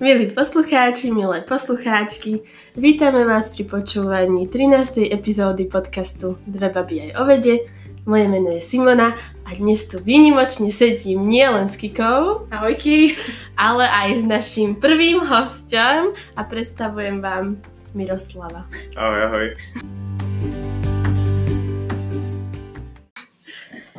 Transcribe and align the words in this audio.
Milí 0.00 0.32
poslucháči, 0.32 1.12
milé 1.12 1.44
poslucháčky, 1.44 2.40
vítame 2.72 3.20
vás 3.28 3.52
pri 3.52 3.68
počúvaní 3.68 4.48
13. 4.48 5.12
epizódy 5.12 5.68
podcastu 5.68 6.40
Dve 6.48 6.72
baby 6.72 7.04
aj 7.04 7.10
o 7.20 7.22
vede. 7.28 7.68
Moje 8.08 8.24
meno 8.32 8.48
je 8.48 8.64
Simona 8.64 9.12
a 9.44 9.50
dnes 9.52 9.84
tu 9.92 10.00
výnimočne 10.00 10.72
sedím 10.72 11.28
nielen 11.28 11.68
s 11.68 11.76
Kikou, 11.76 12.48
ahojky, 12.48 13.12
ale 13.60 13.84
aj 13.84 14.08
s 14.16 14.24
naším 14.24 14.80
prvým 14.80 15.20
hostom 15.20 16.16
a 16.32 16.40
predstavujem 16.48 17.20
vám 17.20 17.60
Miroslava. 17.92 18.64
Ahoj, 18.96 19.20
ahoj. 19.28 19.46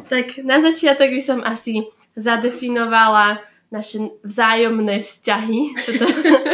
Tak 0.09 0.41
na 0.41 0.65
začiatok 0.65 1.13
by 1.13 1.21
som 1.21 1.45
asi 1.45 1.85
zadefinovala 2.17 3.50
naše 3.71 4.11
vzájomné 4.21 4.99
vzťahy 5.01 5.59
toto, 5.87 6.05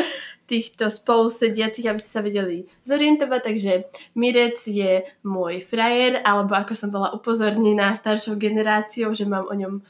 týchto 0.50 0.88
spolusediacich, 0.88 1.92
aby 1.92 2.00
ste 2.00 2.12
sa 2.14 2.24
vedeli 2.24 2.64
zorientovať. 2.88 3.42
Takže 3.44 3.72
Mirec 4.16 4.64
je 4.64 5.04
môj 5.28 5.68
frajer, 5.68 6.24
alebo 6.24 6.56
ako 6.56 6.74
som 6.74 6.90
bola 6.90 7.12
upozornená 7.12 7.92
staršou 7.92 8.40
generáciou, 8.40 9.12
že 9.12 9.28
mám 9.28 9.52
o 9.52 9.56
ňom 9.58 9.84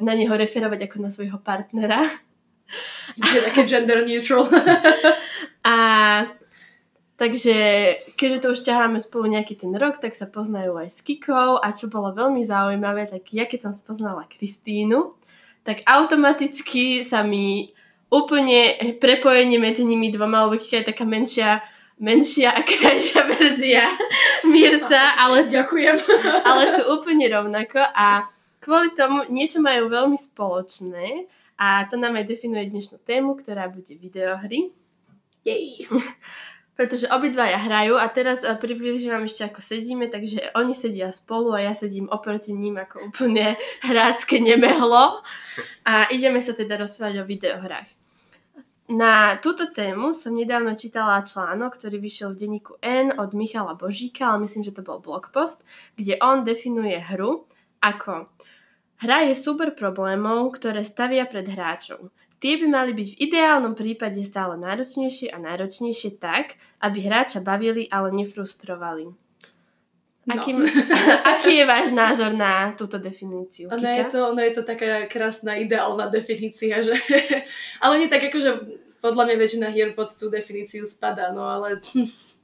na 0.00 0.14
neho 0.14 0.30
referovať 0.30 0.86
ako 0.86 0.96
na 1.02 1.10
svojho 1.10 1.42
partnera. 1.42 1.98
Je 3.18 3.40
také 3.42 3.66
gender 3.66 4.06
neutral. 4.06 4.46
a 5.66 5.76
takže 7.18 7.56
keďže 8.14 8.38
to 8.38 8.48
už 8.54 8.60
ťaháme 8.62 9.02
spolu 9.02 9.34
nejaký 9.34 9.58
ten 9.58 9.74
rok, 9.74 9.98
tak 9.98 10.14
sa 10.14 10.30
poznajú 10.30 10.78
aj 10.78 10.94
s 10.94 11.02
Kikou 11.02 11.58
a 11.58 11.74
čo 11.74 11.90
bolo 11.90 12.14
veľmi 12.14 12.46
zaujímavé, 12.46 13.10
tak 13.10 13.26
ja 13.34 13.50
keď 13.50 13.70
som 13.70 13.74
spoznala 13.74 14.30
Kristínu, 14.30 15.23
tak 15.64 15.80
automaticky 15.88 17.02
sa 17.02 17.24
mi 17.24 17.72
úplne 18.12 18.78
prepojenie 19.00 19.58
medzi 19.58 19.82
nimi 19.82 20.12
dvoma, 20.12 20.46
lebo 20.46 20.60
je 20.60 20.84
taká 20.84 21.02
menšia 21.02 21.64
menšia 21.98 22.50
a 22.50 22.60
krajšia 22.62 23.22
verzia 23.30 23.86
Mirca, 24.50 25.14
ale 25.14 25.46
sú, 25.46 25.62
Ďakujem. 25.62 25.96
ale 26.48 26.62
sú 26.74 26.82
úplne 26.90 27.26
rovnako 27.30 27.80
a 27.80 28.26
kvôli 28.58 28.92
tomu 28.98 29.22
niečo 29.30 29.62
majú 29.62 29.86
veľmi 29.86 30.18
spoločné 30.18 31.30
a 31.54 31.86
to 31.86 31.94
nám 31.94 32.18
aj 32.18 32.26
definuje 32.26 32.66
dnešnú 32.66 32.98
tému, 33.06 33.38
ktorá 33.38 33.70
bude 33.70 33.94
videohry. 33.94 34.74
Jej 35.46 35.86
pretože 36.74 37.10
obidvaja 37.10 37.58
hrajú 37.58 37.94
a 37.98 38.06
teraz 38.10 38.42
eh, 38.42 38.54
vám 39.08 39.24
ešte 39.26 39.46
ako 39.46 39.60
sedíme, 39.62 40.10
takže 40.10 40.54
oni 40.58 40.74
sedia 40.74 41.14
spolu 41.14 41.54
a 41.54 41.62
ja 41.62 41.72
sedím 41.74 42.10
oproti 42.10 42.54
ním 42.54 42.78
ako 42.82 43.14
úplne 43.14 43.54
hrácké 43.88 44.42
nemehlo 44.42 45.22
a 45.86 46.10
ideme 46.10 46.42
sa 46.42 46.52
teda 46.52 46.78
rozprávať 46.78 47.22
o 47.22 47.28
videohrách. 47.30 47.88
Na 48.84 49.40
túto 49.40 49.72
tému 49.72 50.12
som 50.12 50.36
nedávno 50.36 50.76
čítala 50.76 51.24
článok, 51.24 51.80
ktorý 51.80 51.96
vyšiel 52.04 52.36
v 52.36 52.40
denníku 52.44 52.76
N 52.84 53.16
od 53.16 53.32
Michala 53.32 53.72
Božíka, 53.80 54.28
ale 54.28 54.44
myslím, 54.44 54.60
že 54.60 54.76
to 54.76 54.84
bol 54.84 55.00
blogpost, 55.00 55.64
kde 55.96 56.20
on 56.20 56.44
definuje 56.44 57.00
hru 57.00 57.48
ako 57.80 58.28
Hra 59.04 59.26
je 59.26 59.34
súbor 59.34 59.74
problémov, 59.74 60.54
ktoré 60.54 60.86
stavia 60.86 61.26
pred 61.26 61.44
hráčov. 61.44 62.14
Tie 62.44 62.60
by 62.60 62.68
mali 62.68 62.92
byť 62.92 63.08
v 63.16 63.20
ideálnom 63.24 63.72
prípade 63.72 64.20
stále 64.20 64.60
náročnejšie 64.60 65.32
a 65.32 65.40
náročnejšie 65.40 66.20
tak, 66.20 66.60
aby 66.76 67.00
hráča 67.00 67.40
bavili, 67.40 67.88
ale 67.88 68.12
nefrustrovali. 68.12 69.08
No. 69.08 70.32
Aký, 70.36 70.52
aký 71.32 71.52
je 71.56 71.64
váš 71.64 71.96
názor 71.96 72.36
na 72.36 72.76
túto 72.76 73.00
definíciu? 73.00 73.72
Ono 73.72 73.88
je, 73.88 74.04
to, 74.12 74.18
ono 74.36 74.44
je 74.44 74.52
to 74.60 74.60
taká 74.60 75.08
krásna 75.08 75.56
ideálna 75.56 76.12
definícia, 76.12 76.84
že... 76.84 76.92
ale 77.84 78.04
nie 78.04 78.12
tak 78.12 78.28
ako, 78.28 78.36
že 78.36 78.50
podľa 79.00 79.24
mňa 79.24 79.36
väčšina 79.40 79.66
hier 79.72 79.96
pod 79.96 80.12
tú 80.12 80.28
definíciu 80.28 80.84
spadá, 80.84 81.32
no 81.32 81.48
ale 81.48 81.80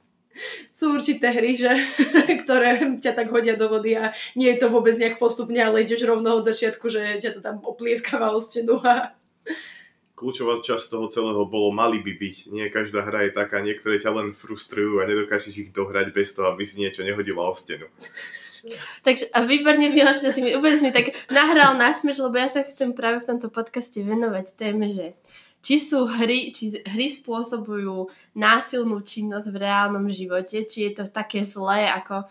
sú 0.73 0.97
určité 0.97 1.29
hry, 1.29 1.53
že, 1.53 1.77
ktoré 2.41 2.97
ťa 2.97 3.13
tak 3.13 3.29
hodia 3.29 3.53
do 3.53 3.69
vody 3.69 4.01
a 4.01 4.17
nie 4.33 4.49
je 4.49 4.65
to 4.65 4.73
vôbec 4.73 4.97
nejak 4.97 5.21
postupne, 5.21 5.61
ale 5.61 5.85
ideš 5.85 6.09
rovno 6.09 6.41
od 6.41 6.49
začiatku, 6.49 6.89
že 6.89 7.21
ťa 7.21 7.37
to 7.37 7.39
tam 7.45 7.61
oplieskava 7.61 8.33
o 8.33 8.41
stenu 8.41 8.81
a 8.81 9.13
kľúčová 10.21 10.61
časť 10.61 10.93
toho 10.93 11.09
celého 11.09 11.41
bolo 11.49 11.73
mali 11.73 12.05
by 12.05 12.13
byť. 12.13 12.37
Nie 12.53 12.69
každá 12.69 13.01
hra 13.01 13.25
je 13.25 13.33
taká, 13.33 13.65
niektoré 13.65 13.97
ťa 13.97 14.13
len 14.13 14.37
frustrujú 14.37 15.01
a 15.01 15.09
nedokážeš 15.09 15.53
ich 15.57 15.69
dohrať 15.73 16.13
bez 16.13 16.37
toho, 16.37 16.53
aby 16.53 16.61
si 16.61 16.77
niečo 16.77 17.01
nehodila 17.01 17.49
o 17.49 17.57
stenu. 17.57 17.89
Takže 19.01 19.33
a 19.33 19.41
výborne 19.41 19.89
Miloš, 19.89 20.21
si 20.21 20.45
mi 20.45 20.53
úplne 20.53 20.77
si 20.77 20.85
mi 20.85 20.93
tak 20.93 21.09
nahral 21.33 21.73
na 21.81 21.89
lebo 21.89 22.37
ja 22.37 22.45
sa 22.45 22.61
chcem 22.61 22.93
práve 22.93 23.25
v 23.25 23.33
tomto 23.33 23.49
podcaste 23.49 23.97
venovať 24.05 24.53
téme, 24.53 24.93
že 24.93 25.17
či 25.65 25.81
sú 25.81 26.05
hry, 26.05 26.53
či 26.53 26.77
hry 26.85 27.09
spôsobujú 27.09 28.13
násilnú 28.37 29.01
činnosť 29.01 29.49
v 29.49 29.57
reálnom 29.65 30.05
živote, 30.13 30.61
či 30.69 30.89
je 30.89 31.01
to 31.01 31.09
také 31.09 31.41
zlé, 31.41 31.89
ako 31.89 32.29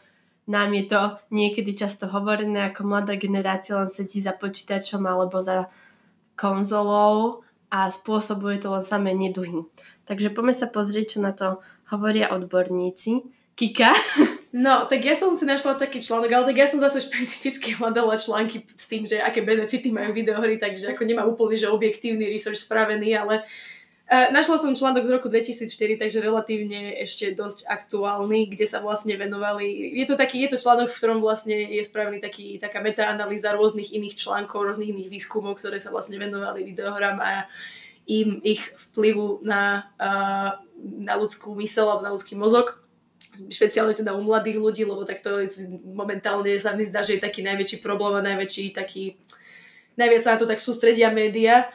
nám 0.51 0.71
je 0.75 0.85
to 0.87 1.03
niekedy 1.31 1.75
často 1.75 2.11
hovorené, 2.11 2.71
ako 2.71 2.87
mladá 2.87 3.15
generácia 3.19 3.79
len 3.79 3.91
sedí 3.91 4.23
za 4.23 4.35
počítačom 4.35 5.03
alebo 5.07 5.39
za 5.43 5.71
konzolou 6.35 7.47
a 7.71 7.87
spôsobuje 7.89 8.59
to 8.59 8.75
len 8.75 8.85
samé 8.85 9.15
neduhy. 9.15 9.65
Takže 10.05 10.35
poďme 10.35 10.55
sa 10.55 10.67
pozrieť, 10.67 11.17
čo 11.17 11.19
na 11.23 11.31
to 11.31 11.63
hovoria 11.91 12.35
odborníci. 12.35 13.23
Kika? 13.55 13.95
No, 14.51 14.91
tak 14.91 15.07
ja 15.07 15.15
som 15.15 15.31
si 15.39 15.47
našla 15.47 15.79
taký 15.79 16.03
článok, 16.03 16.27
ale 16.35 16.45
tak 16.51 16.59
ja 16.59 16.67
som 16.67 16.83
zase 16.83 17.07
špecificky 17.07 17.71
hľadala 17.79 18.19
články 18.19 18.67
s 18.75 18.91
tým, 18.91 19.07
že 19.07 19.23
aké 19.23 19.47
benefity 19.47 19.95
majú 19.95 20.11
videohry, 20.11 20.59
takže 20.59 20.91
ako 20.91 21.07
nemám 21.07 21.31
úplný, 21.31 21.55
že 21.55 21.71
objektívny 21.71 22.27
research 22.27 22.67
spravený, 22.67 23.15
ale 23.15 23.47
našla 24.11 24.59
som 24.59 24.75
článok 24.75 25.07
z 25.07 25.15
roku 25.15 25.31
2004, 25.31 26.03
takže 26.03 26.19
relatívne 26.19 26.99
ešte 26.99 27.31
dosť 27.31 27.71
aktuálny, 27.71 28.51
kde 28.51 28.67
sa 28.67 28.83
vlastne 28.83 29.15
venovali, 29.15 29.95
je 29.95 30.07
to 30.11 30.19
taký, 30.19 30.43
je 30.43 30.51
to 30.51 30.59
článok, 30.59 30.91
v 30.91 30.99
ktorom 30.99 31.19
vlastne 31.23 31.55
je 31.55 31.83
spravený 31.87 32.19
taký, 32.19 32.59
taká 32.59 32.83
metaanalýza 32.83 33.55
rôznych 33.55 33.95
iných 33.95 34.19
článkov, 34.19 34.67
rôznych 34.67 34.91
iných 34.91 35.15
výskumov, 35.15 35.63
ktoré 35.63 35.79
sa 35.79 35.95
vlastne 35.95 36.19
venovali 36.19 36.67
videohrám 36.67 37.23
a 37.23 37.47
im 38.11 38.43
ich 38.43 38.67
vplyvu 38.91 39.47
na, 39.47 39.87
uh, 40.03 40.59
na 40.83 41.15
ľudskú 41.15 41.55
mysel 41.63 41.87
alebo 41.87 42.03
na 42.03 42.11
ľudský 42.11 42.35
mozog 42.35 42.83
špeciálne 43.31 43.95
teda 43.95 44.13
u 44.13 44.27
mladých 44.27 44.59
ľudí, 44.59 44.83
lebo 44.83 45.07
tak 45.07 45.23
to 45.23 45.47
momentálne 45.87 46.51
sa 46.59 46.75
mi 46.75 46.83
zdá, 46.83 47.07
že 47.07 47.17
je 47.17 47.25
taký 47.25 47.47
najväčší 47.47 47.79
problém 47.79 48.19
a 48.19 48.27
najväčší 48.27 48.75
taký, 48.75 49.17
najviac 49.95 50.23
sa 50.27 50.35
na 50.35 50.41
to 50.43 50.51
tak 50.51 50.59
sústredia 50.59 51.09
média. 51.15 51.71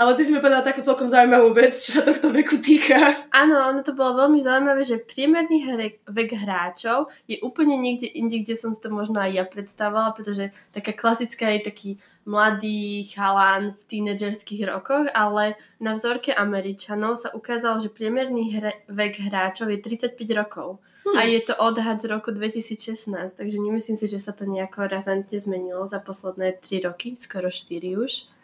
Ale 0.00 0.16
ty 0.16 0.24
si 0.24 0.32
mi 0.32 0.40
povedala 0.40 0.64
takú 0.64 0.80
celkom 0.80 1.12
zaujímavú 1.12 1.52
vec, 1.52 1.76
čo 1.76 2.00
sa 2.00 2.00
tohto 2.00 2.32
veku 2.32 2.56
týka. 2.56 3.28
Áno, 3.36 3.68
ono 3.68 3.84
to 3.84 3.92
bolo 3.92 4.24
veľmi 4.24 4.40
zaujímavé, 4.40 4.80
že 4.80 4.96
priemerný 4.96 5.60
vek 6.08 6.40
hráčov 6.40 7.12
je 7.28 7.36
úplne 7.44 7.76
niekde 7.76 8.08
inde, 8.08 8.40
kde 8.40 8.56
som 8.56 8.72
si 8.72 8.80
to 8.80 8.88
možno 8.88 9.20
aj 9.20 9.36
ja 9.36 9.44
predstavovala, 9.44 10.16
pretože 10.16 10.56
taká 10.72 10.96
klasická 10.96 11.52
je 11.52 11.60
taký 11.68 11.90
mladý 12.24 13.12
chalán 13.12 13.76
v 13.76 13.82
tínedžerských 13.92 14.72
rokoch, 14.72 15.04
ale 15.12 15.60
na 15.76 15.92
vzorke 15.92 16.32
Američanov 16.32 17.20
sa 17.20 17.36
ukázalo, 17.36 17.84
že 17.84 17.92
priemerný 17.92 18.56
hre- 18.56 18.80
vek 18.88 19.20
hráčov 19.20 19.68
je 19.68 19.84
35 19.84 20.16
rokov. 20.32 20.80
Hmm. 21.04 21.16
A 21.20 21.28
je 21.28 21.44
to 21.44 21.52
odhad 21.60 22.00
z 22.00 22.08
roku 22.08 22.32
2016, 22.32 23.36
takže 23.36 23.56
nemyslím 23.60 24.00
si, 24.00 24.08
že 24.08 24.16
sa 24.16 24.32
to 24.32 24.48
nejako 24.48 24.88
razantne 24.88 25.36
zmenilo 25.36 25.84
za 25.84 26.00
posledné 26.00 26.56
3 26.56 26.88
roky, 26.88 27.20
skoro 27.20 27.52
4 27.52 28.00
už. 28.00 28.39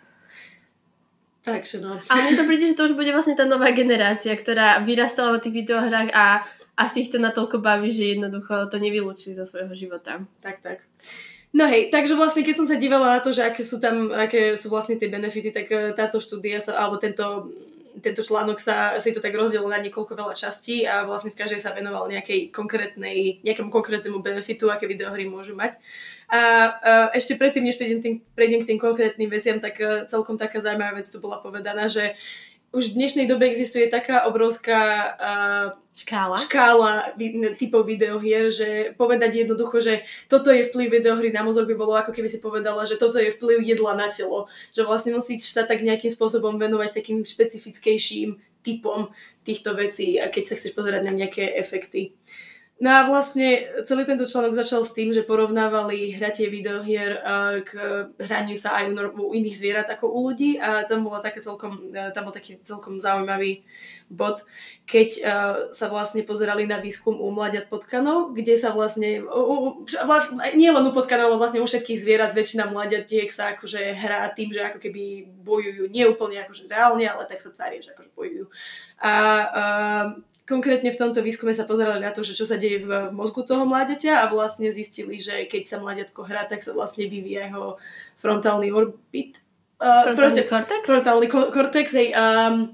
Takže 1.46 1.78
no. 1.78 1.94
A 2.10 2.12
mne 2.18 2.34
to 2.34 2.42
príde, 2.42 2.66
že 2.66 2.74
to 2.74 2.90
už 2.90 2.98
bude 2.98 3.14
vlastne 3.14 3.38
tá 3.38 3.46
nová 3.46 3.70
generácia, 3.70 4.34
ktorá 4.34 4.82
vyrastala 4.82 5.38
na 5.38 5.40
tých 5.40 5.62
videohrách 5.62 6.10
a 6.10 6.42
asi 6.74 7.06
ich 7.06 7.10
to 7.14 7.22
natoľko 7.22 7.62
baví, 7.62 7.94
že 7.94 8.18
jednoducho 8.18 8.66
to 8.66 8.82
nevylúčili 8.82 9.38
zo 9.38 9.46
svojho 9.46 9.70
života. 9.78 10.26
Tak, 10.42 10.58
tak. 10.58 10.82
No 11.54 11.70
hej, 11.70 11.88
takže 11.88 12.18
vlastne 12.18 12.43
keď 12.43 12.54
som 12.58 12.66
sa 12.66 12.76
dívala 12.76 13.16
na 13.16 13.20
to, 13.22 13.31
že 13.31 13.46
aké 13.46 13.62
sú 13.62 13.78
tam, 13.78 14.10
aké 14.10 14.58
sú 14.58 14.69
vlastne 14.69 14.98
tie 14.98 15.06
benefity, 15.06 15.54
tak 15.54 15.70
eh, 15.70 15.94
táto 15.94 16.19
štúdia 16.19 16.58
sa, 16.58 16.76
alebo 16.82 16.98
tento 16.98 17.49
tento 18.00 18.20
článok 18.20 18.60
sa 18.60 18.96
si 19.00 19.12
to 19.16 19.25
tak 19.25 19.32
rozdielil 19.32 19.69
na 19.69 19.81
niekoľko 19.81 20.12
veľa 20.12 20.34
častí 20.37 20.84
a 20.84 21.08
vlastne 21.08 21.32
v 21.32 21.38
každej 21.38 21.60
sa 21.60 21.72
venoval 21.72 22.08
nejakej 22.12 22.52
konkrétnej, 22.52 23.40
nejakému 23.40 23.72
konkrétnemu 23.72 24.20
benefitu, 24.20 24.69
aké 24.69 24.84
videohry 24.84 25.25
môžu 25.28 25.56
mať. 25.56 25.81
A, 26.28 26.40
a 26.82 26.93
ešte 27.16 27.38
predtým, 27.38 27.64
než 27.64 27.78
prejdem, 27.78 28.20
prejdem 28.34 28.60
k 28.64 28.69
tým 28.75 28.81
konkrétnym 28.82 29.31
veciam, 29.31 29.62
tak 29.62 29.78
e, 29.78 30.04
celkom 30.10 30.34
taká 30.37 30.58
zaujímavá 30.58 30.98
vec 30.98 31.06
tu 31.06 31.22
bola 31.22 31.38
povedaná, 31.38 31.87
že 31.87 32.19
už 32.74 32.92
v 32.92 32.98
dnešnej 32.98 33.26
dobe 33.30 33.46
existuje 33.46 33.86
taká 33.86 34.26
obrovská 34.26 34.80
uh, 35.16 35.66
škála, 35.96 36.36
škála 36.36 36.94
typov 37.56 37.88
videohier, 37.88 38.52
že 38.52 38.92
povedať 39.00 39.46
jednoducho, 39.46 39.80
že 39.80 40.04
toto 40.28 40.52
je 40.52 40.66
vplyv 40.68 41.00
videohry 41.00 41.32
na 41.32 41.40
mozog 41.40 41.64
by 41.64 41.74
bolo 41.78 41.96
ako 41.96 42.12
keby 42.12 42.28
si 42.28 42.38
povedala, 42.44 42.84
že 42.84 43.00
toto 43.00 43.16
je 43.16 43.32
vplyv 43.32 43.64
jedla 43.64 43.96
na 43.96 44.12
telo. 44.12 44.50
Že 44.76 44.82
vlastne 44.84 45.16
musíš 45.16 45.48
sa 45.48 45.64
tak 45.64 45.80
nejakým 45.80 46.12
spôsobom 46.12 46.60
venovať 46.60 47.00
takým 47.00 47.24
špecifickejším 47.24 48.36
typom 48.60 49.08
týchto 49.46 49.78
vecí, 49.78 50.18
keď 50.18 50.42
sa 50.44 50.54
chceš 50.58 50.74
pozerať 50.74 51.06
na 51.06 51.14
nejaké 51.14 51.56
efekty. 51.56 52.12
No 52.76 52.93
a 52.93 53.08
vlastne 53.08 53.73
celý 53.88 54.05
tento 54.05 54.28
článok 54.28 54.52
začal 54.52 54.84
s 54.84 54.93
tým, 54.93 55.08
že 55.08 55.25
porovnávali 55.25 56.12
hratie 56.12 56.52
videohier 56.52 57.25
k 57.64 57.70
hraniu 58.20 58.52
sa 58.52 58.76
aj 58.84 58.93
u, 59.17 59.32
iných 59.32 59.56
zvierat 59.56 59.88
ako 59.88 60.12
u 60.12 60.28
ľudí 60.28 60.61
a 60.61 60.84
tam 60.84 61.08
bola 61.08 61.25
také 61.25 61.40
celkom, 61.40 61.88
tam 62.12 62.28
bol 62.28 62.37
taký 62.37 62.61
celkom 62.61 63.00
zaujímavý 63.00 63.64
bod, 64.12 64.44
keď 64.84 65.08
uh, 65.19 65.25
sa 65.75 65.88
vlastne 65.88 66.23
pozerali 66.23 66.69
na 66.69 66.78
výskum 66.78 67.17
u 67.17 67.32
mladiat 67.32 67.67
potkanov, 67.67 68.37
kde 68.37 68.55
sa 68.55 68.70
vlastne, 68.70 69.25
u, 69.25 69.82
u, 69.82 69.88
nie 70.55 70.70
len 70.70 70.84
u 70.87 70.93
potkanov, 70.94 71.34
ale 71.34 71.43
vlastne 71.43 71.64
u 71.64 71.67
všetkých 71.67 71.99
zvierat, 71.99 72.37
väčšina 72.37 72.70
mladiatiek 72.70 73.26
sa 73.32 73.56
akože 73.56 73.82
hrá 73.99 74.28
tým, 74.37 74.55
že 74.55 74.62
ako 74.62 74.78
keby 74.78 75.26
bojujú, 75.43 75.90
nie 75.90 76.06
úplne 76.06 76.44
akože 76.44 76.70
reálne, 76.70 77.08
ale 77.08 77.26
tak 77.26 77.43
sa 77.43 77.50
tvária, 77.50 77.82
že 77.82 77.96
akože 77.96 78.11
bojujú. 78.14 78.44
A 79.02 79.12
uh, 79.49 80.36
Konkrétne 80.46 80.94
v 80.94 81.00
tomto 81.02 81.26
výskume 81.26 81.50
sa 81.50 81.66
pozerali 81.66 81.98
na 81.98 82.14
to, 82.14 82.22
že 82.22 82.38
čo 82.38 82.46
sa 82.46 82.54
deje 82.54 82.87
v 82.87 83.10
mozgu 83.10 83.43
toho 83.43 83.66
mláďaťa 83.66 84.22
a 84.22 84.31
vlastne 84.31 84.70
zistili, 84.70 85.19
že 85.19 85.50
keď 85.50 85.62
sa 85.66 85.76
mláďatko 85.82 86.22
hrá, 86.22 86.46
tak 86.46 86.62
sa 86.62 86.70
vlastne 86.70 87.10
vyvíja 87.10 87.50
jeho 87.50 87.82
frontálny 88.22 88.70
orbit. 88.70 89.43
Uh, 89.82 90.14
frontálny 90.14 90.46
kortex? 90.46 90.82
Frontálny 90.87 91.26
ko- 91.26 91.50
kortex, 91.50 91.98
hej, 91.98 92.14
um, 92.14 92.70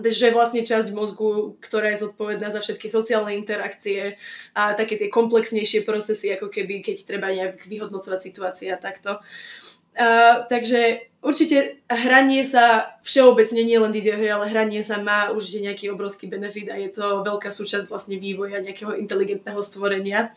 že 0.00 0.32
vlastne 0.32 0.64
časť 0.64 0.96
mozgu, 0.96 1.60
ktorá 1.60 1.92
je 1.92 2.08
zodpovedná 2.08 2.48
za 2.48 2.64
všetky 2.64 2.88
sociálne 2.88 3.36
interakcie 3.36 4.16
a 4.56 4.72
také 4.72 4.96
tie 4.96 5.12
komplexnejšie 5.12 5.84
procesy, 5.84 6.32
ako 6.32 6.48
keby, 6.48 6.80
keď 6.80 7.04
treba 7.04 7.28
nejak 7.28 7.68
vyhodnocovať 7.68 8.20
situácia 8.24 8.80
takto. 8.80 9.20
Uh, 9.92 10.48
takže 10.48 11.09
Určite 11.20 11.84
hranie 11.84 12.48
sa 12.48 12.96
všeobecne, 13.04 13.60
nie 13.60 13.76
len 13.76 13.92
videohry, 13.92 14.32
ale 14.32 14.48
hranie 14.48 14.80
sa 14.80 14.96
má 15.04 15.28
určite 15.28 15.68
nejaký 15.68 15.92
obrovský 15.92 16.32
benefit 16.32 16.72
a 16.72 16.80
je 16.80 16.88
to 16.88 17.20
veľká 17.20 17.52
súčasť 17.52 17.92
vlastne 17.92 18.16
vývoja 18.16 18.64
nejakého 18.64 18.96
inteligentného 18.96 19.60
stvorenia. 19.60 20.32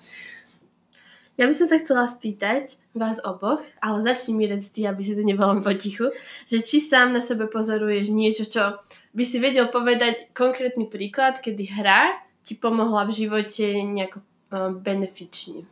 Ja 1.33 1.50
by 1.50 1.56
som 1.56 1.65
sa 1.65 1.81
chcela 1.81 2.06
spýtať 2.06 2.77
vás 2.94 3.18
oboch, 3.24 3.63
ale 3.81 4.06
začni 4.06 4.38
mi 4.38 4.45
reť 4.45 4.69
ty, 4.69 4.81
aby 4.85 5.01
si 5.01 5.18
to 5.18 5.25
nebolo 5.25 5.63
potichu, 5.65 6.13
že 6.45 6.62
či 6.62 6.77
sám 6.77 7.09
na 7.09 7.25
sebe 7.25 7.50
pozoruješ 7.50 8.13
niečo, 8.13 8.44
čo 8.45 8.77
by 9.18 9.24
si 9.25 9.41
vedel 9.41 9.71
povedať 9.74 10.29
konkrétny 10.36 10.86
príklad, 10.91 11.41
kedy 11.41 11.74
hra 11.74 12.21
ti 12.45 12.53
pomohla 12.53 13.09
v 13.09 13.25
živote 13.25 13.65
nejako 13.81 14.19
uh, 14.19 14.69
benefične. 14.77 15.65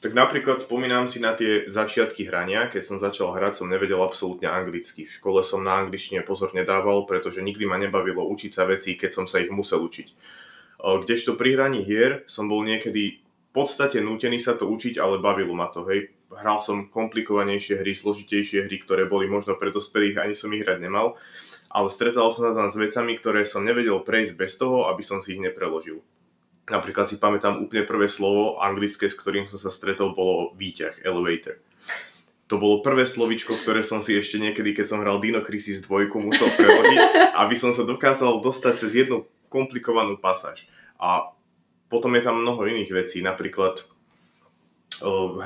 Tak 0.00 0.16
napríklad 0.16 0.64
spomínam 0.64 1.12
si 1.12 1.20
na 1.20 1.36
tie 1.36 1.68
začiatky 1.68 2.24
hrania, 2.24 2.72
keď 2.72 2.82
som 2.88 2.96
začal 2.96 3.36
hrať, 3.36 3.60
som 3.60 3.68
nevedel 3.68 4.00
absolútne 4.00 4.48
anglicky. 4.48 5.04
V 5.04 5.12
škole 5.12 5.44
som 5.44 5.60
na 5.60 5.76
angličtine 5.76 6.24
pozor 6.24 6.56
nedával, 6.56 7.04
pretože 7.04 7.44
nikdy 7.44 7.68
ma 7.68 7.76
nebavilo 7.76 8.24
učiť 8.24 8.52
sa 8.56 8.64
veci, 8.64 8.96
keď 8.96 9.10
som 9.12 9.26
sa 9.28 9.44
ich 9.44 9.52
musel 9.52 9.84
učiť. 9.84 10.08
Kdežto 10.80 11.36
pri 11.36 11.52
hraní 11.52 11.84
hier 11.84 12.24
som 12.24 12.48
bol 12.48 12.64
niekedy 12.64 13.20
v 13.20 13.50
podstate 13.52 14.00
nútený 14.00 14.40
sa 14.40 14.56
to 14.56 14.72
učiť, 14.72 14.96
ale 14.96 15.20
bavilo 15.20 15.52
ma 15.52 15.68
to, 15.68 15.84
hej. 15.84 16.08
Hral 16.32 16.56
som 16.56 16.88
komplikovanejšie 16.88 17.84
hry, 17.84 17.92
složitejšie 17.92 18.64
hry, 18.64 18.80
ktoré 18.80 19.04
boli 19.04 19.28
možno 19.28 19.58
pre 19.60 19.68
dospelých, 19.68 20.16
ani 20.16 20.32
som 20.32 20.48
ich 20.56 20.64
hrať 20.64 20.80
nemal, 20.80 21.20
ale 21.68 21.92
stretal 21.92 22.32
som 22.32 22.48
sa 22.48 22.56
tam 22.56 22.72
s 22.72 22.78
vecami, 22.80 23.20
ktoré 23.20 23.44
som 23.44 23.66
nevedel 23.66 24.00
prejsť 24.00 24.32
bez 24.38 24.56
toho, 24.56 24.88
aby 24.88 25.04
som 25.04 25.20
si 25.20 25.36
ich 25.36 25.44
nepreložil. 25.44 26.00
Napríklad 26.68 27.06
si 27.08 27.16
pamätám 27.16 27.62
úplne 27.62 27.88
prvé 27.88 28.10
slovo 28.10 28.60
anglické, 28.60 29.08
s 29.08 29.16
ktorým 29.16 29.48
som 29.48 29.56
sa 29.56 29.72
stretol, 29.72 30.12
bolo 30.12 30.52
výťah, 30.58 31.02
elevator. 31.02 31.58
To 32.50 32.58
bolo 32.58 32.82
prvé 32.82 33.06
slovičko, 33.06 33.54
ktoré 33.54 33.86
som 33.86 34.02
si 34.02 34.18
ešte 34.18 34.42
niekedy, 34.42 34.74
keď 34.74 34.86
som 34.90 34.98
hral 35.02 35.22
Dino 35.22 35.38
Crisis 35.46 35.78
2, 35.86 36.10
musel 36.18 36.50
preložiť, 36.50 36.98
aby 37.38 37.54
som 37.54 37.70
sa 37.70 37.86
dokázal 37.86 38.42
dostať 38.42 38.74
cez 38.74 39.06
jednu 39.06 39.26
komplikovanú 39.46 40.18
pasáž. 40.18 40.66
A 40.98 41.30
potom 41.86 42.10
je 42.18 42.22
tam 42.26 42.42
mnoho 42.42 42.62
iných 42.66 42.90
vecí, 42.90 43.22
napríklad 43.22 43.86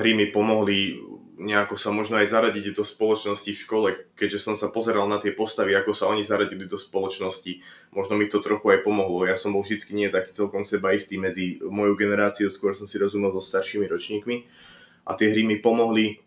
hry 0.00 0.16
mi 0.16 0.32
pomohli 0.32 0.98
nejako 1.34 1.74
sa 1.74 1.90
možno 1.90 2.22
aj 2.22 2.30
zaradiť 2.30 2.74
do 2.78 2.86
spoločnosti 2.86 3.50
v 3.50 3.62
škole, 3.66 3.88
keďže 4.14 4.38
som 4.38 4.54
sa 4.54 4.70
pozeral 4.70 5.10
na 5.10 5.18
tie 5.18 5.34
postavy, 5.34 5.74
ako 5.74 5.90
sa 5.90 6.06
oni 6.06 6.22
zaradili 6.22 6.70
do 6.70 6.78
spoločnosti. 6.78 7.58
Možno 7.90 8.14
mi 8.14 8.30
to 8.30 8.38
trochu 8.38 8.70
aj 8.70 8.86
pomohlo. 8.86 9.26
Ja 9.26 9.34
som 9.34 9.54
bol 9.54 9.66
vždy 9.66 9.90
nie 9.94 10.08
taký 10.10 10.30
celkom 10.30 10.62
seba 10.62 10.94
istý 10.94 11.18
medzi 11.18 11.58
mojou 11.62 11.98
generáciou, 11.98 12.50
skôr 12.54 12.78
som 12.78 12.86
si 12.86 13.02
rozumel 13.02 13.34
so 13.34 13.42
staršími 13.42 13.86
ročníkmi. 13.90 14.36
A 15.04 15.18
tie 15.18 15.34
hry 15.34 15.42
mi 15.42 15.58
pomohli 15.58 16.22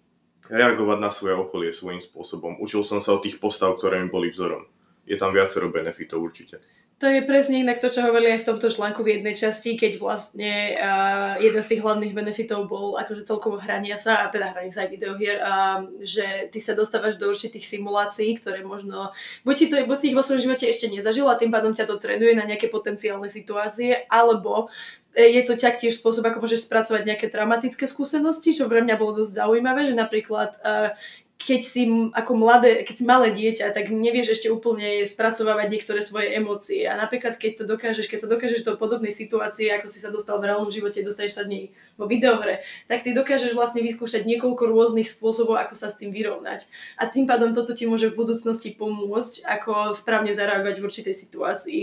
reagovať 0.48 0.98
na 1.00 1.12
svoje 1.12 1.36
okolie 1.36 1.72
svojím 1.72 2.04
spôsobom. 2.04 2.60
Učil 2.60 2.84
som 2.84 3.00
sa 3.00 3.16
od 3.16 3.24
tých 3.24 3.40
postav, 3.40 3.76
ktoré 3.76 4.00
mi 4.00 4.12
boli 4.12 4.32
vzorom. 4.32 4.68
Je 5.08 5.16
tam 5.16 5.32
viacero 5.32 5.72
benefitov 5.72 6.20
určite. 6.20 6.60
To 6.98 7.06
je 7.06 7.22
presne 7.30 7.62
inak 7.62 7.78
to, 7.78 7.94
čo 7.94 8.02
hovorili 8.02 8.34
aj 8.34 8.42
v 8.42 8.48
tomto 8.50 8.74
článku 8.74 9.06
v 9.06 9.22
jednej 9.22 9.38
časti, 9.38 9.78
keď 9.78 10.02
vlastne 10.02 10.74
uh, 10.74 11.38
jeden 11.38 11.62
z 11.62 11.70
tých 11.70 11.86
hlavných 11.86 12.10
benefitov 12.10 12.66
bol 12.66 12.98
akože 12.98 13.22
celkovo 13.22 13.62
hrania 13.62 14.02
sa, 14.02 14.26
a 14.26 14.34
teda 14.34 14.50
hrania 14.50 14.74
sa 14.74 14.82
aj 14.82 14.98
videohier, 14.98 15.38
uh, 15.38 15.86
že 16.02 16.50
ty 16.50 16.58
sa 16.58 16.74
dostávaš 16.74 17.22
do 17.22 17.30
určitých 17.30 17.70
simulácií, 17.70 18.34
ktoré 18.42 18.66
možno, 18.66 19.14
buď 19.46 19.56
si, 19.62 19.66
to, 19.70 19.78
buď 19.86 19.98
si 20.02 20.06
ich 20.10 20.18
vo 20.18 20.26
svojom 20.26 20.50
živote 20.50 20.66
ešte 20.66 20.90
nezažil 20.90 21.30
a 21.30 21.38
tým 21.38 21.54
pádom 21.54 21.70
ťa 21.70 21.86
to 21.86 22.02
trénuje 22.02 22.34
na 22.34 22.50
nejaké 22.50 22.66
potenciálne 22.66 23.30
situácie, 23.30 24.10
alebo 24.10 24.74
e, 25.14 25.38
je 25.38 25.46
to 25.46 25.54
taktiež 25.54 26.02
spôsob, 26.02 26.26
ako 26.26 26.50
môžeš 26.50 26.66
spracovať 26.66 27.14
nejaké 27.14 27.30
traumatické 27.30 27.86
skúsenosti, 27.86 28.58
čo 28.58 28.66
pre 28.66 28.82
mňa 28.82 28.98
bolo 28.98 29.22
dosť 29.22 29.46
zaujímavé, 29.46 29.86
že 29.86 29.94
napríklad 29.94 30.58
uh, 30.66 30.98
keď 31.38 31.62
si 31.62 31.86
ako 32.18 32.34
mladé, 32.34 32.82
keď 32.82 32.96
si 32.98 33.06
malé 33.06 33.30
dieťa, 33.30 33.70
tak 33.70 33.94
nevieš 33.94 34.42
ešte 34.42 34.50
úplne 34.50 35.06
spracovávať 35.06 35.70
niektoré 35.70 36.02
svoje 36.02 36.34
emócie. 36.34 36.90
A 36.90 36.98
napríklad, 36.98 37.38
keď 37.38 37.62
to 37.62 37.64
dokážeš, 37.70 38.10
keď 38.10 38.26
sa 38.26 38.32
dokážeš 38.34 38.66
do 38.66 38.74
podobnej 38.74 39.14
situácie, 39.14 39.70
ako 39.70 39.86
si 39.86 40.02
sa 40.02 40.10
dostal 40.10 40.42
v 40.42 40.50
reálnom 40.50 40.74
živote, 40.74 41.06
dostaneš 41.06 41.38
sa 41.38 41.46
nej 41.46 41.70
vo 41.94 42.10
videohre, 42.10 42.66
tak 42.90 43.06
ty 43.06 43.14
dokážeš 43.14 43.54
vlastne 43.54 43.86
vyskúšať 43.86 44.26
niekoľko 44.26 44.64
rôznych 44.66 45.06
spôsobov, 45.06 45.62
ako 45.62 45.78
sa 45.78 45.94
s 45.94 46.02
tým 46.02 46.10
vyrovnať. 46.10 46.66
A 46.98 47.06
tým 47.06 47.30
pádom 47.30 47.54
toto 47.54 47.78
ti 47.78 47.86
môže 47.86 48.10
v 48.10 48.18
budúcnosti 48.18 48.74
pomôcť, 48.74 49.46
ako 49.46 49.94
správne 49.94 50.34
zareagovať 50.34 50.82
v 50.82 50.86
určitej 50.90 51.16
situácii. 51.16 51.82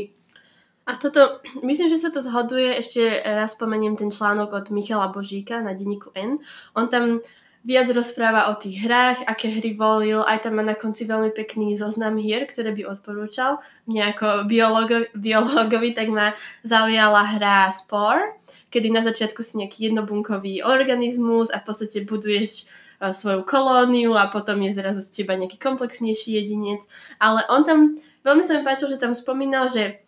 A 0.85 0.99
toto, 0.99 1.41
myslím, 1.69 1.95
že 1.95 2.03
sa 2.03 2.11
to 2.11 2.27
zhoduje, 2.27 2.75
ešte 2.75 3.23
raz 3.23 3.55
spomeniem 3.55 3.95
ten 3.95 4.11
článok 4.11 4.51
od 4.51 4.67
Michala 4.75 5.15
Božíka 5.15 5.63
na 5.63 5.79
denníku 5.79 6.11
N. 6.19 6.43
On 6.75 6.91
tam 6.91 7.23
viac 7.65 7.89
rozpráva 7.89 8.53
o 8.53 8.61
tých 8.61 8.85
hrách, 8.85 9.25
aké 9.25 9.49
hry 9.49 9.73
volil, 9.73 10.21
aj 10.21 10.45
tam 10.45 10.61
má 10.61 10.65
na 10.65 10.77
konci 10.77 11.09
veľmi 11.09 11.33
pekný 11.33 11.73
zoznam 11.73 12.21
hier, 12.21 12.45
ktoré 12.45 12.77
by 12.77 12.85
odporúčal. 12.85 13.65
Mňa 13.89 14.03
ako 14.15 14.29
biologo, 14.45 15.09
biologovi 15.17 15.97
tak 15.97 16.13
ma 16.13 16.37
zaujala 16.61 17.25
hra 17.41 17.73
Spore, 17.73 18.37
kedy 18.69 18.93
na 18.93 19.01
začiatku 19.01 19.41
si 19.41 19.65
nejaký 19.65 19.91
jednobunkový 19.91 20.61
organizmus 20.61 21.49
a 21.49 21.65
v 21.65 21.67
podstate 21.73 22.05
buduješ 22.05 22.69
uh, 23.01 23.17
svoju 23.17 23.49
kolóniu 23.49 24.13
a 24.13 24.29
potom 24.29 24.61
je 24.61 24.77
zrazu 24.77 25.01
z 25.01 25.25
teba 25.25 25.33
nejaký 25.33 25.57
komplexnejší 25.57 26.37
jedinec. 26.37 26.85
Ale 27.17 27.49
on 27.49 27.65
tam, 27.65 27.97
veľmi 28.29 28.45
sa 28.45 28.61
mi 28.61 28.63
páčilo, 28.69 28.93
že 28.93 29.01
tam 29.01 29.17
spomínal, 29.17 29.73
že 29.73 30.05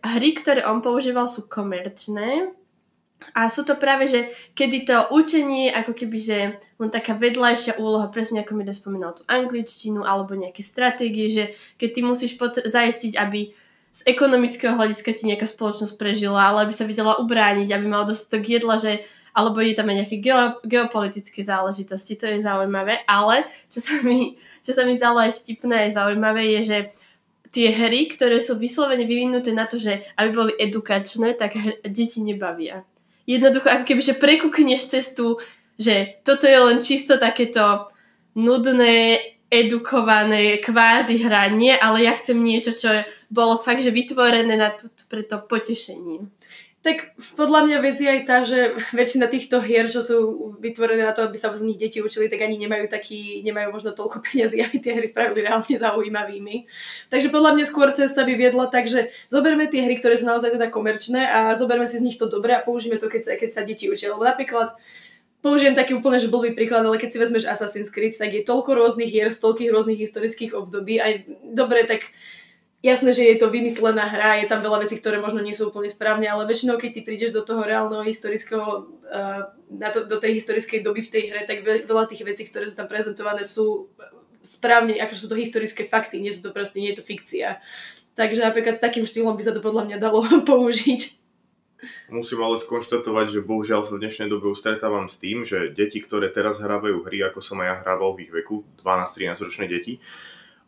hry, 0.00 0.30
ktoré 0.32 0.64
on 0.64 0.80
používal 0.80 1.28
sú 1.28 1.44
komerčné, 1.44 2.52
a 3.32 3.48
sú 3.48 3.64
to 3.64 3.80
práve, 3.80 4.04
že 4.10 4.28
kedy 4.52 4.84
to 4.84 4.96
učenie, 5.14 5.72
ako 5.72 5.96
keby, 5.96 6.18
že 6.20 6.38
len 6.60 6.90
taká 6.92 7.16
vedľajšia 7.16 7.80
úloha, 7.80 8.12
presne 8.12 8.44
ako 8.44 8.52
mi 8.58 8.68
spomínal 8.68 9.16
tú 9.16 9.24
angličtinu, 9.24 10.04
alebo 10.04 10.36
nejaké 10.36 10.60
stratégie, 10.60 11.32
že 11.32 11.44
keď 11.80 11.88
ty 11.94 12.00
musíš 12.04 12.32
potr- 12.36 12.66
zaistiť, 12.66 13.16
aby 13.16 13.54
z 13.94 14.00
ekonomického 14.10 14.74
hľadiska 14.74 15.14
ti 15.14 15.30
nejaká 15.30 15.46
spoločnosť 15.46 15.94
prežila, 15.94 16.50
ale 16.50 16.66
aby 16.66 16.74
sa 16.74 16.82
vedela 16.82 17.16
ubrániť, 17.22 17.70
aby 17.70 17.86
mal 17.86 18.04
dostatok 18.04 18.42
jedla, 18.42 18.76
že 18.76 19.06
alebo 19.34 19.58
je 19.58 19.74
tam 19.74 19.90
aj 19.90 20.06
nejaké 20.06 20.16
geo, 20.22 20.62
geopolitické 20.62 21.42
záležitosti, 21.42 22.14
to 22.14 22.30
je 22.30 22.46
zaujímavé, 22.46 23.02
ale 23.06 23.50
čo 23.66 23.82
sa 23.82 23.98
mi, 24.06 24.38
čo 24.62 24.70
sa 24.70 24.86
mi 24.86 24.94
zdalo 24.94 25.18
aj 25.26 25.42
vtipné, 25.42 25.90
aj 25.90 25.98
zaujímavé 25.98 26.54
je, 26.58 26.60
že 26.62 26.78
tie 27.50 27.70
hry, 27.70 28.10
ktoré 28.10 28.38
sú 28.38 28.58
vyslovene 28.58 29.06
vyvinuté 29.06 29.50
na 29.50 29.66
to, 29.66 29.78
že 29.78 30.06
aby 30.14 30.30
boli 30.30 30.52
edukačné, 30.54 31.34
tak 31.34 31.58
hr- 31.58 31.82
deti 31.86 32.22
nebavia 32.22 32.86
jednoducho 33.24 33.68
ako 33.68 33.84
keby, 33.84 34.02
že 34.04 34.20
prekúkneš 34.20 34.88
cestu, 34.88 35.40
že 35.80 36.20
toto 36.22 36.46
je 36.46 36.58
len 36.58 36.78
čisto 36.78 37.18
takéto 37.18 37.88
nudné, 38.38 39.18
edukované 39.54 40.58
kvázi 40.58 41.22
hranie, 41.22 41.78
ale 41.78 42.10
ja 42.10 42.12
chcem 42.18 42.34
niečo, 42.42 42.74
čo 42.74 42.90
bolo 43.30 43.54
fakt, 43.54 43.86
že 43.86 43.94
vytvorené 43.94 44.58
na 44.58 44.74
tú, 44.74 44.90
pre 45.06 45.22
to 45.22 45.38
potešenie. 45.46 46.26
Tak 46.84 47.16
podľa 47.40 47.64
mňa 47.64 47.78
vec 47.80 47.96
je 47.96 48.04
aj 48.04 48.22
tá, 48.28 48.44
že 48.44 48.76
väčšina 48.92 49.24
týchto 49.32 49.56
hier, 49.64 49.88
čo 49.88 50.04
sú 50.04 50.16
vytvorené 50.60 51.00
na 51.00 51.16
to, 51.16 51.24
aby 51.24 51.40
sa 51.40 51.48
z 51.56 51.64
nich 51.64 51.80
deti 51.80 52.04
učili, 52.04 52.28
tak 52.28 52.44
ani 52.44 52.60
nemajú 52.60 52.92
taký, 52.92 53.40
nemajú 53.40 53.72
možno 53.72 53.96
toľko 53.96 54.20
peniazy, 54.20 54.60
aby 54.68 54.76
tie 54.84 54.92
hry 54.92 55.08
spravili 55.08 55.48
reálne 55.48 55.72
zaujímavými. 55.72 56.68
Takže 57.08 57.32
podľa 57.32 57.56
mňa 57.56 57.64
skôr 57.64 57.88
cesta 57.96 58.28
by 58.28 58.36
viedla 58.36 58.68
tak, 58.68 58.84
že 58.92 59.08
zoberme 59.32 59.64
tie 59.64 59.80
hry, 59.80 59.96
ktoré 59.96 60.20
sú 60.20 60.28
naozaj 60.28 60.60
teda 60.60 60.68
komerčné 60.68 61.24
a 61.24 61.56
zoberme 61.56 61.88
si 61.88 61.96
z 61.96 62.04
nich 62.04 62.20
to 62.20 62.28
dobre 62.28 62.52
a 62.52 62.60
použijeme 62.60 63.00
to, 63.00 63.08
keď 63.08 63.22
sa, 63.24 63.32
keď 63.40 63.48
sa 63.48 63.64
deti 63.64 63.88
učia. 63.88 64.12
Lebo 64.12 64.20
napríklad 64.20 64.76
použijem 65.40 65.72
taký 65.72 65.96
úplne 65.96 66.20
že 66.20 66.28
blbý 66.28 66.52
príklad, 66.52 66.84
ale 66.84 67.00
keď 67.00 67.16
si 67.16 67.20
vezmeš 67.20 67.48
Assassin's 67.48 67.88
Creed, 67.88 68.12
tak 68.12 68.28
je 68.28 68.44
toľko 68.44 68.76
rôznych 68.76 69.08
hier 69.08 69.32
z 69.32 69.40
toľkých 69.40 69.72
rôznych 69.72 70.04
historických 70.04 70.52
období. 70.52 71.00
Aj 71.00 71.24
dobre, 71.48 71.88
tak 71.88 72.12
jasné, 72.84 73.16
že 73.16 73.24
je 73.24 73.40
to 73.40 73.48
vymyslená 73.48 74.04
hra, 74.04 74.44
je 74.44 74.46
tam 74.46 74.60
veľa 74.60 74.84
vecí, 74.84 75.00
ktoré 75.00 75.16
možno 75.16 75.40
nie 75.40 75.56
sú 75.56 75.72
úplne 75.72 75.88
správne, 75.88 76.28
ale 76.28 76.44
väčšinou, 76.44 76.76
keď 76.76 76.90
ty 76.92 77.00
prídeš 77.00 77.32
do 77.32 77.40
toho 77.40 77.64
reálneho 77.64 78.04
historického, 78.04 78.92
uh, 79.08 79.48
na 79.72 79.88
to, 79.88 80.04
do 80.04 80.20
tej 80.20 80.36
historickej 80.36 80.84
doby 80.84 81.00
v 81.00 81.12
tej 81.12 81.22
hre, 81.32 81.48
tak 81.48 81.64
veľa 81.64 82.04
tých 82.04 82.22
vecí, 82.28 82.44
ktoré 82.44 82.68
sú 82.68 82.76
tam 82.76 82.84
prezentované, 82.84 83.48
sú 83.48 83.88
správne, 84.44 85.00
akože 85.00 85.24
sú 85.24 85.28
to 85.32 85.40
historické 85.40 85.88
fakty, 85.88 86.20
nie 86.20 86.28
sú 86.28 86.44
to 86.44 86.52
proste, 86.52 86.76
nie 86.76 86.92
je 86.92 87.00
to 87.00 87.08
fikcia. 87.08 87.64
Takže 88.14 88.44
napríklad 88.44 88.78
takým 88.78 89.08
štýlom 89.08 89.34
by 89.34 89.42
sa 89.42 89.56
to 89.56 89.64
podľa 89.64 89.88
mňa 89.88 89.96
dalo 89.98 90.20
použiť. 90.48 91.24
Musím 92.08 92.40
ale 92.40 92.56
skonštatovať, 92.56 93.26
že 93.28 93.40
bohužiaľ 93.44 93.84
sa 93.84 93.96
v 93.96 94.08
dnešnej 94.08 94.28
dobe 94.32 94.52
stretávam 94.56 95.08
s 95.08 95.20
tým, 95.20 95.44
že 95.44 95.72
deti, 95.72 96.00
ktoré 96.00 96.32
teraz 96.32 96.60
hrávajú 96.60 97.04
hry, 97.04 97.20
ako 97.28 97.44
som 97.44 97.60
aj 97.60 97.66
ja 97.68 97.74
hrával 97.84 98.16
v 98.16 98.28
ich 98.28 98.32
veku, 98.32 98.64
12-13 98.80 99.44
ročné 99.44 99.66
deti, 99.68 100.00
o, 100.00 100.00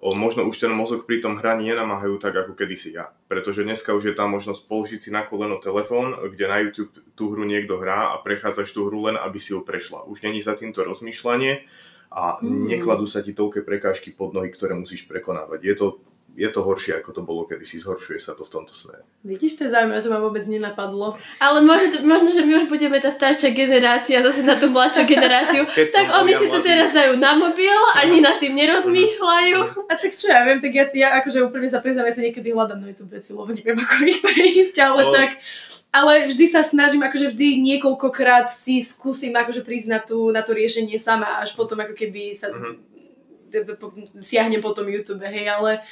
možno 0.02 0.44
už 0.44 0.60
ten 0.60 0.72
mozog 0.72 1.08
pri 1.08 1.24
tom 1.24 1.40
hraní 1.40 1.72
nenamáhajú 1.72 2.20
tak 2.20 2.36
ako 2.36 2.52
kedysi 2.52 2.92
ja. 2.92 3.10
Pretože 3.32 3.64
dneska 3.64 3.96
už 3.96 4.12
je 4.12 4.14
tam 4.14 4.36
možnosť 4.36 4.68
položiť 4.68 5.00
si 5.00 5.10
na 5.10 5.24
koleno 5.24 5.56
telefón, 5.56 6.12
kde 6.12 6.44
na 6.46 6.60
YouTube 6.60 6.92
tú 7.16 7.32
hru 7.32 7.48
niekto 7.48 7.80
hrá 7.80 8.12
a 8.12 8.20
prechádzaš 8.20 8.76
tú 8.76 8.92
hru 8.92 9.08
len, 9.08 9.16
aby 9.16 9.40
si 9.40 9.56
ju 9.56 9.64
prešla. 9.64 10.04
Už 10.04 10.20
není 10.20 10.44
za 10.44 10.52
týmto 10.52 10.84
rozmýšľanie 10.84 11.64
a 12.12 12.38
mm. 12.38 12.76
nekladú 12.76 13.08
sa 13.08 13.24
ti 13.24 13.32
toľké 13.32 13.64
prekážky 13.64 14.12
pod 14.12 14.36
nohy, 14.36 14.52
ktoré 14.52 14.76
musíš 14.76 15.08
prekonávať. 15.08 15.60
Je 15.64 15.74
to 15.74 15.86
je 16.36 16.48
to 16.52 16.60
horšie, 16.60 17.00
ako 17.00 17.16
to 17.16 17.22
bolo 17.24 17.48
kedysi, 17.48 17.80
zhoršuje 17.80 18.20
sa 18.20 18.36
to 18.36 18.44
v 18.44 18.52
tomto 18.52 18.76
smere. 18.76 19.00
Vidíš, 19.24 19.56
to 19.56 19.62
je 19.64 19.72
zaujímavé, 19.72 20.04
že 20.04 20.12
ma 20.12 20.20
vôbec 20.20 20.44
nenapadlo. 20.44 21.16
Ale 21.40 21.64
možno, 21.64 22.04
možno, 22.04 22.28
že 22.28 22.44
my 22.44 22.60
už 22.60 22.68
budeme 22.68 23.00
tá 23.00 23.08
staršia 23.08 23.56
generácia, 23.56 24.20
zase 24.20 24.44
na 24.44 24.60
tú 24.60 24.68
mladšiu 24.68 25.08
generáciu, 25.16 25.64
Keď 25.64 25.88
tak 25.88 26.06
oni 26.12 26.32
si 26.36 26.46
to 26.52 26.60
teraz 26.60 26.92
dajú 26.92 27.16
na 27.16 27.40
mobil, 27.40 27.72
ani 27.96 28.20
nad 28.20 28.36
tým 28.36 28.52
nerozmýšľajú. 28.52 29.88
A 29.88 29.92
tak 29.96 30.12
čo 30.12 30.28
ja 30.28 30.44
viem, 30.44 30.60
tak 30.60 30.76
ja, 30.76 30.84
ja 30.92 31.08
akože 31.24 31.40
úplne 31.40 31.72
sa 31.72 31.80
priznám, 31.80 32.04
ja 32.04 32.14
sa 32.14 32.20
niekedy 32.20 32.52
hľadám 32.52 32.84
na 32.84 32.92
YouTube 32.92 33.16
veci, 33.16 33.32
lebo 33.32 33.48
neviem, 33.48 33.80
ako 33.80 33.94
ich 34.04 34.20
prejsť, 34.20 34.76
ale 34.84 35.02
o... 35.08 35.12
tak 35.16 35.40
ale 35.96 36.28
vždy 36.28 36.44
sa 36.44 36.60
snažím, 36.60 37.00
akože 37.00 37.32
vždy 37.32 37.56
niekoľkokrát 37.72 38.52
si 38.52 38.84
skúsim 38.84 39.32
akože 39.32 39.64
prísť 39.64 39.88
na, 39.88 39.96
tú, 40.04 40.28
na 40.28 40.44
to 40.44 40.52
riešenie 40.52 41.00
sama, 41.00 41.40
až 41.40 41.56
potom 41.56 41.80
ako 41.80 41.96
keby 41.96 42.36
sa 42.36 42.52
mm-hmm. 42.52 44.20
siahnem 44.20 44.60
po 44.60 44.76
tom 44.76 44.92
YouTube, 44.92 45.24
hej, 45.24 45.48
ale 45.48 45.80
uh, 45.80 45.88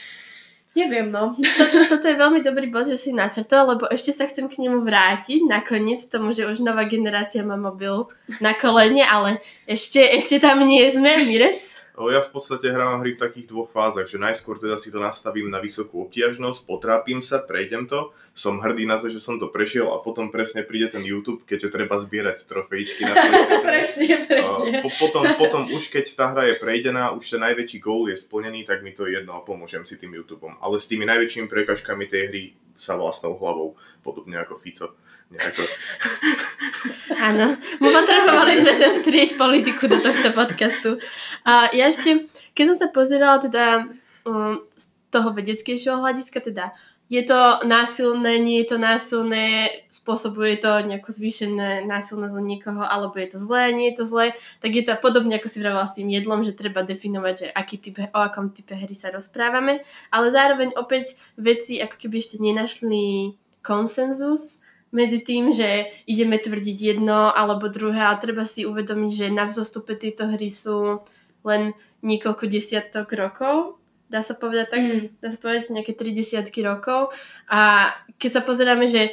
Neviem, 0.74 1.06
no. 1.06 1.38
Toto, 1.38 1.86
toto 1.86 2.06
je 2.10 2.18
veľmi 2.18 2.42
dobrý 2.42 2.66
bod, 2.66 2.90
že 2.90 2.98
si 2.98 3.14
načrtol, 3.14 3.78
lebo 3.78 3.86
ešte 3.86 4.10
sa 4.10 4.26
chcem 4.26 4.50
k 4.50 4.58
nemu 4.58 4.82
vrátiť 4.82 5.46
nakoniec 5.46 6.02
tomu, 6.10 6.34
že 6.34 6.50
už 6.50 6.66
nová 6.66 6.82
generácia 6.90 7.46
má 7.46 7.54
mobil 7.54 8.10
na 8.42 8.58
kolene, 8.58 9.06
ale 9.06 9.38
ešte, 9.70 10.02
ešte 10.02 10.42
tam 10.42 10.66
nie 10.66 10.82
sme, 10.90 11.30
Mirec. 11.30 11.83
Ja 11.94 12.26
v 12.26 12.30
podstate 12.34 12.74
hrávam 12.74 13.06
hry 13.06 13.14
v 13.14 13.22
takých 13.22 13.54
dvoch 13.54 13.70
fázach, 13.70 14.10
že 14.10 14.18
najskôr 14.18 14.58
teda 14.58 14.82
si 14.82 14.90
to 14.90 14.98
nastavím 14.98 15.46
na 15.46 15.62
vysokú 15.62 16.02
obtiažnosť, 16.10 16.66
potrápim 16.66 17.22
sa, 17.22 17.38
prejdem 17.38 17.86
to, 17.86 18.10
som 18.34 18.58
hrdý 18.58 18.82
na 18.82 18.98
to, 18.98 19.06
že 19.06 19.22
som 19.22 19.38
to 19.38 19.46
prešiel 19.46 19.94
a 19.94 20.02
potom 20.02 20.34
presne 20.34 20.66
príde 20.66 20.90
ten 20.90 21.06
YouTube, 21.06 21.46
keď 21.46 21.66
je 21.66 21.70
treba 21.70 21.94
zbierať 22.02 22.50
trofejčky 22.50 23.06
na 23.06 23.14
Presne, 23.70 24.26
presne. 24.26 24.82
Po, 24.82 24.90
potom, 24.90 25.22
potom 25.38 25.62
už 25.70 25.86
keď 25.94 26.06
tá 26.18 26.34
hra 26.34 26.50
je 26.50 26.58
prejdená, 26.58 27.14
už 27.14 27.38
ten 27.38 27.42
najväčší 27.46 27.78
goal 27.78 28.10
je 28.10 28.18
splnený, 28.18 28.66
tak 28.66 28.82
mi 28.82 28.90
to 28.90 29.06
je 29.06 29.22
jedno 29.22 29.38
a 29.38 29.46
pomôžem 29.46 29.86
si 29.86 29.94
tým 29.94 30.18
YouTubeom. 30.18 30.58
Ale 30.58 30.82
s 30.82 30.90
tými 30.90 31.06
najväčšími 31.06 31.46
prekažkami 31.46 32.10
tej 32.10 32.22
hry 32.26 32.42
sa 32.74 32.98
vlastnou 32.98 33.38
hlavou, 33.38 33.78
podobne 34.02 34.42
ako 34.42 34.58
Fico. 34.58 34.98
Áno, 37.28 37.56
potrebovali 37.80 38.60
sme 38.60 38.72
sem 38.74 38.92
vtrieť 39.00 39.40
politiku 39.40 39.88
do 39.88 39.96
tohto 39.96 40.30
podcastu. 40.36 41.00
A 41.48 41.72
ja 41.72 41.88
ešte, 41.88 42.28
keď 42.52 42.74
som 42.74 42.76
sa 42.84 42.88
pozerala 42.92 43.40
teda 43.40 43.88
um, 44.28 44.60
z 44.76 44.84
toho 45.08 45.32
vedeckejšieho 45.32 46.02
hľadiska, 46.02 46.42
teda 46.42 46.74
je 47.12 47.20
to 47.20 47.60
násilné, 47.68 48.40
nie 48.40 48.64
je 48.64 48.74
to 48.74 48.78
násilné, 48.80 49.68
spôsobuje 49.92 50.56
to 50.56 50.72
nejakú 50.88 51.12
zvýšené 51.12 51.84
násilnosť 51.84 52.34
u 52.34 52.42
niekoho, 52.42 52.80
alebo 52.80 53.20
je 53.20 53.36
to 53.36 53.38
zlé, 53.38 53.76
nie 53.76 53.92
je 53.92 54.00
to 54.00 54.04
zlé, 54.08 54.26
tak 54.64 54.72
je 54.72 54.82
to 54.88 54.96
podobne 55.04 55.36
ako 55.36 55.48
si 55.52 55.60
vravela 55.60 55.84
s 55.84 55.94
tým 55.94 56.08
jedlom, 56.08 56.40
že 56.40 56.56
treba 56.56 56.80
definovať, 56.80 57.34
že 57.36 57.46
aký 57.52 57.76
typ, 57.76 58.08
o 58.08 58.20
akom 58.24 58.56
type 58.56 58.72
hry 58.72 58.96
sa 58.96 59.12
rozprávame, 59.12 59.84
ale 60.08 60.26
zároveň 60.32 60.72
opäť 60.80 61.20
veci 61.36 61.76
ako 61.76 62.00
keby 62.00 62.16
ešte 62.24 62.40
nenašli 62.40 63.36
konsenzus, 63.60 64.63
medzi 64.94 65.20
tým, 65.26 65.50
že 65.50 65.90
ideme 66.06 66.38
tvrdiť 66.38 66.78
jedno 66.94 67.34
alebo 67.34 67.66
druhé, 67.66 67.98
ale 67.98 68.22
treba 68.22 68.46
si 68.46 68.62
uvedomiť, 68.62 69.10
že 69.10 69.26
na 69.34 69.50
vzostupe 69.50 69.98
tieto 69.98 70.30
hry 70.30 70.46
sú 70.46 71.02
len 71.42 71.74
niekoľko 72.06 72.46
desiatok 72.46 73.10
rokov, 73.18 73.82
dá 74.06 74.22
sa 74.22 74.38
povedať 74.38 74.66
tak, 74.70 74.80
mm. 74.80 75.18
dá 75.18 75.28
sa 75.34 75.38
povedať 75.42 75.74
nejaké 75.74 75.92
tri 75.98 76.14
desiatky 76.14 76.62
rokov 76.62 77.10
a 77.50 77.90
keď 78.22 78.40
sa 78.40 78.42
pozeráme, 78.46 78.86
že 78.86 79.12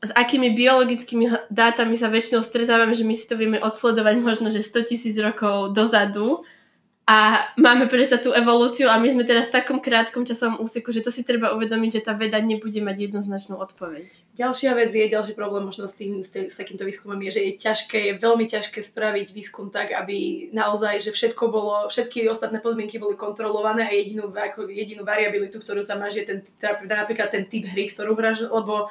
s 0.00 0.10
akými 0.16 0.56
biologickými 0.56 1.52
dátami 1.52 1.92
sa 1.92 2.08
väčšinou 2.08 2.40
stretávame, 2.40 2.96
že 2.96 3.04
my 3.04 3.12
si 3.12 3.28
to 3.28 3.36
vieme 3.36 3.60
odsledovať 3.60 4.16
možno, 4.24 4.48
že 4.48 4.64
100 4.64 4.88
tisíc 4.88 5.16
rokov 5.20 5.76
dozadu, 5.76 6.40
a 7.10 7.42
máme 7.58 7.90
predsa 7.90 8.22
tú 8.22 8.30
evolúciu 8.30 8.86
a 8.86 8.94
my 9.02 9.10
sme 9.10 9.26
teraz 9.26 9.50
v 9.50 9.58
takom 9.58 9.82
krátkom 9.82 10.22
časovom 10.22 10.62
úseku, 10.62 10.94
že 10.94 11.02
to 11.02 11.10
si 11.10 11.26
treba 11.26 11.50
uvedomiť, 11.58 11.98
že 11.98 12.06
tá 12.06 12.14
veda 12.14 12.38
nebude 12.38 12.78
mať 12.78 13.10
jednoznačnú 13.10 13.58
odpoveď. 13.58 14.22
Ďalšia 14.38 14.78
vec 14.78 14.94
je, 14.94 15.10
ďalší 15.10 15.34
problém 15.34 15.66
možno 15.66 15.90
s, 15.90 15.98
tým, 15.98 16.22
s, 16.22 16.30
tým, 16.30 16.46
s 16.46 16.54
takýmto 16.54 16.86
výskumom 16.86 17.18
je, 17.26 17.34
že 17.34 17.42
je 17.42 17.52
ťažké, 17.58 17.98
je 17.98 18.14
veľmi 18.22 18.46
ťažké 18.46 18.78
spraviť 18.78 19.34
výskum 19.34 19.74
tak, 19.74 19.90
aby 19.90 20.48
naozaj, 20.54 21.02
že 21.02 21.10
všetko 21.10 21.50
bolo, 21.50 21.90
všetky 21.90 22.30
ostatné 22.30 22.62
podmienky 22.62 23.02
boli 23.02 23.18
kontrolované 23.18 23.90
a 23.90 23.92
jedinú, 23.92 24.30
ako 24.30 24.70
jedinú 24.70 25.02
variabilitu, 25.02 25.58
ktorú 25.58 25.82
tam 25.82 26.06
máš, 26.06 26.22
je 26.22 26.30
ten, 26.30 26.38
teda 26.62 26.94
napríklad 26.94 27.26
ten 27.34 27.42
typ 27.50 27.66
hry, 27.74 27.90
ktorú 27.90 28.14
hráš, 28.14 28.46
lebo 28.46 28.86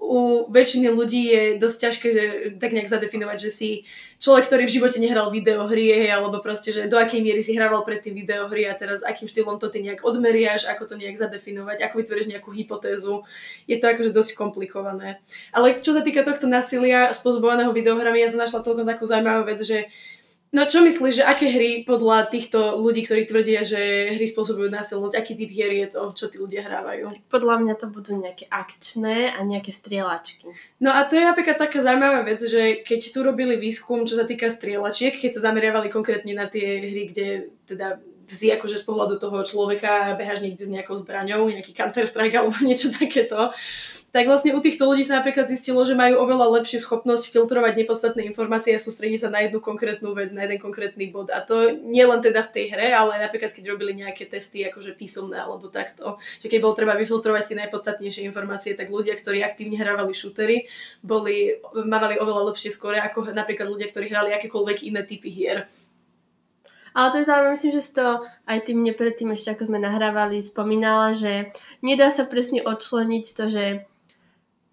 u 0.00 0.48
väčšiny 0.48 0.88
ľudí 0.88 1.22
je 1.28 1.42
dosť 1.60 1.76
ťažké 1.76 2.08
že, 2.08 2.24
tak 2.56 2.72
nejak 2.72 2.88
zadefinovať, 2.88 3.36
že 3.36 3.50
si 3.52 3.70
človek, 4.16 4.48
ktorý 4.48 4.64
v 4.64 4.74
živote 4.80 4.98
nehral 4.98 5.28
videohry, 5.28 5.92
hej, 5.92 6.16
alebo 6.16 6.40
proste, 6.40 6.72
že 6.72 6.88
do 6.88 6.96
akej 6.96 7.20
miery 7.20 7.44
si 7.44 7.52
hrával 7.52 7.84
predtým 7.84 8.16
videohry 8.16 8.64
a 8.64 8.72
teraz 8.72 9.04
akým 9.04 9.28
štýlom 9.28 9.60
to 9.60 9.68
ty 9.68 9.84
nejak 9.84 10.00
odmeriaš, 10.00 10.64
ako 10.64 10.88
to 10.88 10.94
nejak 10.96 11.20
zadefinovať, 11.20 11.84
ako 11.84 11.94
vytvoríš 12.00 12.32
nejakú 12.32 12.48
hypotézu. 12.48 13.28
Je 13.68 13.76
to 13.76 13.92
akože 13.92 14.10
dosť 14.10 14.40
komplikované. 14.40 15.20
Ale 15.52 15.76
čo 15.76 15.92
sa 15.92 16.00
týka 16.00 16.24
tohto 16.24 16.48
násilia 16.48 17.12
spôsobovaného 17.12 17.70
videohrami, 17.70 18.24
ja 18.24 18.32
som 18.32 18.40
našla 18.40 18.64
celkom 18.64 18.88
takú 18.88 19.04
zaujímavú 19.04 19.52
vec, 19.52 19.60
že 19.60 19.92
No 20.50 20.66
čo 20.66 20.82
myslíš, 20.82 21.22
že 21.22 21.24
aké 21.24 21.46
hry 21.46 21.86
podľa 21.86 22.26
týchto 22.26 22.74
ľudí, 22.82 23.06
ktorí 23.06 23.22
tvrdia, 23.22 23.62
že 23.62 24.10
hry 24.18 24.26
spôsobujú 24.26 24.66
násilnosť, 24.66 25.14
aký 25.14 25.38
typ 25.38 25.46
hier 25.46 25.70
je 25.70 25.86
to, 25.94 26.10
čo 26.10 26.26
tí 26.26 26.42
ľudia 26.42 26.66
hrávajú? 26.66 27.06
Podľa 27.30 27.62
mňa 27.62 27.74
to 27.78 27.86
budú 27.86 28.18
nejaké 28.18 28.50
akčné 28.50 29.30
a 29.30 29.38
nejaké 29.46 29.70
strieľačky. 29.70 30.50
No 30.82 30.90
a 30.90 31.06
to 31.06 31.14
je 31.14 31.22
napríklad 31.22 31.54
taká 31.54 31.78
zaujímavá 31.86 32.26
vec, 32.26 32.42
že 32.42 32.82
keď 32.82 33.00
tu 33.14 33.22
robili 33.22 33.54
výskum, 33.62 34.02
čo 34.10 34.18
sa 34.18 34.26
týka 34.26 34.50
strieľačiek, 34.50 35.22
keď 35.22 35.38
sa 35.38 35.54
zameriavali 35.54 35.86
konkrétne 35.86 36.34
na 36.34 36.50
tie 36.50 36.82
hry, 36.82 37.06
kde 37.06 37.54
teda 37.70 38.02
si 38.26 38.50
akože 38.50 38.78
z 38.78 38.84
pohľadu 38.86 39.22
toho 39.22 39.42
človeka 39.46 40.14
behaš 40.18 40.42
niekde 40.42 40.66
s 40.66 40.70
nejakou 40.70 40.98
zbraňou, 40.98 41.50
nejaký 41.50 41.74
Counter-Strike 41.74 42.34
alebo 42.34 42.58
niečo 42.66 42.90
takéto, 42.90 43.54
tak 44.10 44.26
vlastne 44.26 44.50
u 44.54 44.60
týchto 44.60 44.90
ľudí 44.90 45.06
sa 45.06 45.22
napríklad 45.22 45.46
zistilo, 45.46 45.86
že 45.86 45.94
majú 45.94 46.18
oveľa 46.18 46.58
lepšiu 46.58 46.82
schopnosť 46.82 47.30
filtrovať 47.30 47.78
nepodstatné 47.78 48.26
informácie 48.26 48.74
a 48.74 48.82
sústrediť 48.82 49.26
sa 49.26 49.28
na 49.30 49.46
jednu 49.46 49.62
konkrétnu 49.62 50.10
vec, 50.18 50.34
na 50.34 50.50
jeden 50.50 50.58
konkrétny 50.58 51.14
bod. 51.14 51.30
A 51.30 51.38
to 51.46 51.78
nie 51.86 52.02
len 52.02 52.18
teda 52.18 52.42
v 52.42 52.50
tej 52.50 52.64
hre, 52.74 52.90
ale 52.90 53.18
aj 53.18 53.30
napríklad 53.30 53.54
keď 53.54 53.70
robili 53.70 53.94
nejaké 53.94 54.26
testy 54.26 54.66
akože 54.66 54.98
písomné 54.98 55.38
alebo 55.38 55.70
takto, 55.70 56.18
že 56.42 56.50
keď 56.50 56.58
bolo 56.58 56.74
treba 56.74 56.98
vyfiltrovať 56.98 57.54
tie 57.54 57.56
najpodstatnejšie 57.62 58.26
informácie, 58.26 58.74
tak 58.74 58.90
ľudia, 58.90 59.14
ktorí 59.14 59.46
aktívne 59.46 59.78
hrávali 59.78 60.10
šútery, 60.10 60.66
boli, 61.06 61.62
mávali 61.86 62.18
oveľa 62.18 62.50
lepšie 62.50 62.74
skore 62.74 62.98
ako 62.98 63.30
napríklad 63.30 63.70
ľudia, 63.70 63.86
ktorí 63.94 64.10
hrali 64.10 64.34
akékoľvek 64.34 64.90
iné 64.90 65.06
typy 65.06 65.30
hier. 65.30 65.70
Ale 66.90 67.14
to 67.14 67.22
je 67.22 67.28
zaujímavé, 67.30 67.54
myslím, 67.54 67.74
že 67.78 67.86
si 67.86 67.92
to 67.94 68.06
aj 68.50 68.58
ty 68.66 68.72
predtým 68.74 69.30
ešte 69.30 69.54
ako 69.54 69.70
sme 69.70 69.78
nahrávali 69.78 70.42
spomínala, 70.42 71.14
že 71.14 71.54
nedá 71.86 72.10
sa 72.10 72.26
presne 72.26 72.66
odčleniť 72.66 73.24
to, 73.30 73.44
že 73.46 73.64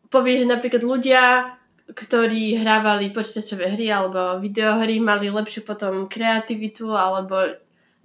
povie, 0.08 0.40
že 0.42 0.48
napríklad 0.48 0.84
ľudia, 0.84 1.54
ktorí 1.88 2.60
hrávali 2.60 3.16
počítačové 3.16 3.76
hry 3.76 3.88
alebo 3.88 4.44
videohry, 4.44 5.00
mali 5.00 5.32
lepšiu 5.32 5.64
potom 5.64 6.12
kreativitu 6.12 6.92
alebo 6.92 7.56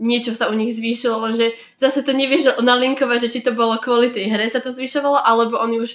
niečo 0.03 0.35
sa 0.35 0.51
u 0.51 0.55
nich 0.55 0.75
zvýšilo, 0.75 1.15
lenže 1.31 1.55
zase 1.79 2.03
to 2.03 2.11
nevieš 2.11 2.59
nalinkovať, 2.59 3.29
že 3.29 3.33
či 3.39 3.41
to 3.47 3.55
bolo 3.55 3.79
kvôli 3.79 4.11
tej 4.11 4.35
hre 4.35 4.51
sa 4.51 4.59
to 4.59 4.75
zvyšovalo, 4.75 5.23
alebo 5.23 5.63
oni 5.63 5.79
už 5.79 5.95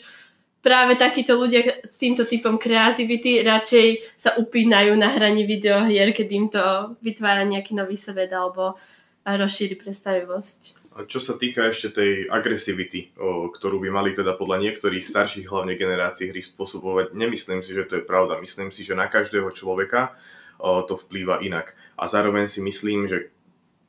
práve 0.63 0.95
takíto 0.95 1.35
ľudia 1.35 1.83
s 1.83 1.95
týmto 1.99 2.23
typom 2.23 2.55
kreativity 2.55 3.43
radšej 3.43 4.15
sa 4.15 4.35
upínajú 4.39 4.95
na 4.95 5.11
hranie 5.11 5.43
videohier, 5.43 6.15
keď 6.15 6.27
im 6.31 6.47
to 6.47 6.63
vytvára 7.03 7.43
nejaký 7.43 7.75
nový 7.75 7.99
svet 7.99 8.31
alebo 8.31 8.79
rozšíri 9.27 9.75
predstavivosť. 9.75 10.76
Čo 11.05 11.21
sa 11.21 11.37
týka 11.37 11.69
ešte 11.69 11.93
tej 11.93 12.25
agresivity, 12.25 13.13
ktorú 13.53 13.77
by 13.85 13.93
mali 13.93 14.17
teda 14.17 14.33
podľa 14.33 14.65
niektorých 14.65 15.05
starších 15.05 15.45
hlavne 15.45 15.77
generácií 15.77 16.33
hry 16.33 16.41
spôsobovať, 16.41 17.13
nemyslím 17.13 17.61
si, 17.61 17.77
že 17.77 17.85
to 17.85 18.01
je 18.01 18.07
pravda. 18.09 18.41
Myslím 18.41 18.73
si, 18.73 18.81
že 18.81 18.97
na 18.97 19.05
každého 19.05 19.53
človeka 19.53 20.17
to 20.57 20.97
vplýva 20.97 21.45
inak. 21.45 21.77
A 22.01 22.09
zároveň 22.09 22.49
si 22.49 22.65
myslím, 22.65 23.05
že 23.05 23.29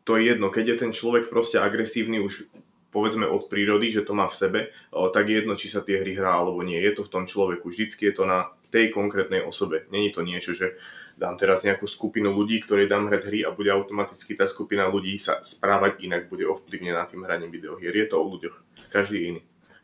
to 0.04 0.20
je 0.20 0.36
jedno, 0.36 0.52
keď 0.52 0.76
je 0.76 0.76
ten 0.84 0.92
človek 0.92 1.32
proste 1.32 1.56
agresívny 1.56 2.20
už 2.20 2.52
povedzme 2.92 3.24
od 3.24 3.48
prírody, 3.48 3.88
že 3.88 4.04
to 4.04 4.12
má 4.12 4.28
v 4.28 4.36
sebe, 4.36 4.60
tak 4.92 5.28
jedno, 5.28 5.56
či 5.56 5.72
sa 5.72 5.80
tie 5.80 6.00
hry 6.00 6.12
hrá 6.12 6.36
alebo 6.36 6.60
nie. 6.60 6.76
Je 6.76 6.92
to 6.96 7.08
v 7.08 7.12
tom 7.12 7.24
človeku. 7.24 7.68
Vždycky 7.68 8.12
je 8.12 8.14
to 8.20 8.24
na 8.28 8.52
tej 8.68 8.92
konkrétnej 8.92 9.44
osobe. 9.44 9.88
Není 9.88 10.12
to 10.12 10.20
niečo, 10.20 10.52
že 10.52 10.76
dám 11.18 11.34
teraz 11.34 11.66
nejakú 11.66 11.84
skupinu 11.90 12.30
ľudí, 12.30 12.62
ktorej 12.62 12.86
dám 12.86 13.10
hrať 13.10 13.22
hry 13.26 13.40
a 13.42 13.50
bude 13.50 13.74
automaticky 13.74 14.38
tá 14.38 14.46
skupina 14.46 14.86
ľudí 14.86 15.18
sa 15.18 15.42
správať 15.42 16.06
inak, 16.06 16.30
bude 16.30 16.46
ovplyvnená 16.46 17.10
tým 17.10 17.26
hraním 17.26 17.50
videohier. 17.50 17.90
Je 17.90 18.06
to 18.06 18.22
o 18.22 18.24
ľuďoch. 18.30 18.56
Každý 18.88 19.18
iný. 19.34 19.40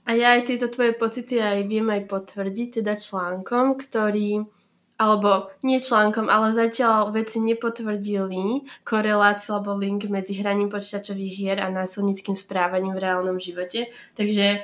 A 0.06 0.14
ja 0.14 0.38
aj 0.38 0.48
tieto 0.48 0.70
tvoje 0.70 0.94
pocity 0.94 1.42
aj 1.42 1.66
viem 1.66 1.90
aj 1.90 2.06
potvrdiť, 2.06 2.80
teda 2.80 2.94
článkom, 2.94 3.76
ktorý 3.76 4.46
alebo 4.94 5.50
nie 5.66 5.82
článkom, 5.82 6.30
ale 6.30 6.54
zatiaľ 6.54 7.10
veci 7.10 7.42
nepotvrdili 7.42 8.62
koreláciu 8.86 9.58
alebo 9.58 9.74
link 9.74 10.06
medzi 10.06 10.38
hraním 10.38 10.70
počítačových 10.70 11.34
hier 11.34 11.58
a 11.58 11.66
násilnickým 11.66 12.38
správaním 12.38 12.94
v 12.94 13.02
reálnom 13.02 13.42
živote. 13.42 13.90
Takže 14.14 14.62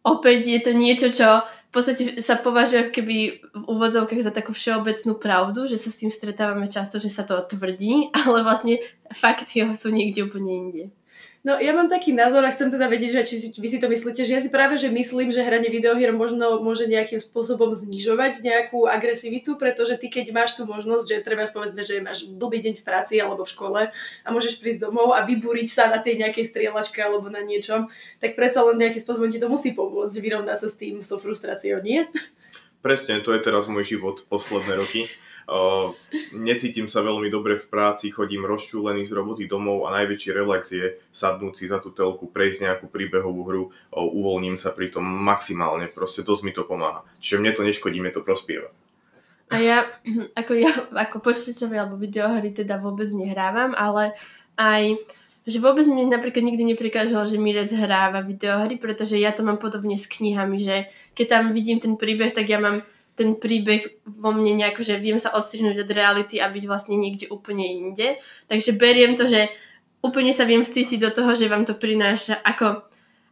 opäť 0.00 0.40
je 0.48 0.60
to 0.64 0.72
niečo, 0.72 1.08
čo 1.12 1.44
v 1.66 1.70
podstate 1.74 2.02
sa 2.22 2.38
považuje 2.38 2.94
keby 2.94 3.16
v 3.42 3.64
úvodzovkách 3.66 4.22
za 4.22 4.32
takú 4.32 4.54
všeobecnú 4.54 5.18
pravdu, 5.18 5.66
že 5.66 5.76
sa 5.76 5.90
s 5.92 6.00
tým 6.00 6.14
stretávame 6.14 6.70
často, 6.70 6.96
že 7.02 7.10
sa 7.10 7.26
to 7.26 7.36
tvrdí, 7.42 8.08
ale 8.26 8.46
vlastne 8.46 8.78
fakty 9.12 9.66
sú 9.74 9.90
niekde 9.90 10.24
úplne 10.24 10.52
inde. 10.52 10.84
No 11.46 11.62
ja 11.62 11.70
mám 11.70 11.86
taký 11.86 12.10
názor 12.10 12.42
a 12.42 12.50
chcem 12.50 12.74
teda 12.74 12.90
vedieť, 12.90 13.22
že 13.22 13.30
či 13.30 13.34
si, 13.38 13.48
vy 13.54 13.70
si 13.70 13.78
to 13.78 13.86
myslíte, 13.86 14.18
že 14.26 14.34
ja 14.34 14.42
si 14.42 14.50
práve 14.50 14.82
že 14.82 14.90
myslím, 14.90 15.30
že 15.30 15.46
hranie 15.46 15.70
videohier 15.70 16.10
možno 16.10 16.58
môže 16.58 16.90
nejakým 16.90 17.22
spôsobom 17.22 17.70
znižovať 17.70 18.42
nejakú 18.42 18.90
agresivitu, 18.90 19.54
pretože 19.54 19.94
ty 19.94 20.10
keď 20.10 20.34
máš 20.34 20.58
tú 20.58 20.66
možnosť, 20.66 21.06
že 21.06 21.16
treba 21.22 21.46
povedzme, 21.46 21.86
že 21.86 22.02
máš 22.02 22.26
blbý 22.26 22.66
deň 22.66 22.82
v 22.82 22.82
práci 22.82 23.22
alebo 23.22 23.46
v 23.46 23.52
škole 23.54 23.80
a 23.94 24.28
môžeš 24.34 24.58
prísť 24.58 24.90
domov 24.90 25.14
a 25.14 25.22
vybúriť 25.22 25.70
sa 25.70 25.86
na 25.86 26.02
tej 26.02 26.18
nejakej 26.18 26.50
strieľačke 26.50 26.98
alebo 26.98 27.30
na 27.30 27.46
niečom, 27.46 27.86
tak 28.18 28.34
predsa 28.34 28.66
len 28.66 28.82
nejakým 28.82 29.06
spôsobom 29.06 29.30
ti 29.30 29.38
to 29.38 29.46
musí 29.46 29.70
pomôcť 29.70 30.18
vyrovnať 30.18 30.58
sa 30.58 30.66
s 30.66 30.74
tým, 30.82 31.06
so 31.06 31.14
frustráciou, 31.14 31.78
nie? 31.78 32.10
Presne, 32.82 33.22
to 33.22 33.30
je 33.30 33.46
teraz 33.46 33.70
môj 33.70 33.86
život 33.86 34.26
posledné 34.26 34.82
roky. 34.82 35.06
Necítim 36.34 36.90
sa 36.90 37.06
veľmi 37.06 37.30
dobre 37.30 37.54
v 37.54 37.70
práci, 37.70 38.10
chodím 38.10 38.42
rozčúlený 38.50 39.06
z 39.06 39.14
roboty 39.14 39.46
domov 39.46 39.86
a 39.86 39.94
najväčší 40.02 40.34
relax 40.34 40.74
je 40.74 40.98
sadnúť 41.14 41.54
si 41.54 41.64
za 41.70 41.78
tú 41.78 41.94
telku, 41.94 42.26
prejsť 42.26 42.66
nejakú 42.66 42.86
príbehovú 42.90 43.42
hru, 43.46 43.62
uh, 43.70 44.02
uvoľním 44.02 44.58
sa 44.58 44.74
pri 44.74 44.90
tom 44.90 45.06
maximálne, 45.06 45.86
proste 45.86 46.26
dosť 46.26 46.42
mi 46.42 46.50
to 46.50 46.66
pomáha. 46.66 47.06
Čiže 47.22 47.38
mne 47.38 47.52
to 47.54 47.62
neškodí, 47.62 48.02
mne 48.02 48.10
to 48.10 48.26
prospieva. 48.26 48.74
A 49.54 49.62
ja, 49.62 49.86
ako 50.40 50.52
ja, 50.58 50.74
ako 50.90 51.22
počítačové 51.22 51.78
alebo 51.78 51.94
videohry 51.94 52.50
teda 52.50 52.82
vôbec 52.82 53.06
nehrávam, 53.14 53.70
ale 53.78 54.18
aj 54.58 54.98
že 55.46 55.62
vôbec 55.62 55.86
mi 55.86 56.02
napríklad 56.02 56.42
nikdy 56.42 56.74
neprikážalo, 56.74 57.30
že 57.30 57.38
Mirec 57.38 57.70
hráva 57.70 58.18
videohry, 58.18 58.82
pretože 58.82 59.14
ja 59.14 59.30
to 59.30 59.46
mám 59.46 59.62
podobne 59.62 59.94
s 59.94 60.10
knihami, 60.10 60.58
že 60.58 60.90
keď 61.14 61.26
tam 61.30 61.44
vidím 61.54 61.78
ten 61.78 61.94
príbeh, 61.94 62.34
tak 62.34 62.50
ja 62.50 62.58
mám 62.58 62.82
ten 63.16 63.34
príbeh 63.40 64.04
vo 64.04 64.30
mne 64.30 64.60
nejako, 64.60 64.84
že 64.84 65.00
viem 65.00 65.16
sa 65.16 65.32
odstrihnúť 65.32 65.88
od 65.88 65.90
reality 65.90 66.36
a 66.36 66.52
byť 66.52 66.64
vlastne 66.68 67.00
niekde 67.00 67.32
úplne 67.32 67.64
inde. 67.64 68.20
Takže 68.46 68.76
beriem 68.76 69.16
to, 69.16 69.24
že 69.24 69.48
úplne 70.04 70.36
sa 70.36 70.44
viem 70.44 70.62
vcítiť 70.62 71.00
do 71.00 71.10
toho, 71.10 71.32
že 71.32 71.48
vám 71.48 71.64
to 71.64 71.72
prináša, 71.72 72.36
ako 72.44 72.84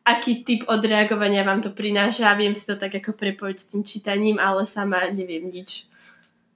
aký 0.04 0.44
typ 0.44 0.68
odreagovania 0.68 1.44
vám 1.44 1.64
to 1.64 1.72
prináša 1.72 2.32
a 2.32 2.38
viem 2.40 2.52
si 2.52 2.64
to 2.68 2.76
tak 2.76 2.96
ako 2.96 3.16
prepojiť 3.16 3.56
s 3.60 3.68
tým 3.72 3.82
čítaním, 3.84 4.36
ale 4.40 4.64
sama 4.64 5.08
neviem 5.12 5.48
nič. 5.48 5.88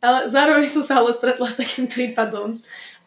Ale 0.01 0.29
zároveň 0.29 0.69
som 0.69 0.85
sa 0.85 1.01
ale 1.01 1.13
stretla 1.13 1.49
s 1.49 1.61
takým 1.61 1.89
prípadom. 1.89 2.57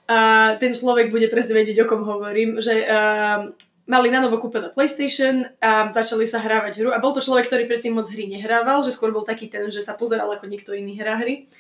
A 0.10 0.54
ten 0.60 0.75
človek 0.75 1.08
bude 1.08 1.30
presne 1.32 1.62
vedieť, 1.62 1.86
o 1.86 1.90
kom 1.90 2.04
hovorím, 2.04 2.60
že 2.60 2.84
uh, 2.84 3.48
mali 3.91 4.07
na 4.07 4.24
novo 4.24 4.39
kúpené 4.39 4.71
PlayStation 4.71 5.43
a 5.60 5.91
začali 5.91 6.24
sa 6.24 6.39
hrávať 6.39 6.79
hru 6.79 6.95
a 6.95 7.03
bol 7.03 7.12
to 7.12 7.19
človek, 7.19 7.51
ktorý 7.51 7.67
predtým 7.67 7.91
moc 7.91 8.07
hry 8.07 8.31
nehrával, 8.31 8.79
že 8.88 8.95
skôr 8.95 9.12
bol 9.12 9.27
taký 9.27 9.51
ten, 9.51 9.67
že 9.67 9.83
sa 9.83 10.00
pozeral 10.00 10.31
ako 10.31 10.48
niekto 10.48 10.71
iný 10.71 10.95
hrá 10.95 11.19
hry. 11.19 11.51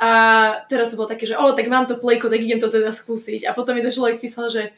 A 0.00 0.10
teraz 0.72 0.92
to 0.92 0.96
bolo 0.96 1.08
také, 1.08 1.28
že 1.28 1.36
o, 1.36 1.52
tak 1.52 1.68
mám 1.68 1.84
to 1.84 2.00
playko, 2.00 2.32
tak 2.32 2.40
idem 2.40 2.60
to 2.60 2.72
teda 2.72 2.92
skúsiť. 2.92 3.44
A 3.44 3.52
potom 3.52 3.76
mi 3.76 3.84
ten 3.84 3.92
človek 3.92 4.20
písal, 4.20 4.48
že 4.48 4.72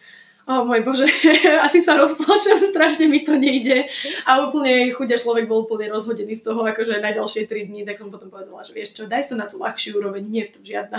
o 0.49 0.65
môj 0.65 0.81
bože, 0.81 1.07
asi 1.67 1.79
sa 1.85 1.95
rozplašem, 2.01 2.59
strašne 2.75 3.07
mi 3.07 3.23
to 3.23 3.39
nejde. 3.39 3.87
A 4.27 4.43
úplne 4.43 4.91
chudia 4.91 5.21
človek 5.21 5.47
bol 5.47 5.67
úplne 5.67 5.93
rozhodený 5.93 6.35
z 6.35 6.51
toho, 6.51 6.67
akože 6.67 6.99
na 6.99 7.15
ďalšie 7.15 7.47
3 7.47 7.69
dní, 7.69 7.87
tak 7.87 8.01
som 8.01 8.11
potom 8.11 8.33
povedala, 8.33 8.65
že 8.67 8.75
vieš 8.75 8.97
čo, 8.97 9.07
daj 9.07 9.23
sa 9.23 9.35
na 9.37 9.47
tú 9.47 9.61
ľahšiu 9.61 9.99
úroveň, 9.99 10.27
nie 10.27 10.43
je 10.43 10.49
v 10.51 10.55
tom 10.55 10.65
žiadna 10.67 10.99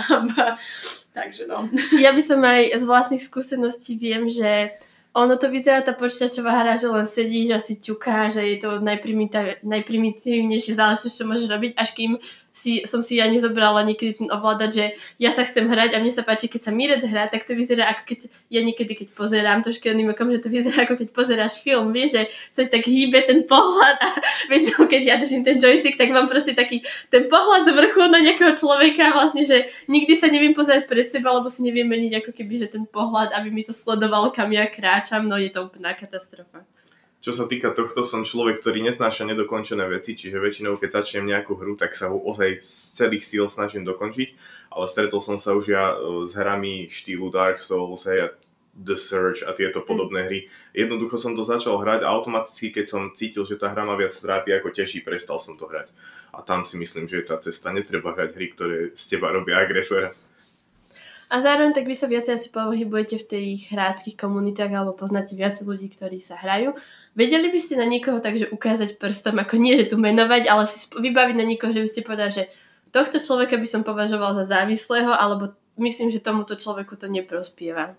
Takže 1.16 1.50
no. 1.50 1.66
Ja 1.98 2.14
by 2.14 2.22
som 2.22 2.40
aj 2.40 2.78
z 2.78 2.84
vlastných 2.86 3.24
skúseností 3.24 3.98
viem, 3.98 4.30
že 4.30 4.78
ono 5.10 5.34
to 5.36 5.50
vyzerá 5.50 5.82
tá 5.82 5.90
počítačová 5.90 6.62
hra, 6.62 6.78
že 6.78 6.86
len 6.86 7.06
sedíš 7.06 7.48
a 7.50 7.58
si 7.58 7.82
ťuká, 7.82 8.30
že 8.30 8.46
je 8.46 8.56
to 8.62 8.78
najprimitívnejšie 9.66 10.72
záležitosť, 10.78 11.16
čo 11.18 11.26
môžeš 11.26 11.48
robiť, 11.50 11.72
až 11.74 11.90
kým 11.98 12.14
si, 12.50 12.82
som 12.84 13.00
si 13.00 13.22
ja 13.22 13.30
nezobrala 13.30 13.86
niekedy 13.86 14.22
ten 14.22 14.28
ovládať, 14.28 14.70
že 14.74 14.84
ja 15.22 15.30
sa 15.30 15.46
chcem 15.46 15.70
hrať 15.70 15.94
a 15.94 16.02
mne 16.02 16.10
sa 16.10 16.26
páči, 16.26 16.50
keď 16.50 16.66
sa 16.66 16.72
Mirec 16.74 17.02
hrá, 17.06 17.30
tak 17.30 17.46
to 17.46 17.54
vyzerá 17.54 17.86
ako 17.94 18.02
keď 18.10 18.18
ja 18.50 18.60
niekedy, 18.66 18.92
keď 18.98 19.08
pozerám 19.14 19.62
trošku 19.62 19.86
iným 19.86 20.12
okom, 20.12 20.34
že 20.34 20.42
to 20.42 20.50
vyzerá 20.50 20.84
ako 20.84 20.98
keď 20.98 21.08
pozeráš 21.14 21.62
film, 21.62 21.94
vieš, 21.94 22.18
že 22.18 22.22
sa 22.50 22.66
tak 22.66 22.84
hýbe 22.84 23.22
ten 23.22 23.46
pohľad 23.46 23.96
a 24.02 24.08
väčšinou 24.50 24.90
keď 24.90 25.02
ja 25.06 25.16
držím 25.22 25.46
ten 25.46 25.62
joystick, 25.62 25.94
tak 25.94 26.10
mám 26.10 26.26
proste 26.26 26.52
taký 26.58 26.82
ten 27.08 27.30
pohľad 27.30 27.70
z 27.70 27.74
vrchu 27.74 28.02
na 28.10 28.18
nejakého 28.18 28.58
človeka 28.58 29.14
vlastne, 29.14 29.46
že 29.46 29.70
nikdy 29.86 30.18
sa 30.18 30.26
neviem 30.26 30.52
pozerať 30.52 30.90
pred 30.90 31.06
seba, 31.06 31.30
lebo 31.30 31.46
si 31.46 31.62
neviem 31.62 31.86
meniť 31.86 32.26
ako 32.26 32.30
keby, 32.34 32.66
že 32.66 32.68
ten 32.74 32.82
pohľad, 32.84 33.30
aby 33.30 33.48
mi 33.54 33.62
to 33.62 33.70
sledovalo, 33.70 34.34
kam 34.34 34.50
ja 34.50 34.66
kráčam, 34.66 35.30
no 35.30 35.38
je 35.38 35.54
to 35.54 35.70
úplná 35.70 35.94
katastrofa. 35.94 36.66
Čo 37.20 37.36
sa 37.36 37.44
týka 37.44 37.76
tohto, 37.76 38.00
som 38.00 38.24
človek, 38.24 38.64
ktorý 38.64 38.80
neznáša 38.80 39.28
nedokončené 39.28 39.84
veci, 39.92 40.16
čiže 40.16 40.40
väčšinou, 40.40 40.80
keď 40.80 41.04
začnem 41.04 41.28
nejakú 41.28 41.52
hru, 41.52 41.76
tak 41.76 41.92
sa 41.92 42.08
ho 42.08 42.16
ozaj 42.16 42.64
z 42.64 42.72
celých 42.96 43.28
síl 43.28 43.44
snažím 43.52 43.84
dokončiť, 43.84 44.32
ale 44.72 44.88
stretol 44.88 45.20
som 45.20 45.36
sa 45.36 45.52
už 45.52 45.68
ja 45.68 45.92
e, 45.92 46.24
s 46.24 46.32
hrami 46.32 46.88
štýlu 46.88 47.28
Dark 47.28 47.60
Souls, 47.60 48.08
hej, 48.08 48.32
The 48.72 48.96
Search 48.96 49.44
a 49.44 49.52
tieto 49.52 49.84
podobné 49.84 50.32
hry. 50.32 50.40
Jednoducho 50.72 51.20
som 51.20 51.36
to 51.36 51.44
začal 51.44 51.76
hrať 51.76 52.08
a 52.08 52.08
automaticky, 52.08 52.72
keď 52.72 52.86
som 52.88 53.12
cítil, 53.12 53.44
že 53.44 53.60
tá 53.60 53.68
hra 53.68 53.84
ma 53.84 54.00
viac 54.00 54.16
trápi 54.16 54.56
ako 54.56 54.72
teší, 54.72 55.04
prestal 55.04 55.36
som 55.36 55.60
to 55.60 55.68
hrať. 55.68 55.92
A 56.32 56.40
tam 56.40 56.64
si 56.64 56.80
myslím, 56.80 57.04
že 57.04 57.20
je 57.20 57.28
tá 57.28 57.36
cesta. 57.36 57.68
Netreba 57.68 58.16
hrať 58.16 58.30
hry, 58.32 58.46
ktoré 58.56 58.76
z 58.96 59.04
teba 59.12 59.28
robia 59.28 59.60
agresora. 59.60 60.16
A 61.30 61.38
zároveň 61.38 61.70
tak 61.70 61.86
vy 61.86 61.94
sa 61.94 62.10
viacej 62.10 62.42
asi 62.42 62.48
pohybujete 62.50 63.22
v 63.22 63.28
tých 63.28 63.58
hráckých 63.70 64.18
komunitách 64.18 64.70
alebo 64.74 64.98
poznáte 64.98 65.38
viac 65.38 65.54
ľudí, 65.62 65.86
ktorí 65.86 66.18
sa 66.18 66.34
hrajú. 66.34 66.74
Vedeli 67.18 67.50
by 67.50 67.58
ste 67.58 67.74
na 67.74 67.86
niekoho 67.90 68.22
takže 68.22 68.54
ukázať 68.54 68.94
prstom, 68.96 69.42
ako 69.42 69.58
nie, 69.58 69.74
že 69.74 69.90
tu 69.90 69.98
menovať, 69.98 70.46
ale 70.46 70.62
si 70.70 70.78
vybaviť 70.86 71.36
na 71.36 71.46
niekoho, 71.46 71.74
že 71.74 71.82
by 71.82 71.88
ste 71.90 72.06
povedali, 72.06 72.30
že 72.30 72.44
tohto 72.94 73.18
človeka 73.18 73.58
by 73.58 73.66
som 73.66 73.82
považoval 73.82 74.38
za 74.38 74.46
závislého, 74.46 75.10
alebo 75.10 75.58
myslím, 75.82 76.14
že 76.14 76.22
tomuto 76.22 76.54
človeku 76.54 76.94
to 76.94 77.10
neprospieva. 77.10 77.98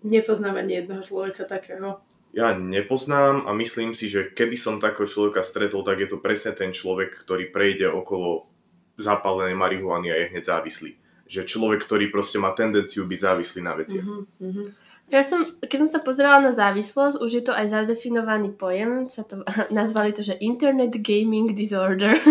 Nepoznám 0.00 0.56
ani 0.56 0.80
jedného 0.80 1.04
človeka 1.04 1.44
takého. 1.44 2.00
Ja 2.32 2.56
nepoznám 2.56 3.44
a 3.44 3.52
myslím 3.52 3.92
si, 3.92 4.08
že 4.08 4.32
keby 4.32 4.56
som 4.56 4.80
takého 4.80 5.04
človeka 5.04 5.44
stretol, 5.44 5.84
tak 5.84 6.00
je 6.00 6.08
to 6.08 6.22
presne 6.22 6.56
ten 6.56 6.72
človek, 6.72 7.20
ktorý 7.20 7.52
prejde 7.52 7.90
okolo 7.90 8.48
zapálenej 8.96 9.58
marihuany 9.58 10.08
a 10.08 10.16
je 10.16 10.30
hneď 10.32 10.44
závislý 10.46 10.99
že 11.30 11.46
človek, 11.46 11.86
ktorý 11.86 12.10
proste 12.10 12.42
má 12.42 12.50
tendenciu 12.50 13.06
byť 13.06 13.18
závislý 13.22 13.60
na 13.62 13.78
veciach. 13.78 14.02
Mm-hmm. 14.02 14.66
Ja 15.10 15.22
som, 15.22 15.46
keď 15.62 15.78
som 15.86 15.90
sa 15.94 16.00
pozerala 16.02 16.42
na 16.42 16.50
závislosť, 16.50 17.22
už 17.22 17.30
je 17.30 17.42
to 17.46 17.54
aj 17.54 17.70
zadefinovaný 17.70 18.50
pojem, 18.50 19.06
sa 19.06 19.22
to 19.22 19.46
nazvali 19.70 20.10
to, 20.10 20.26
že 20.26 20.42
Internet 20.42 20.98
Gaming 20.98 21.54
Disorder. 21.54 22.18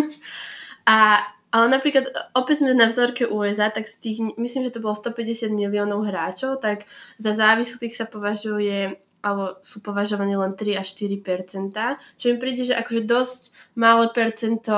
A 0.83 1.23
ale 1.49 1.65
napríklad, 1.65 2.13
opäť 2.37 2.61
sme 2.61 2.77
na 2.77 2.85
vzorke 2.85 3.25
USA, 3.25 3.73
tak 3.73 3.89
z 3.89 3.97
tých, 3.97 4.17
myslím, 4.37 4.69
že 4.69 4.77
to 4.77 4.85
bolo 4.85 4.93
150 4.93 5.49
miliónov 5.49 6.05
hráčov, 6.05 6.61
tak 6.61 6.85
za 7.17 7.33
závislých 7.33 7.97
sa 7.97 8.05
považuje 8.05 9.01
alebo 9.19 9.59
sú 9.59 9.83
považovaní 9.83 10.37
len 10.39 10.55
3 10.55 10.79
až 10.79 10.95
4% 10.95 11.75
čo 12.15 12.25
mi 12.31 12.39
príde, 12.39 12.63
že 12.63 12.75
akože 12.77 13.03
dosť 13.03 13.41
malé 13.75 14.07
percento 14.15 14.71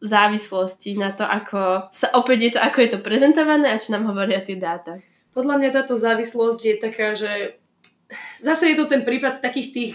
závislosti 0.00 1.00
na 1.00 1.12
to, 1.12 1.24
ako 1.24 1.88
sa 1.92 2.08
opäť 2.16 2.38
je 2.40 2.50
to, 2.56 2.60
ako 2.60 2.78
je 2.84 2.90
to 2.92 2.98
prezentované 3.00 3.72
a 3.72 3.80
čo 3.80 3.96
nám 3.96 4.08
hovoria 4.08 4.44
tie 4.44 4.56
dáta. 4.60 5.00
Podľa 5.32 5.60
mňa 5.60 5.70
táto 5.72 5.96
závislosť 5.96 6.60
je 6.64 6.74
taká, 6.76 7.12
že 7.16 7.60
zase 8.40 8.72
je 8.72 8.76
to 8.76 8.88
ten 8.88 9.04
prípad 9.04 9.40
takých 9.40 9.68
tých 9.72 9.92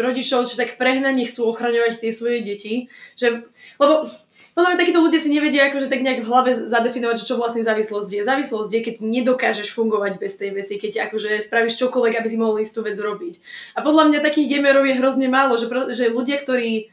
rodičov, 0.00 0.48
čo 0.48 0.56
tak 0.56 0.80
prehnane 0.80 1.28
chcú 1.28 1.50
ochraňovať 1.52 2.00
tie 2.00 2.12
svoje 2.14 2.40
deti, 2.40 2.88
že, 3.20 3.44
lebo 3.76 4.08
podľa 4.56 4.74
mňa 4.74 4.80
takíto 4.82 5.00
ľudia 5.04 5.20
si 5.22 5.30
nevedia 5.30 5.70
akože 5.70 5.86
tak 5.86 6.02
nejak 6.02 6.24
v 6.24 6.28
hlave 6.28 6.50
zadefinovať, 6.66 7.22
čo 7.22 7.38
vlastne 7.38 7.62
závislosť 7.62 8.10
je. 8.10 8.22
Závislosť 8.26 8.70
je, 8.72 8.80
keď 8.82 8.94
nedokážeš 8.98 9.70
fungovať 9.70 10.18
bez 10.18 10.40
tej 10.40 10.56
veci, 10.56 10.74
keď 10.80 11.06
akože 11.10 11.38
spravíš 11.44 11.78
čokoľvek, 11.78 12.18
aby 12.18 12.28
si 12.28 12.40
mohol 12.40 12.58
istú 12.58 12.82
vec 12.82 12.98
robiť. 12.98 13.38
A 13.78 13.84
podľa 13.84 14.10
mňa 14.10 14.18
takých 14.24 14.58
gamerov 14.58 14.88
je 14.88 14.98
hrozne 14.98 15.28
málo, 15.30 15.54
že, 15.54 15.70
že 15.94 16.10
ľudia, 16.10 16.40
ktorí 16.40 16.90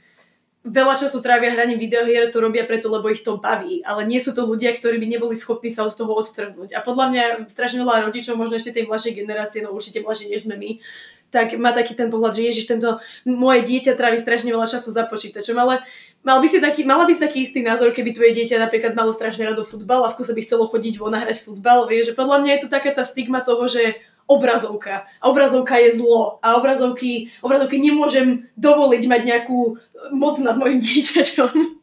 veľa 0.65 0.95
času 0.97 1.21
trávia 1.21 1.53
hraním 1.53 1.79
videohier, 1.79 2.33
to 2.33 2.41
robia 2.41 2.65
preto, 2.65 2.89
lebo 2.91 3.07
ich 3.07 3.23
to 3.23 3.39
baví, 3.39 3.85
ale 3.85 4.03
nie 4.03 4.19
sú 4.19 4.33
to 4.33 4.43
ľudia, 4.43 4.73
ktorí 4.75 4.99
by 4.99 5.07
neboli 5.07 5.35
schopní 5.37 5.69
sa 5.69 5.85
od 5.85 5.93
toho 5.95 6.11
odtrhnúť. 6.11 6.75
A 6.75 6.83
podľa 6.83 7.05
mňa 7.13 7.23
strašne 7.47 7.81
veľa 7.85 8.09
rodičov, 8.09 8.35
možno 8.35 8.59
ešte 8.59 8.75
tej 8.75 8.89
mladšej 8.89 9.13
generácie, 9.15 9.59
no 9.63 9.71
určite 9.71 10.03
mladšie 10.03 10.27
než 10.33 10.43
sme 10.43 10.59
my, 10.59 10.71
tak 11.27 11.59
má 11.59 11.75
taký 11.75 11.91
ten 11.91 12.07
pohľad, 12.07 12.39
že 12.39 12.47
ježiš, 12.47 12.71
tento 12.71 13.03
moje 13.27 13.67
dieťa 13.67 13.99
trávi 13.99 14.15
strašne 14.15 14.47
veľa 14.47 14.67
času 14.67 14.95
za 14.95 15.03
počítačom, 15.11 15.59
ale 15.59 15.83
mal 16.23 16.39
by 16.39 16.47
si 16.47 16.63
taký, 16.63 16.87
mala 16.87 17.03
by 17.03 17.11
si 17.11 17.19
taký 17.19 17.43
istý 17.43 17.59
názor, 17.59 17.91
keby 17.91 18.15
tvoje 18.15 18.31
dieťa 18.31 18.63
napríklad 18.63 18.95
malo 18.95 19.11
strašne 19.11 19.43
rado 19.43 19.67
futbal 19.67 20.07
a 20.07 20.11
v 20.11 20.23
kuse 20.23 20.31
by 20.31 20.41
chcelo 20.43 20.71
chodiť 20.71 20.95
von 20.95 21.15
a 21.15 21.23
hrať 21.27 21.43
futbal, 21.43 21.83
vieš, 21.91 22.11
že 22.11 22.13
podľa 22.15 22.37
mňa 22.43 22.51
je 22.55 22.61
tu 22.63 22.67
taká 22.71 22.95
tá 22.95 23.03
stigma 23.03 23.43
toho, 23.43 23.67
že 23.67 23.99
obrazovka. 24.27 25.07
A 25.23 25.31
obrazovka 25.31 25.79
je 25.79 25.95
zlo. 25.95 26.37
A 26.43 26.59
obrazovky, 26.59 27.31
obrazovky 27.39 27.79
nemôžem 27.79 28.45
dovoliť 28.59 29.03
mať 29.07 29.21
nejakú 29.23 29.79
moc 30.13 30.35
nad 30.43 30.59
mojim 30.59 30.83
dieťaťom. 30.85 31.79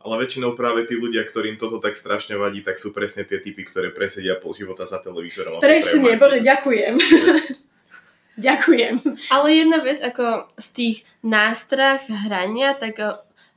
Ale 0.00 0.14
väčšinou 0.24 0.56
práve 0.56 0.88
tí 0.88 0.96
ľudia, 0.96 1.28
ktorým 1.28 1.60
toto 1.60 1.76
tak 1.76 1.92
strašne 1.92 2.40
vadí, 2.40 2.64
tak 2.64 2.80
sú 2.80 2.88
presne 2.96 3.28
tie 3.28 3.36
typy, 3.36 3.68
ktoré 3.68 3.92
presedia 3.92 4.32
pol 4.40 4.56
života 4.56 4.88
za 4.88 4.96
televízorom. 4.96 5.60
Presne, 5.60 6.16
bože, 6.16 6.40
ďakujem. 6.40 6.96
ďakujem. 8.48 8.94
Ale 9.28 9.46
jedna 9.52 9.84
vec, 9.84 10.00
ako 10.00 10.48
z 10.56 10.68
tých 10.72 10.96
nástrah 11.20 12.00
hrania, 12.08 12.72
tak 12.80 12.96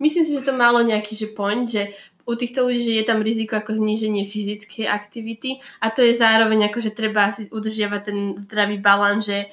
myslím 0.03 0.27
si, 0.27 0.35
že 0.35 0.43
to 0.43 0.51
malo 0.51 0.83
nejaký 0.83 1.15
že 1.15 1.31
point, 1.31 1.63
že 1.63 1.95
u 2.23 2.33
týchto 2.39 2.63
ľudí, 2.63 2.81
že 2.83 2.93
je 2.99 3.05
tam 3.05 3.19
riziko 3.19 3.59
ako 3.59 3.75
zníženie 3.75 4.23
fyzickej 4.23 4.87
aktivity 4.87 5.59
a 5.83 5.91
to 5.91 5.99
je 6.03 6.15
zároveň 6.15 6.71
ako, 6.71 6.79
že 6.79 6.95
treba 6.95 7.27
si 7.31 7.51
udržiavať 7.51 8.01
ten 8.03 8.17
zdravý 8.39 8.79
balán, 8.79 9.19
že 9.19 9.51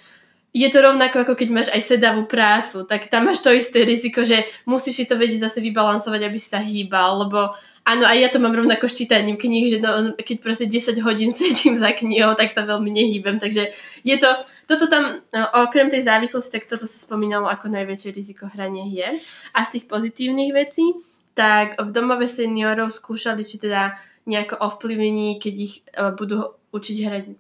je 0.51 0.67
to 0.67 0.83
rovnako 0.83 1.23
ako 1.23 1.39
keď 1.39 1.49
máš 1.51 1.69
aj 1.71 1.83
sedavú 1.83 2.27
prácu, 2.27 2.83
tak 2.87 3.07
tam 3.07 3.31
máš 3.31 3.43
to 3.43 3.55
isté 3.55 3.87
riziko, 3.87 4.27
že 4.27 4.43
musíš 4.67 5.03
si 5.03 5.05
to 5.07 5.15
vedieť 5.15 5.47
zase 5.47 5.63
vybalansovať, 5.63 6.21
aby 6.27 6.39
si 6.39 6.49
sa 6.51 6.59
hýbal, 6.59 7.27
lebo 7.27 7.55
áno, 7.87 8.05
aj 8.07 8.19
ja 8.19 8.29
to 8.31 8.43
mám 8.43 8.55
rovnako 8.55 8.91
s 8.91 8.99
čítaním 8.99 9.39
kníh, 9.39 9.71
že 9.71 9.79
no, 9.79 10.15
keď 10.19 10.37
proste 10.43 10.67
10 10.67 10.99
hodín 11.07 11.31
sedím 11.39 11.79
za 11.79 11.95
knihou, 11.95 12.35
tak 12.35 12.51
sa 12.51 12.67
veľmi 12.67 12.91
nehýbem, 12.91 13.39
takže 13.39 13.71
je 14.03 14.17
to, 14.19 14.31
toto 14.67 14.91
tam, 14.91 15.23
no, 15.31 15.45
okrem 15.67 15.87
tej 15.87 16.07
závislosti, 16.07 16.51
tak 16.51 16.67
toto 16.67 16.87
sa 16.87 16.99
spomínalo 16.99 17.47
ako 17.47 17.71
najväčšie 17.71 18.11
riziko 18.15 18.51
hrania 18.51 18.87
hier. 18.87 19.15
A 19.55 19.67
z 19.67 19.79
tých 19.79 19.85
pozitívnych 19.87 20.51
vecí, 20.55 20.95
tak 21.35 21.79
v 21.79 21.91
domove 21.95 22.27
seniorov 22.27 22.91
skúšali, 22.93 23.47
či 23.47 23.63
teda 23.63 23.97
nejako 24.27 24.61
ovplyvní, 24.61 25.41
keď 25.41 25.55
ich 25.57 25.75
uh, 25.97 26.13
budú 26.13 26.59
učiť 26.71 26.97
hrať 27.07 27.25
uh, 27.27 27.35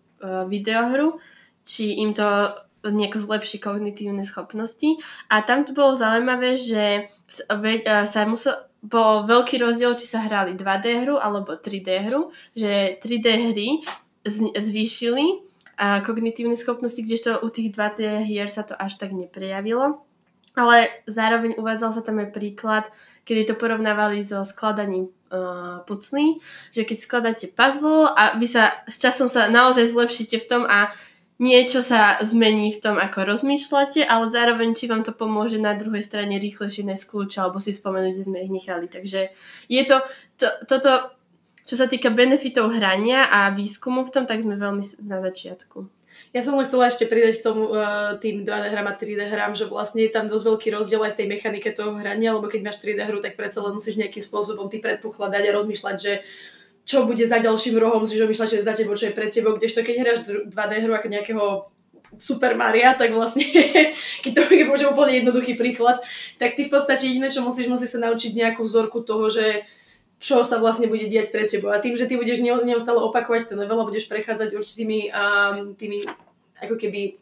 videohru, 0.48 1.20
či 1.62 2.00
im 2.00 2.16
to 2.16 2.26
nejako 2.80 3.18
zlepší 3.20 3.60
kognitívne 3.60 4.24
schopnosti. 4.24 4.96
A 5.28 5.44
tam 5.44 5.68
to 5.68 5.76
bolo 5.76 5.92
zaujímavé, 5.92 6.56
že 6.56 7.12
sa 8.08 8.24
musel, 8.24 8.56
bol 8.80 9.28
veľký 9.28 9.60
rozdiel, 9.60 9.92
či 9.94 10.08
sa 10.08 10.24
hrali 10.24 10.56
2D 10.56 11.04
hru 11.04 11.20
alebo 11.20 11.60
3D 11.60 12.08
hru, 12.08 12.32
že 12.56 12.96
3D 13.04 13.52
hry 13.52 13.68
zvýšili 14.56 15.44
kognitívne 15.80 16.56
schopnosti, 16.56 17.00
kdežto 17.00 17.40
u 17.40 17.48
tých 17.48 17.72
2D 17.72 18.24
hier 18.28 18.48
sa 18.48 18.64
to 18.64 18.76
až 18.76 19.00
tak 19.00 19.12
neprejavilo. 19.12 20.04
Ale 20.58 20.90
zároveň 21.06 21.56
uvádzal 21.56 21.94
sa 21.94 22.02
tam 22.02 22.18
aj 22.18 22.34
príklad, 22.34 22.84
kedy 23.22 23.46
to 23.46 23.54
porovnávali 23.54 24.26
so 24.26 24.42
skladaním 24.42 25.14
uh, 25.30 25.86
puclí, 25.86 26.42
že 26.74 26.82
keď 26.82 26.96
skladáte 26.98 27.46
puzzle 27.54 28.10
a 28.10 28.34
vy 28.34 28.50
sa 28.50 28.74
s 28.90 28.98
časom 28.98 29.30
sa 29.30 29.46
naozaj 29.46 29.86
zlepšíte 29.94 30.42
v 30.42 30.48
tom 30.50 30.62
a 30.66 30.90
niečo 31.40 31.80
sa 31.80 32.20
zmení 32.20 32.76
v 32.76 32.82
tom, 32.84 32.96
ako 33.00 33.24
rozmýšľate, 33.24 34.04
ale 34.04 34.28
zároveň 34.28 34.76
či 34.76 34.90
vám 34.90 35.06
to 35.06 35.16
pomôže 35.16 35.56
na 35.56 35.72
druhej 35.72 36.04
strane 36.04 36.36
rýchlejšie 36.36 36.84
nájsť 36.84 37.06
kľúč 37.08 37.32
alebo 37.40 37.56
si 37.62 37.72
spomenúť, 37.72 38.12
kde 38.12 38.28
sme 38.28 38.44
ich 38.44 38.52
nechali. 38.52 38.86
Takže 38.90 39.32
je 39.70 39.82
to, 39.88 40.04
to 40.36 40.46
toto, 40.68 41.16
čo 41.64 41.74
sa 41.80 41.88
týka 41.88 42.12
benefitov 42.12 42.76
hrania 42.76 43.30
a 43.32 43.54
výskumu 43.56 44.04
v 44.04 44.12
tom, 44.12 44.24
tak 44.28 44.44
sme 44.44 44.60
veľmi 44.60 44.84
na 45.06 45.24
začiatku. 45.24 45.99
Ja 46.30 46.46
som 46.46 46.54
chcela 46.62 46.86
ešte 46.86 47.10
pridať 47.10 47.42
k 47.42 47.46
tomu 47.50 47.74
uh, 47.74 48.14
tým 48.22 48.46
2D 48.46 48.64
hrám 48.70 48.86
a 48.86 48.94
3D 48.94 49.26
hrám, 49.26 49.58
že 49.58 49.66
vlastne 49.66 50.06
je 50.06 50.14
tam 50.14 50.30
dosť 50.30 50.46
veľký 50.46 50.68
rozdiel 50.70 51.02
aj 51.02 51.18
v 51.18 51.18
tej 51.18 51.26
mechanike 51.26 51.70
toho 51.74 51.98
hrania, 51.98 52.30
lebo 52.30 52.46
keď 52.46 52.70
máš 52.70 52.78
3D 52.78 53.02
hru, 53.02 53.18
tak 53.18 53.34
predsa 53.34 53.58
len 53.66 53.74
musíš 53.74 53.98
nejakým 53.98 54.22
spôsobom 54.22 54.70
ty 54.70 54.78
predpokladať 54.78 55.42
a 55.42 55.56
rozmýšľať, 55.58 55.96
že 55.98 56.22
čo 56.86 57.02
bude 57.02 57.26
za 57.26 57.42
ďalším 57.42 57.82
rohom, 57.82 58.06
si 58.06 58.14
rozmýšľať, 58.14 58.46
že 58.46 58.58
je 58.62 58.68
za 58.68 58.74
tebou, 58.78 58.94
čo 58.94 59.10
je 59.10 59.16
pred 59.18 59.30
tebou, 59.34 59.58
kdežto 59.58 59.82
keď 59.82 59.94
hráš 59.98 60.18
2D 60.54 60.72
hru 60.86 60.92
ako 60.94 61.08
nejakého 61.10 61.44
Super 62.18 62.54
Maria, 62.54 62.94
tak 62.94 63.10
vlastne, 63.10 63.46
keď 64.22 64.32
to 64.34 64.42
je 64.54 64.64
môže 64.70 64.86
úplne 64.86 65.18
jednoduchý 65.22 65.58
príklad, 65.58 65.98
tak 66.38 66.54
ty 66.54 66.66
v 66.66 66.72
podstate 66.74 67.10
jediné, 67.10 67.26
čo 67.26 67.42
musíš, 67.42 67.66
musíš 67.66 67.98
sa 67.98 68.06
naučiť 68.06 68.38
nejakú 68.38 68.62
vzorku 68.62 69.02
toho, 69.02 69.30
že 69.30 69.66
čo 70.20 70.44
sa 70.44 70.60
vlastne 70.60 70.86
bude 70.86 71.08
diať 71.08 71.32
pred 71.32 71.48
tebou. 71.48 71.72
A 71.72 71.80
tým, 71.80 71.96
že 71.96 72.04
ty 72.04 72.14
budeš 72.14 72.44
neustále 72.44 73.00
opakovať 73.00 73.50
ten 73.50 73.58
level 73.58 73.80
a 73.80 73.88
budeš 73.88 74.04
prechádzať 74.04 74.52
určitými 74.52 75.08
um, 75.08 75.72
tými 75.74 76.04
ako 76.60 76.76
keby 76.76 77.16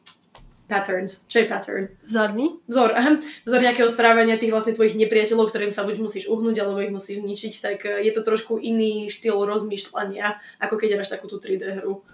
patterns. 0.68 1.24
Čo 1.30 1.42
je 1.42 1.46
pattern? 1.48 1.86
Vzormi? 2.04 2.60
Vzor, 2.68 2.92
aha. 2.92 3.22
Vzor 3.48 3.60
nejakého 3.64 3.88
správania 3.88 4.36
tých 4.36 4.52
vlastne 4.52 4.76
tvojich 4.76 4.98
nepriateľov, 5.00 5.48
ktorým 5.48 5.72
sa 5.72 5.86
buď 5.86 5.96
musíš 6.02 6.28
uhnúť, 6.28 6.60
alebo 6.60 6.84
ich 6.84 6.92
musíš 6.92 7.24
zničiť, 7.24 7.52
tak 7.62 7.78
eh, 7.88 8.04
je 8.04 8.12
to 8.12 8.20
trošku 8.20 8.60
iný 8.60 9.08
štýl 9.08 9.48
rozmýšľania, 9.48 10.36
ako 10.60 10.74
keď 10.76 11.00
hráš 11.00 11.14
takúto 11.14 11.40
3D 11.40 11.80
hru. 11.80 12.04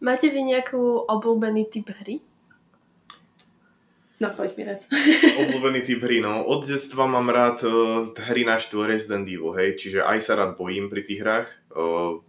Máte 0.00 0.32
vy 0.32 0.40
nejakú 0.40 1.04
obľúbený 1.10 1.68
typ 1.68 1.92
hry? 2.00 2.24
No, 4.20 4.28
poď 4.36 4.52
mi 4.60 4.64
rec. 4.68 4.84
Obľúbený 5.48 5.80
typ 5.80 6.04
hry, 6.04 6.20
no. 6.20 6.44
Od 6.44 6.68
detstva 6.68 7.08
mám 7.08 7.32
rád 7.32 7.64
uh, 7.64 8.04
hry 8.28 8.44
na 8.44 8.60
štýl 8.60 8.84
Resident 8.84 9.24
Evil, 9.24 9.56
hej. 9.56 9.80
Čiže 9.80 10.04
aj 10.04 10.18
sa 10.20 10.36
rád 10.36 10.60
bojím 10.60 10.92
pri 10.92 11.08
tých 11.08 11.24
hrách. 11.24 11.48
Uh, 11.72 12.20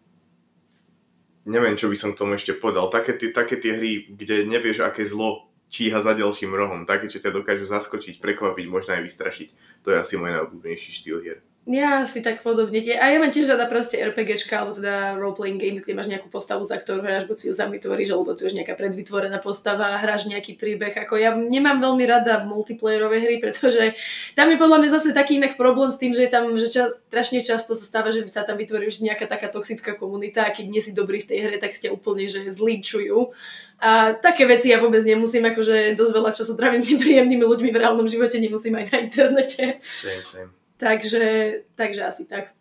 neviem, 1.44 1.76
čo 1.76 1.92
by 1.92 1.98
som 2.00 2.16
k 2.16 2.24
tomu 2.24 2.40
ešte 2.40 2.56
povedal. 2.56 2.88
Také, 2.88 3.20
tie, 3.20 3.36
také 3.36 3.60
tie 3.60 3.76
hry, 3.76 4.08
kde 4.08 4.48
nevieš, 4.48 4.88
aké 4.88 5.04
zlo 5.04 5.52
číha 5.68 6.00
za 6.00 6.16
ďalším 6.16 6.56
rohom. 6.56 6.88
Také, 6.88 7.12
čo 7.12 7.20
ťa 7.20 7.36
dokážu 7.36 7.68
zaskočiť, 7.68 8.24
prekvapiť, 8.24 8.66
možno 8.72 8.96
aj 8.96 9.04
vystrašiť. 9.12 9.50
To 9.84 9.92
je 9.92 10.00
asi 10.00 10.16
môj 10.16 10.32
najobľúbenejší 10.32 10.92
štýl 10.96 11.20
hier. 11.20 11.44
Ja 11.70 12.10
si 12.10 12.26
tak 12.26 12.42
podobne. 12.42 12.82
A 12.98 13.14
ja 13.14 13.22
mám 13.22 13.30
tiež 13.30 13.46
rada 13.46 13.70
proste 13.70 14.02
RPGčka, 14.02 14.66
alebo 14.66 14.74
teda 14.74 15.14
role-playing 15.22 15.62
games, 15.62 15.86
kde 15.86 15.94
máš 15.94 16.10
nejakú 16.10 16.26
postavu, 16.26 16.66
za 16.66 16.82
ktorú 16.82 17.06
hráš, 17.06 17.30
buď 17.30 17.38
si 17.38 17.46
ju 17.48 17.54
sám 17.54 17.70
vytvoríš, 17.70 18.18
alebo 18.18 18.34
tu 18.34 18.50
už 18.50 18.58
nejaká 18.58 18.74
predvytvorená 18.74 19.38
postava 19.38 19.94
hráš 20.02 20.26
nejaký 20.26 20.58
príbeh. 20.58 20.90
Ako 21.06 21.22
ja 21.22 21.38
nemám 21.38 21.78
veľmi 21.78 22.02
rada 22.10 22.42
multiplayerové 22.50 23.22
hry, 23.22 23.38
pretože 23.38 23.94
tam 24.34 24.50
je 24.50 24.58
podľa 24.58 24.78
mňa 24.82 24.90
zase 24.90 25.14
taký 25.14 25.38
inak 25.38 25.54
problém 25.54 25.94
s 25.94 26.02
tým, 26.02 26.18
že 26.18 26.34
tam 26.34 26.50
že 26.58 26.66
čas, 26.66 26.98
strašne 27.06 27.46
často 27.46 27.78
sa 27.78 27.86
stáva, 27.86 28.10
že 28.10 28.26
sa 28.26 28.42
tam 28.42 28.58
vytvorí 28.58 28.90
už 28.90 29.06
nejaká 29.06 29.30
taká 29.30 29.46
toxická 29.54 29.94
komunita 29.94 30.50
a 30.50 30.50
keď 30.50 30.66
nie 30.66 30.82
si 30.82 30.98
dobrý 30.98 31.22
v 31.22 31.30
tej 31.30 31.40
hre, 31.46 31.58
tak 31.62 31.78
ste 31.78 31.94
úplne 31.94 32.26
že 32.26 32.42
zlinčujú. 32.50 33.38
A 33.78 34.18
také 34.18 34.50
veci 34.50 34.74
ja 34.74 34.82
vôbec 34.82 35.06
nemusím, 35.06 35.46
akože 35.46 35.94
dosť 35.94 36.10
veľa 36.10 36.32
času 36.34 36.58
trávim 36.58 36.82
s 36.82 36.90
nepríjemnými 36.98 37.46
ľuďmi 37.46 37.70
v 37.70 37.80
reálnom 37.86 38.10
živote, 38.10 38.42
nemusím 38.42 38.82
aj 38.82 38.86
na 38.90 38.98
internete. 39.06 39.78
Same, 39.86 40.26
same. 40.26 40.61
Takže, 40.82 41.24
takže 41.78 42.02
asi 42.02 42.26
tak. 42.26 42.58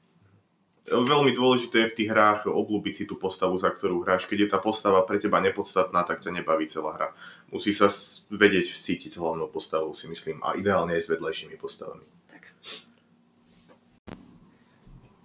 Veľmi 0.90 1.32
dôležité 1.32 1.86
je 1.86 1.90
v 1.94 1.96
tých 2.02 2.10
hrách 2.12 2.50
obľúbiť 2.50 2.92
si 2.92 3.04
tú 3.08 3.16
postavu, 3.16 3.56
za 3.56 3.72
ktorú 3.72 4.04
hráš. 4.04 4.28
Keď 4.28 4.38
je 4.44 4.48
tá 4.52 4.58
postava 4.60 5.00
pre 5.08 5.16
teba 5.16 5.40
nepodstatná, 5.40 6.04
tak 6.04 6.20
ťa 6.20 6.36
nebaví 6.36 6.68
celá 6.68 6.98
hra. 7.00 7.08
Musí 7.48 7.72
sa 7.72 7.88
vedieť 8.28 8.68
vcítiť 8.68 9.16
s 9.16 9.20
hlavnou 9.22 9.48
postavou, 9.48 9.96
si 9.96 10.04
myslím, 10.10 10.44
a 10.44 10.52
ideálne 10.52 11.00
aj 11.00 11.08
s 11.08 11.12
vedľajšími 11.16 11.56
postavami. 11.56 12.04
Tak. 12.28 12.42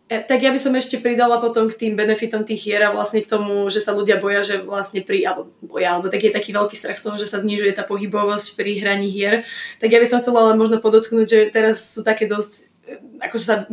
E, 0.06 0.16
tak 0.22 0.40
ja 0.46 0.54
by 0.54 0.60
som 0.62 0.78
ešte 0.78 1.02
pridala 1.02 1.42
potom 1.42 1.66
k 1.66 1.82
tým 1.82 1.98
benefitom 1.98 2.46
tých 2.46 2.62
hier 2.62 2.86
a 2.86 2.94
vlastne 2.94 3.26
k 3.26 3.32
tomu, 3.32 3.66
že 3.74 3.82
sa 3.82 3.98
ľudia 3.98 4.22
boja, 4.22 4.46
že 4.46 4.62
vlastne 4.62 5.02
pri, 5.02 5.26
alebo 5.26 5.50
boja, 5.66 5.98
alebo 5.98 6.14
tak 6.14 6.22
je 6.22 6.36
taký 6.36 6.54
veľký 6.54 6.78
strach 6.78 7.02
z 7.02 7.10
toho, 7.10 7.18
že 7.18 7.26
sa 7.26 7.42
znižuje 7.42 7.74
tá 7.74 7.82
pohybovosť 7.82 8.54
pri 8.54 8.86
hraní 8.86 9.10
hier. 9.10 9.44
Tak 9.82 9.90
ja 9.90 9.98
by 9.98 10.08
som 10.08 10.22
chcela 10.22 10.54
len 10.54 10.62
možno 10.62 10.78
podotknúť, 10.78 11.26
že 11.26 11.40
teraz 11.50 11.82
sú 11.82 12.06
také 12.06 12.30
dosť 12.30 12.75
ako 13.22 13.38
sa 13.38 13.66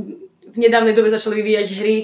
v 0.52 0.56
nedávnej 0.56 0.92
dobe 0.92 1.08
začali 1.08 1.40
vyvíjať 1.40 1.68
hry, 1.80 1.96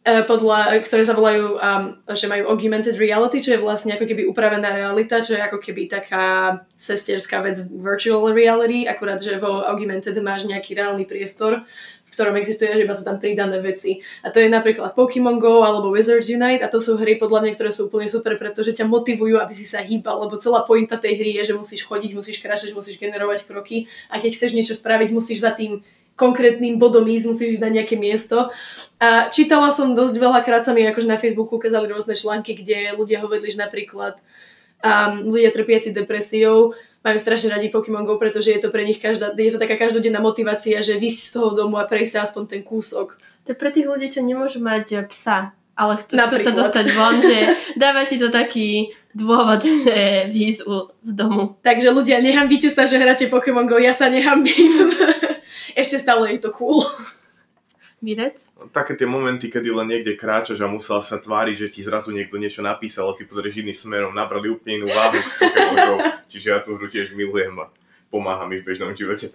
e, 0.00 0.24
podľa, 0.24 0.80
ktoré 0.80 1.04
sa 1.04 1.12
volajú, 1.12 1.60
um, 1.60 1.84
že 2.16 2.24
majú 2.24 2.48
augmented 2.48 2.96
reality, 2.96 3.44
čo 3.44 3.52
je 3.52 3.60
vlastne 3.60 3.92
ako 3.92 4.08
keby 4.08 4.24
upravená 4.24 4.72
realita, 4.72 5.20
čo 5.20 5.36
je 5.36 5.44
ako 5.44 5.60
keby 5.60 5.92
taká 5.92 6.56
sestierská 6.80 7.44
vec 7.44 7.60
virtual 7.68 8.32
reality, 8.32 8.88
akurát, 8.88 9.20
že 9.20 9.36
vo 9.36 9.60
augmented 9.60 10.16
máš 10.24 10.48
nejaký 10.48 10.72
reálny 10.72 11.04
priestor, 11.04 11.68
v 12.10 12.14
ktorom 12.18 12.34
existuje, 12.34 12.74
že 12.74 12.82
iba 12.82 12.90
sú 12.90 13.06
tam 13.06 13.22
pridané 13.22 13.62
veci. 13.62 14.02
A 14.26 14.34
to 14.34 14.42
je 14.42 14.50
napríklad 14.50 14.98
Pokémon 14.98 15.38
Go 15.38 15.62
alebo 15.62 15.94
Wizards 15.94 16.26
Unite 16.26 16.66
a 16.66 16.68
to 16.68 16.82
sú 16.82 16.98
hry 16.98 17.14
podľa 17.22 17.46
mňa, 17.46 17.52
ktoré 17.54 17.70
sú 17.70 17.86
úplne 17.86 18.10
super, 18.10 18.34
pretože 18.34 18.74
ťa 18.74 18.90
motivujú, 18.90 19.38
aby 19.38 19.54
si 19.54 19.62
sa 19.62 19.78
hýbal, 19.78 20.26
lebo 20.26 20.34
celá 20.42 20.66
pointa 20.66 20.98
tej 20.98 21.22
hry 21.22 21.38
je, 21.38 21.54
že 21.54 21.54
musíš 21.54 21.86
chodiť, 21.86 22.10
musíš 22.18 22.42
kráčať, 22.42 22.74
musíš 22.74 22.98
generovať 22.98 23.46
kroky 23.46 23.86
a 24.10 24.18
keď 24.18 24.30
chceš 24.34 24.58
niečo 24.58 24.74
spraviť, 24.74 25.14
musíš 25.14 25.46
za 25.46 25.54
tým 25.54 25.86
konkrétnym 26.18 26.76
bodom 26.76 27.06
ísť, 27.08 27.26
musíš 27.32 27.48
ísť 27.56 27.64
na 27.64 27.70
nejaké 27.80 27.96
miesto. 27.96 28.52
A 29.00 29.32
čítala 29.32 29.72
som 29.72 29.96
dosť 29.96 30.20
veľa 30.20 30.44
krát 30.44 30.68
sa 30.68 30.76
mi 30.76 30.84
akože 30.84 31.08
na 31.08 31.16
Facebooku 31.16 31.56
ukázali 31.56 31.88
rôzne 31.88 32.12
články, 32.12 32.52
kde 32.52 32.92
ľudia 32.92 33.24
hovorili, 33.24 33.48
že 33.48 33.64
napríklad 33.64 34.20
um, 34.84 35.32
ľudia 35.32 35.48
trpiaci 35.48 35.96
depresiou 35.96 36.76
majú 37.00 37.16
strašne 37.16 37.48
radi 37.52 37.72
Pokémon 37.72 38.04
Go, 38.04 38.20
pretože 38.20 38.52
je 38.52 38.60
to 38.60 38.68
pre 38.68 38.84
nich 38.84 39.00
každá, 39.00 39.32
je 39.32 39.52
to 39.52 39.60
taká 39.60 39.80
každodenná 39.80 40.20
motivácia, 40.20 40.84
že 40.84 41.00
vysť 41.00 41.20
z 41.20 41.30
toho 41.32 41.50
domu 41.56 41.80
a 41.80 41.88
prejsť 41.88 42.12
sa 42.12 42.20
aspoň 42.28 42.42
ten 42.46 42.62
kúsok. 42.62 43.16
To 43.48 43.48
je 43.52 43.56
pre 43.56 43.72
tých 43.72 43.88
ľudí, 43.88 44.12
čo 44.12 44.20
nemôžu 44.20 44.60
mať 44.60 45.08
psa 45.08 45.56
Ale 45.72 45.96
chcú, 45.96 46.20
chcú 46.20 46.36
sa 46.36 46.52
dostať 46.52 46.86
von, 46.92 47.16
že 47.24 47.38
dáva 47.80 48.04
ti 48.04 48.20
to 48.20 48.28
taký 48.28 48.92
dôvod, 49.16 49.64
že 49.64 50.28
výjsť 50.28 50.60
u- 50.68 50.92
z 51.00 51.10
domu. 51.16 51.56
Takže 51.64 51.88
ľudia, 51.88 52.20
nehambíte 52.20 52.68
sa, 52.68 52.84
že 52.84 53.00
hráte 53.00 53.32
Pokémon 53.32 53.64
Go, 53.64 53.80
ja 53.80 53.96
sa 53.96 54.12
nehambím. 54.12 54.92
Ešte 55.80 55.96
stále 55.96 56.36
je 56.36 56.40
to 56.44 56.52
cool. 56.52 56.84
Mirec? 58.00 58.48
Také 58.72 58.96
tie 58.96 59.04
momenty, 59.04 59.52
kedy 59.52 59.68
len 59.68 59.92
niekde 59.92 60.16
kráčaš 60.16 60.64
a 60.64 60.72
musel 60.72 61.04
sa 61.04 61.20
tváriť, 61.20 61.68
že 61.68 61.68
ti 61.68 61.80
zrazu 61.84 62.16
niekto 62.16 62.40
niečo 62.40 62.64
napísal 62.64 63.12
a 63.12 63.16
ty 63.16 63.28
podrieš 63.28 63.60
iným 63.60 63.76
smerom, 63.76 64.16
nabrali 64.16 64.48
úplne 64.48 64.80
inú 64.80 64.88
váhu. 64.88 65.20
Čiže 66.32 66.46
ja 66.48 66.58
tú 66.64 66.80
hru 66.80 66.88
tiež 66.88 67.12
milujem 67.12 67.52
a 67.60 67.68
pomáha 68.08 68.48
mi 68.48 68.58
v 68.58 68.66
bežnom 68.66 68.96
živote. 68.96 69.28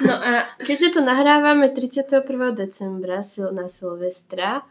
No 0.00 0.16
a 0.16 0.48
keďže 0.64 0.96
to 0.96 1.00
nahrávame 1.04 1.68
31. 1.68 2.24
decembra 2.56 3.20
sil- 3.20 3.52
na 3.52 3.68
Silvestra 3.68 4.64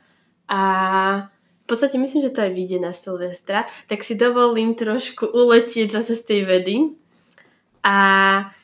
a 0.49 0.62
v 1.65 1.65
podstate 1.69 1.97
myslím, 2.01 2.29
že 2.29 2.34
to 2.34 2.45
aj 2.45 2.51
vyjde 2.53 2.77
na 2.81 2.93
Silvestra, 2.93 3.69
tak 3.86 4.01
si 4.01 4.17
dovolím 4.17 4.73
trošku 4.73 5.29
uletieť 5.29 5.93
zase 6.01 6.17
z 6.17 6.23
tej 6.25 6.41
vedy. 6.45 6.75
A 7.86 7.97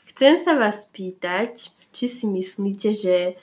chcem 0.09 0.41
sa 0.41 0.57
vás 0.57 0.89
pýtať, 0.89 1.69
či 1.93 2.05
si 2.09 2.25
myslíte, 2.25 2.89
že 2.93 3.37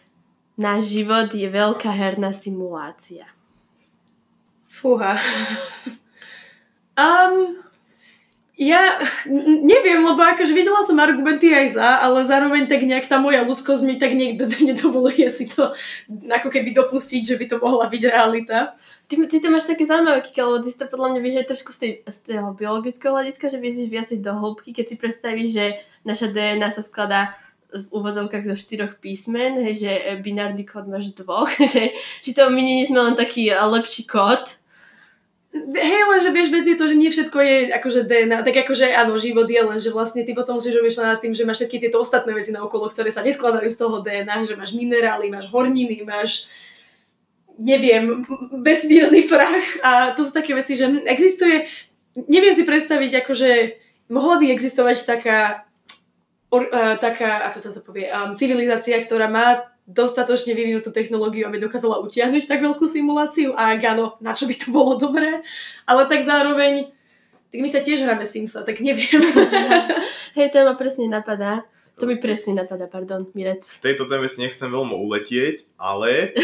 náš 0.59 0.91
život 0.91 1.31
je 1.31 1.47
veľká 1.47 1.89
herná 1.89 2.35
simulácia. 2.35 3.31
Fúha. 4.67 5.17
Um, 6.99 7.63
ja 8.59 8.99
neviem, 9.63 10.03
lebo 10.03 10.19
akože 10.19 10.51
videla 10.51 10.83
som 10.83 10.99
argumenty 10.99 11.55
aj 11.55 11.79
za, 11.79 12.03
ale 12.03 12.27
zároveň 12.27 12.67
tak 12.67 12.83
nejak 12.83 13.07
tá 13.07 13.23
moja 13.23 13.47
ľudskosť 13.47 13.83
mi 13.87 13.95
tak 14.03 14.19
niekto 14.19 14.51
nedovoluje 14.67 15.31
si 15.31 15.47
to 15.47 15.71
ako 16.11 16.51
keby 16.51 16.75
dopustiť, 16.75 17.23
že 17.23 17.39
by 17.39 17.47
to 17.47 17.63
mohla 17.63 17.87
byť 17.87 18.03
realita. 18.11 18.75
Ty, 19.07 19.15
ty 19.31 19.39
to 19.39 19.55
máš 19.55 19.71
také 19.71 19.87
zaujímavé, 19.87 20.27
Kika, 20.27 20.43
lebo 20.43 20.59
ty 20.67 20.75
si 20.75 20.79
to 20.83 20.91
podľa 20.91 21.15
mňa 21.15 21.21
vieš 21.23 21.37
aj 21.39 21.49
trošku 21.55 21.71
z, 21.71 21.79
tej, 21.79 21.93
z 22.03 22.19
toho 22.35 22.51
biologického 22.59 23.15
hľadiska, 23.15 23.47
že 23.47 23.63
vieš 23.63 23.87
viacej 23.87 24.19
do 24.19 24.35
hĺbky, 24.35 24.75
keď 24.75 24.87
si 24.91 24.97
predstavíš, 24.99 25.51
že 25.55 25.67
naša 26.03 26.35
DNA 26.35 26.69
sa 26.75 26.83
skladá 26.83 27.39
v 27.69 27.87
úvodzovkách 27.93 28.49
zo 28.49 28.57
štyroch 28.57 28.97
písmen, 28.97 29.61
hej, 29.61 29.85
že 29.85 29.93
e, 29.93 30.17
binárny 30.25 30.65
kód 30.65 30.89
máš 30.89 31.13
dvoch, 31.13 31.53
že 31.73 31.93
či 32.25 32.33
to 32.33 32.49
my 32.49 32.61
nie 32.61 32.89
sme 32.89 33.13
len 33.13 33.15
taký 33.15 33.53
e, 33.53 33.55
lepší 33.55 34.09
kód. 34.09 34.57
Hej, 35.53 36.03
len 36.09 36.21
že 36.21 36.31
vieš, 36.33 36.49
vec 36.53 36.65
je 36.65 36.77
to, 36.77 36.85
že 36.89 36.97
nie 36.97 37.09
všetko 37.09 37.39
je 37.41 37.57
akože 37.73 38.01
DNA, 38.05 38.45
tak 38.45 38.69
akože 38.69 38.93
áno, 38.93 39.17
život 39.17 39.49
je 39.49 39.61
len, 39.65 39.81
že 39.81 39.93
vlastne 39.93 40.21
ty 40.25 40.37
potom 40.37 40.61
si 40.61 40.73
rozmýšľať 40.73 41.07
nad 41.09 41.21
tým, 41.25 41.33
že 41.33 41.45
máš 41.49 41.65
všetky 41.65 41.89
tieto 41.89 42.05
ostatné 42.05 42.37
veci 42.37 42.53
na 42.53 42.61
okolo, 42.61 42.89
ktoré 42.93 43.09
sa 43.09 43.25
neskladajú 43.25 43.69
z 43.69 43.81
toho 43.81 44.05
DNA, 44.05 44.45
že 44.45 44.57
máš 44.61 44.77
minerály, 44.77 45.33
máš 45.33 45.49
horniny, 45.49 46.05
máš 46.05 46.49
neviem, 47.59 48.23
vesmírny 48.63 49.27
prach 49.27 49.67
a 49.83 49.91
to 50.15 50.23
sú 50.23 50.31
také 50.31 50.55
veci, 50.55 50.79
že 50.79 50.87
existuje, 51.11 51.67
neviem 52.31 52.55
si 52.55 52.63
predstaviť, 52.63 53.27
akože 53.27 53.51
mohla 54.15 54.39
by 54.39 54.47
existovať 54.55 54.97
taká 55.05 55.68
or, 56.49 56.69
uh, 56.73 56.97
taká, 56.97 57.49
ako 57.53 57.59
sa 57.61 57.71
to 57.73 57.81
povie, 57.85 58.09
um, 58.09 58.33
civilizácia, 58.33 58.97
ktorá 59.01 59.29
má 59.29 59.69
dostatočne 59.89 60.53
vyvinutú 60.53 60.93
technológiu, 60.93 61.49
aby 61.49 61.57
dokázala 61.57 62.05
utiahnuť 62.05 62.45
tak 62.45 62.61
veľkú 62.61 62.85
simuláciu 62.85 63.57
a 63.57 63.73
ak 63.73 63.97
áno, 63.97 64.21
na 64.21 64.37
čo 64.37 64.45
by 64.45 64.55
to 64.55 64.69
bolo 64.69 65.01
dobré, 65.01 65.41
ale 65.89 66.05
tak 66.05 66.21
zároveň 66.21 66.93
tak 67.49 67.65
my 67.65 67.69
sa 67.73 67.81
tiež 67.81 68.05
hráme 68.05 68.29
Simsa, 68.29 68.61
tak 68.61 68.85
neviem. 68.85 69.25
Hej, 70.37 70.53
to 70.53 70.69
ma 70.69 70.77
presne 70.77 71.09
napadá. 71.09 71.65
To 71.97 72.05
mi 72.05 72.21
presne 72.21 72.55
napadá, 72.55 72.87
pardon, 72.87 73.25
Mirec. 73.33 73.65
V 73.65 73.83
tejto 73.83 74.05
téme 74.07 74.29
si 74.29 74.45
nechcem 74.45 74.69
veľmi 74.69 74.93
uletieť, 74.93 75.65
ale 75.81 76.37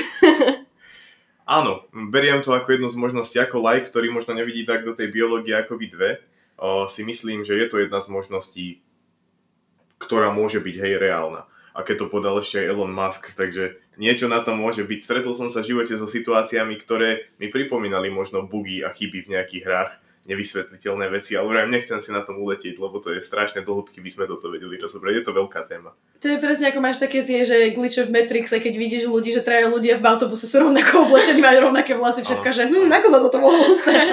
áno, 1.57 1.85
beriem 1.93 2.41
to 2.41 2.57
ako 2.57 2.75
jednu 2.75 2.89
z 2.89 2.97
možností, 2.97 3.37
ako 3.37 3.61
like, 3.61 3.87
ktorý 3.87 4.11
možno 4.11 4.33
nevidí 4.33 4.65
tak 4.65 4.83
do 4.83 4.97
tej 4.97 5.13
biológie 5.13 5.55
ako 5.55 5.77
vy 5.77 5.87
dve. 5.93 6.11
O, 6.57 6.89
si 6.89 7.05
myslím, 7.05 7.45
že 7.45 7.55
je 7.61 7.67
to 7.69 7.85
jedna 7.85 8.01
z 8.01 8.09
možností, 8.09 8.67
ktorá 9.99 10.31
môže 10.35 10.61
byť 10.61 10.77
hej 10.81 10.95
reálna. 11.01 11.47
A 11.75 11.83
keď 11.83 12.07
to 12.07 12.13
podal 12.13 12.39
ešte 12.39 12.63
aj 12.63 12.71
Elon 12.71 12.95
Musk, 12.95 13.35
takže 13.35 13.83
niečo 13.99 14.31
na 14.31 14.47
tom 14.47 14.63
môže 14.63 14.87
byť. 14.87 15.01
Stretol 15.03 15.35
som 15.35 15.51
sa 15.51 15.63
v 15.63 15.75
živote 15.75 15.99
so 15.99 16.07
situáciami, 16.07 16.79
ktoré 16.79 17.35
mi 17.43 17.51
pripomínali 17.51 18.15
možno 18.15 18.47
bugy 18.47 18.87
a 18.87 18.95
chyby 18.95 19.27
v 19.27 19.33
nejakých 19.35 19.65
hrách, 19.67 19.93
nevysvetliteľné 20.25 21.13
veci, 21.13 21.37
ale 21.37 21.53
vrajím, 21.53 21.77
nechcem 21.77 22.01
si 22.01 22.09
na 22.09 22.25
tom 22.25 22.41
uletieť, 22.41 22.81
lebo 22.81 22.97
to 22.97 23.13
je 23.13 23.21
strašne 23.21 23.61
dlhobky, 23.61 24.01
by 24.01 24.09
sme 24.09 24.25
toto 24.25 24.49
vedeli 24.49 24.81
rozobrať. 24.81 25.21
Je 25.21 25.25
to 25.25 25.37
veľká 25.37 25.69
téma. 25.69 25.93
To 26.25 26.33
je 26.33 26.41
presne 26.41 26.73
ako 26.73 26.81
máš 26.81 26.97
také 26.97 27.21
tie, 27.21 27.45
že 27.45 27.77
glitche 27.77 28.09
v 28.09 28.15
Matrixe, 28.17 28.57
keď 28.57 28.73
vidíš 28.73 29.05
ľudí, 29.05 29.37
že 29.37 29.45
traja 29.45 29.69
ľudia 29.69 30.01
v 30.01 30.09
autobuse 30.09 30.49
sú 30.49 30.65
rovnako 30.65 31.05
oblečení, 31.05 31.45
majú 31.45 31.69
rovnaké 31.69 31.93
vlasy, 31.93 32.25
všetko, 32.25 32.49
že 32.57 32.65
hm, 32.73 32.89
ako 32.89 33.09
sa 33.13 33.19
toto 33.21 33.39
mohlo 33.45 33.77
stať? 33.77 34.09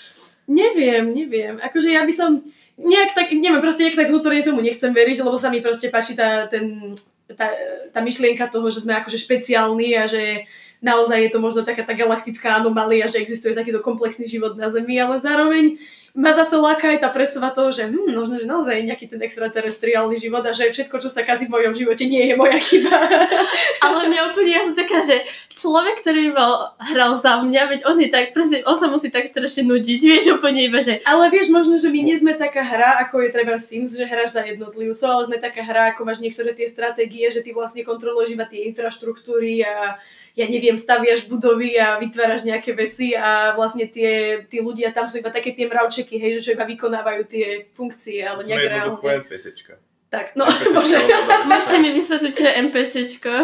neviem, 0.60 1.14
neviem. 1.14 1.54
Akože 1.62 1.94
ja 1.94 2.02
by 2.02 2.14
som 2.16 2.42
nejak 2.78 3.14
tak, 3.14 3.30
neviem, 3.30 3.62
proste 3.62 3.86
nejak 3.86 3.98
tak 3.98 4.10
vnútorne 4.10 4.42
tomu 4.42 4.60
nechcem 4.60 4.90
veriť, 4.90 5.22
lebo 5.22 5.38
sa 5.38 5.50
mi 5.50 5.62
proste 5.62 5.90
páči 5.90 6.18
tá, 6.18 6.50
ten, 6.50 6.94
tá, 7.30 7.50
tá 7.94 8.00
myšlienka 8.02 8.50
toho, 8.50 8.66
že 8.70 8.82
sme 8.82 8.98
akože 8.98 9.18
špeciálni 9.18 9.94
a 9.94 10.04
že 10.10 10.44
naozaj 10.84 11.18
je 11.22 11.30
to 11.32 11.38
možno 11.40 11.64
taká 11.64 11.86
tá 11.86 11.96
galaktická 11.96 12.60
anomália, 12.60 13.08
že 13.08 13.22
existuje 13.22 13.56
takýto 13.56 13.80
komplexný 13.80 14.28
život 14.28 14.58
na 14.58 14.68
Zemi, 14.68 15.00
ale 15.00 15.16
zároveň 15.22 15.78
ma 16.14 16.30
zase 16.30 16.54
láka 16.54 16.94
aj 16.94 17.02
tá 17.02 17.10
predstava 17.10 17.50
toho, 17.50 17.74
že 17.74 17.90
hm, 17.90 18.14
možno, 18.14 18.38
že 18.38 18.46
naozaj 18.46 18.78
je 18.78 18.86
nejaký 18.86 19.10
ten 19.10 19.18
extraterestriálny 19.18 20.14
život 20.14 20.46
a 20.46 20.54
že 20.54 20.70
všetko, 20.70 21.02
čo 21.02 21.10
sa 21.10 21.26
kazí 21.26 21.50
v 21.50 21.54
mojom 21.58 21.74
živote, 21.74 22.06
nie 22.06 22.30
je 22.30 22.38
moja 22.38 22.54
chyba. 22.54 22.94
Ale 23.84 24.06
mňa 24.06 24.30
úplne, 24.30 24.50
ja 24.54 24.62
som 24.62 24.78
taká, 24.78 25.02
že 25.02 25.26
človek, 25.58 26.06
ktorý 26.06 26.30
by 26.30 26.38
mal, 26.38 26.52
hral 26.78 27.18
za 27.18 27.42
mňa, 27.42 27.62
veď 27.66 27.80
on 27.90 27.98
je 27.98 28.06
tak, 28.14 28.30
proste, 28.30 28.62
on 28.62 28.78
sa 28.78 28.86
musí 28.86 29.10
tak 29.10 29.26
strašne 29.26 29.66
nudiť, 29.66 30.00
vieš, 30.06 30.38
úplne 30.38 30.70
iba, 30.70 30.78
že 30.78 31.02
Ale 31.02 31.34
vieš, 31.34 31.50
možno, 31.50 31.82
že 31.82 31.90
my 31.90 32.00
nie 32.06 32.14
sme 32.14 32.38
taká 32.38 32.62
hra, 32.62 33.02
ako 33.02 33.18
je 33.26 33.34
treba 33.34 33.58
Sims, 33.58 33.98
že 33.98 34.06
hráš 34.06 34.38
za 34.38 34.46
jednotlivcov, 34.46 35.10
ale 35.10 35.26
sme 35.26 35.38
taká 35.42 35.66
hra, 35.66 35.98
ako 35.98 36.06
máš 36.06 36.22
niektoré 36.22 36.54
tie 36.54 36.70
stratégie, 36.70 37.26
že 37.34 37.42
ty 37.42 37.50
vlastne 37.50 37.82
kontroluješ 37.82 38.38
iba 38.38 38.46
tie 38.46 38.70
infraštruktúry 38.70 39.66
a 39.66 39.98
ja 40.34 40.50
neviem, 40.50 40.74
staviaš 40.74 41.30
budovy 41.30 41.78
a 41.78 41.94
vytváraš 42.02 42.42
nejaké 42.42 42.74
veci 42.74 43.14
a 43.14 43.54
vlastne 43.54 43.86
tie, 43.86 44.42
tí 44.50 44.58
ľudia 44.58 44.90
tam 44.90 45.06
sú 45.06 45.22
iba 45.22 45.30
také 45.30 45.54
tie 45.54 45.70
mravčeky, 45.70 46.18
hej, 46.18 46.38
že 46.38 46.50
čo 46.50 46.54
iba 46.58 46.66
vykonávajú 46.66 47.22
tie 47.30 47.62
funkcie, 47.70 48.18
ale 48.26 48.42
nejak 48.42 48.66
reálne. 48.66 48.98
NPCčka. 48.98 49.78
Tak, 50.10 50.34
no, 50.34 50.46
bože. 50.74 50.98
môžete 51.46 51.78
mi 51.78 51.90
vysvetliť, 51.94 52.32
čo 52.34 52.44
je 52.50 52.52
NPCčko? 52.66 53.34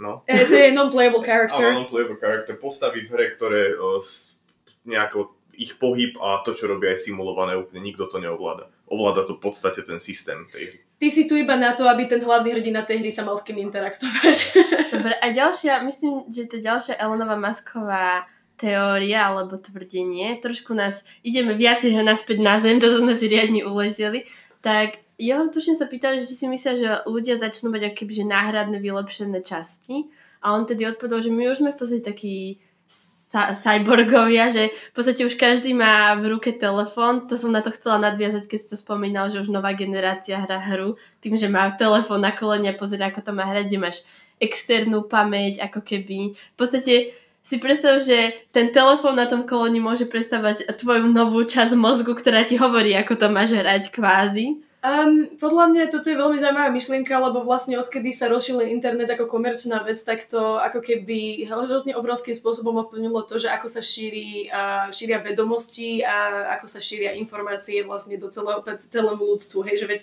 No. 0.00 0.24
E, 0.24 0.48
to 0.48 0.56
je 0.56 0.72
non-playable 0.72 1.20
character. 1.20 1.68
non-playable 1.68 2.16
character, 2.16 2.56
postavy 2.56 3.04
v 3.04 3.12
hre, 3.12 3.26
ktoré 3.36 3.76
o, 3.76 4.00
s, 4.00 4.40
nejako 4.88 5.36
ich 5.58 5.76
pohyb 5.76 6.16
a 6.22 6.40
to, 6.46 6.56
čo 6.56 6.70
robia, 6.70 6.96
je 6.96 7.12
simulované 7.12 7.60
úplne, 7.60 7.84
nikto 7.84 8.08
to 8.08 8.16
neovláda. 8.22 8.72
Ovláda 8.88 9.28
to 9.28 9.36
v 9.36 9.42
podstate 9.52 9.84
ten 9.84 10.00
systém 10.00 10.48
tej 10.48 10.64
hry. 10.72 10.80
Ty 10.98 11.06
si 11.14 11.30
tu 11.30 11.38
iba 11.38 11.54
na 11.54 11.78
to, 11.78 11.86
aby 11.86 12.10
ten 12.10 12.18
hlavný 12.18 12.58
hrdina 12.58 12.82
tej 12.82 13.06
hry 13.06 13.10
sa 13.14 13.22
mal 13.22 13.38
s 13.38 13.46
kým 13.46 13.62
interaktovať. 13.62 14.36
Dobre, 14.98 15.14
a 15.14 15.26
ďalšia, 15.30 15.86
myslím, 15.86 16.26
že 16.26 16.50
to 16.50 16.58
ďalšia 16.58 16.98
Elenová 16.98 17.38
Masková 17.38 18.26
teória 18.58 19.30
alebo 19.30 19.54
tvrdenie, 19.54 20.42
trošku 20.42 20.74
nás, 20.74 21.06
ideme 21.22 21.54
viacej 21.54 21.94
naspäť 22.02 22.42
na 22.42 22.58
zem, 22.58 22.82
toto 22.82 22.98
sme 22.98 23.14
si 23.14 23.30
riadne 23.30 23.62
uleteli, 23.62 24.26
tak 24.58 24.98
jeho 25.14 25.46
tušne 25.46 25.78
sa 25.78 25.86
pýtali, 25.86 26.18
že 26.18 26.34
si 26.34 26.50
myslia, 26.50 26.74
že 26.74 26.88
ľudia 27.06 27.38
začnú 27.38 27.70
mať 27.70 27.94
akoby, 27.94 28.12
že 28.18 28.26
náhradné 28.26 28.82
vylepšené 28.82 29.46
časti 29.46 30.10
a 30.42 30.58
on 30.58 30.66
tedy 30.66 30.86
odpovedal, 30.86 31.22
že 31.22 31.30
my 31.30 31.46
už 31.50 31.62
sme 31.62 31.70
v 31.74 31.78
podstate 31.78 32.02
takí 32.02 32.58
cyborgovia, 33.28 34.48
že 34.48 34.72
v 34.72 34.92
podstate 34.96 35.20
už 35.28 35.36
každý 35.36 35.76
má 35.76 36.16
v 36.16 36.32
ruke 36.36 36.48
telefón. 36.56 37.28
To 37.28 37.36
som 37.36 37.52
na 37.52 37.60
to 37.60 37.68
chcela 37.76 38.00
nadviazať, 38.00 38.48
keď 38.48 38.58
si 38.64 38.68
to 38.72 38.76
spomínal, 38.80 39.28
že 39.28 39.44
už 39.44 39.52
nová 39.52 39.76
generácia 39.76 40.40
hrá 40.40 40.56
hru 40.56 40.96
tým, 41.20 41.36
že 41.36 41.52
má 41.52 41.68
telefón 41.76 42.24
na 42.24 42.32
kolene 42.32 42.72
a 42.72 42.78
pozera, 42.80 43.12
ako 43.12 43.20
to 43.20 43.32
má 43.36 43.44
hrať, 43.44 43.68
kde 43.68 43.78
máš 43.84 43.96
externú 44.40 45.04
pamäť, 45.04 45.60
ako 45.60 45.84
keby. 45.84 46.32
V 46.32 46.56
podstate 46.56 47.12
si 47.44 47.56
predstav, 47.60 48.00
že 48.00 48.48
ten 48.52 48.72
telefón 48.72 49.16
na 49.16 49.28
tom 49.28 49.44
koloni 49.44 49.80
môže 49.80 50.08
predstavať 50.08 50.68
tvoju 50.80 51.08
novú 51.12 51.44
časť 51.44 51.76
mozgu, 51.76 52.16
ktorá 52.16 52.48
ti 52.48 52.56
hovorí, 52.56 52.96
ako 52.96 53.12
to 53.16 53.26
máš 53.28 53.56
hrať 53.56 53.92
kvázi. 53.92 54.67
Um, 54.78 55.26
podľa 55.42 55.74
mňa 55.74 55.82
toto 55.90 56.06
je 56.06 56.14
veľmi 56.14 56.38
zaujímavá 56.38 56.70
myšlienka, 56.70 57.10
lebo 57.10 57.42
vlastne 57.42 57.82
odkedy 57.82 58.14
sa 58.14 58.30
rozšíril 58.30 58.70
internet 58.70 59.10
ako 59.10 59.26
komerčná 59.26 59.82
vec, 59.82 59.98
tak 59.98 60.22
to 60.22 60.54
ako 60.54 60.78
keby 60.78 61.50
hrozne 61.50 61.98
obrovským 61.98 62.38
spôsobom 62.38 62.78
ovplyvnilo 62.86 63.26
to, 63.26 63.42
že 63.42 63.50
ako 63.50 63.66
sa 63.66 63.82
šíri, 63.82 64.46
uh, 64.46 64.86
šíria 64.94 65.18
vedomosti 65.18 66.06
a 66.06 66.46
ako 66.54 66.70
sa 66.70 66.78
šíria 66.78 67.18
informácie 67.18 67.82
vlastne 67.82 68.22
do 68.22 68.30
celého, 68.30 68.62
celému 68.78 69.34
ľudstvu. 69.34 69.66
Hej, 69.66 69.82
že 69.82 69.86
veď 69.90 70.00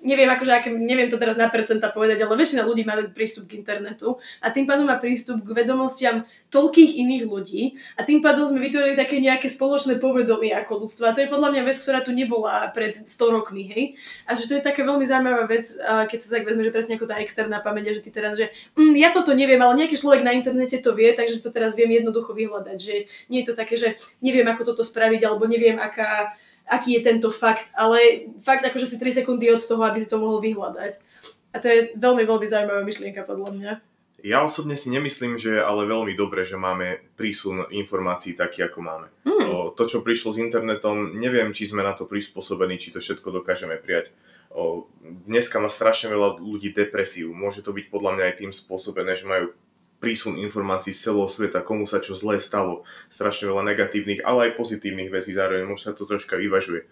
neviem, 0.00 0.28
akože, 0.32 0.52
aké, 0.52 0.68
neviem 0.72 1.12
to 1.12 1.20
teraz 1.20 1.36
na 1.36 1.52
percenta 1.52 1.92
povedať, 1.92 2.24
ale 2.24 2.36
väčšina 2.40 2.64
ľudí 2.64 2.88
má 2.88 2.96
prístup 3.12 3.48
k 3.48 3.60
internetu 3.60 4.16
a 4.40 4.48
tým 4.48 4.64
pádom 4.64 4.88
má 4.88 4.96
prístup 4.96 5.44
k 5.44 5.52
vedomostiam 5.52 6.24
toľkých 6.48 6.96
iných 7.04 7.24
ľudí 7.28 7.76
a 7.94 8.02
tým 8.02 8.24
pádom 8.24 8.48
sme 8.48 8.64
vytvorili 8.64 8.96
také 8.96 9.20
nejaké 9.20 9.46
spoločné 9.46 10.00
povedomie 10.00 10.56
ako 10.56 10.86
ľudstvo. 10.86 11.04
A 11.04 11.14
to 11.14 11.22
je 11.22 11.28
podľa 11.28 11.52
mňa 11.52 11.62
vec, 11.68 11.76
ktorá 11.76 12.00
tu 12.00 12.16
nebola 12.16 12.72
pred 12.72 13.04
100 13.04 13.36
rokmi, 13.36 13.62
hej. 13.68 13.82
A 14.24 14.34
že 14.34 14.48
to 14.48 14.56
je 14.56 14.64
taká 14.64 14.82
veľmi 14.82 15.04
zaujímavá 15.04 15.44
vec, 15.46 15.68
keď 15.78 16.18
sa 16.18 16.28
tak 16.40 16.48
vezme, 16.48 16.64
že 16.64 16.74
presne 16.74 16.96
ako 16.96 17.06
tá 17.06 17.20
externá 17.20 17.60
pamäť, 17.60 18.00
že 18.00 18.08
ty 18.08 18.10
teraz, 18.10 18.40
že 18.40 18.50
mm, 18.74 18.96
ja 18.96 19.12
toto 19.12 19.36
neviem, 19.36 19.60
ale 19.60 19.84
nejaký 19.84 20.00
človek 20.00 20.24
na 20.24 20.32
internete 20.32 20.80
to 20.80 20.96
vie, 20.96 21.12
takže 21.12 21.38
si 21.38 21.42
to 21.44 21.52
teraz 21.52 21.76
viem 21.76 21.92
jednoducho 21.92 22.32
vyhľadať, 22.32 22.78
že 22.80 22.94
nie 23.28 23.44
je 23.44 23.52
to 23.52 23.54
také, 23.54 23.76
že 23.76 24.00
neviem, 24.24 24.48
ako 24.48 24.74
toto 24.74 24.82
spraviť, 24.82 25.28
alebo 25.28 25.44
neviem, 25.46 25.76
aká, 25.76 26.34
aký 26.70 26.96
je 26.96 27.02
tento 27.02 27.34
fakt, 27.34 27.74
ale 27.74 28.30
fakt 28.38 28.62
akože 28.62 28.86
si 28.86 28.96
3 29.02 29.20
sekundy 29.20 29.50
od 29.50 29.58
toho, 29.58 29.82
aby 29.82 29.98
si 29.98 30.06
to 30.06 30.22
mohol 30.22 30.38
vyhľadať. 30.38 31.02
A 31.50 31.58
to 31.58 31.66
je 31.66 31.78
veľmi, 31.98 32.22
veľmi 32.22 32.46
zaujímavá 32.46 32.86
myšlienka 32.86 33.26
podľa 33.26 33.50
mňa. 33.58 33.72
Ja 34.20 34.44
osobne 34.44 34.76
si 34.76 34.92
nemyslím, 34.92 35.40
že 35.40 35.58
je 35.58 35.62
ale 35.64 35.88
veľmi 35.88 36.12
dobré, 36.12 36.44
že 36.44 36.60
máme 36.60 37.00
prísun 37.16 37.64
informácií 37.72 38.36
taký, 38.36 38.68
ako 38.68 38.78
máme. 38.84 39.08
Mm. 39.24 39.44
O, 39.48 39.56
to, 39.72 39.88
čo 39.88 40.04
prišlo 40.04 40.36
s 40.36 40.42
internetom, 40.44 41.16
neviem, 41.16 41.50
či 41.56 41.66
sme 41.66 41.80
na 41.80 41.96
to 41.96 42.04
prispôsobení, 42.04 42.76
či 42.76 42.92
to 42.92 43.00
všetko 43.00 43.40
dokážeme 43.40 43.80
prijať. 43.80 44.12
O, 44.52 44.92
dneska 45.02 45.56
má 45.56 45.72
strašne 45.72 46.12
veľa 46.12 46.36
ľudí 46.36 46.70
depresiu. 46.70 47.32
Môže 47.32 47.64
to 47.64 47.72
byť 47.72 47.86
podľa 47.88 48.12
mňa 48.20 48.24
aj 48.28 48.34
tým 48.44 48.52
spôsobené, 48.52 49.16
že 49.16 49.24
majú 49.24 49.56
prísun 50.00 50.40
informácií 50.40 50.96
z 50.96 51.12
celého 51.12 51.28
sveta, 51.28 51.60
komu 51.60 51.84
sa 51.84 52.00
čo 52.00 52.16
zlé 52.16 52.40
stalo, 52.40 52.88
strašne 53.12 53.52
veľa 53.52 53.68
negatívnych, 53.70 54.24
ale 54.24 54.50
aj 54.50 54.56
pozitívnych 54.56 55.12
vecí 55.12 55.36
zároveň, 55.36 55.68
možno 55.68 55.92
sa 55.92 55.96
to 55.96 56.08
troška 56.08 56.40
vyvažuje. 56.40 56.88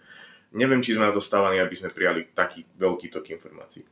Neviem, 0.53 0.81
či 0.85 0.93
sme 0.93 1.09
na 1.09 1.13
to 1.13 1.21
stávaní, 1.21 1.57
aby 1.57 1.75
sme 1.77 1.93
prijali 1.93 2.29
taký 2.33 2.65
veľký 2.77 3.09
tok 3.09 3.33
informácií. 3.33 3.85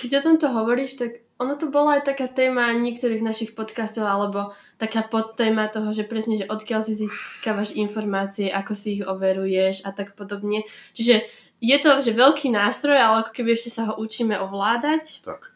Keď 0.00 0.10
o 0.16 0.24
tomto 0.32 0.48
hovoríš, 0.48 0.96
tak 0.96 1.20
ono 1.36 1.60
to 1.60 1.68
bola 1.68 2.00
aj 2.00 2.08
taká 2.08 2.24
téma 2.28 2.72
niektorých 2.72 3.20
našich 3.20 3.52
podcastov, 3.52 4.08
alebo 4.08 4.52
taká 4.80 5.04
podtéma 5.04 5.68
toho, 5.68 5.92
že 5.92 6.08
presne, 6.08 6.40
že 6.40 6.48
odkiaľ 6.48 6.80
si 6.84 6.96
získavaš 6.96 7.76
informácie, 7.76 8.48
ako 8.48 8.72
si 8.72 9.00
ich 9.00 9.04
overuješ 9.04 9.84
a 9.84 9.92
tak 9.92 10.16
podobne. 10.16 10.64
Čiže 10.96 11.24
je 11.60 11.76
to 11.76 12.00
že 12.00 12.16
veľký 12.16 12.48
nástroj, 12.48 12.96
ale 12.96 13.24
ako 13.24 13.32
keby 13.36 13.52
ešte 13.52 13.76
sa 13.76 13.92
ho 13.92 14.00
učíme 14.00 14.40
ovládať. 14.40 15.20
Tak. 15.20 15.52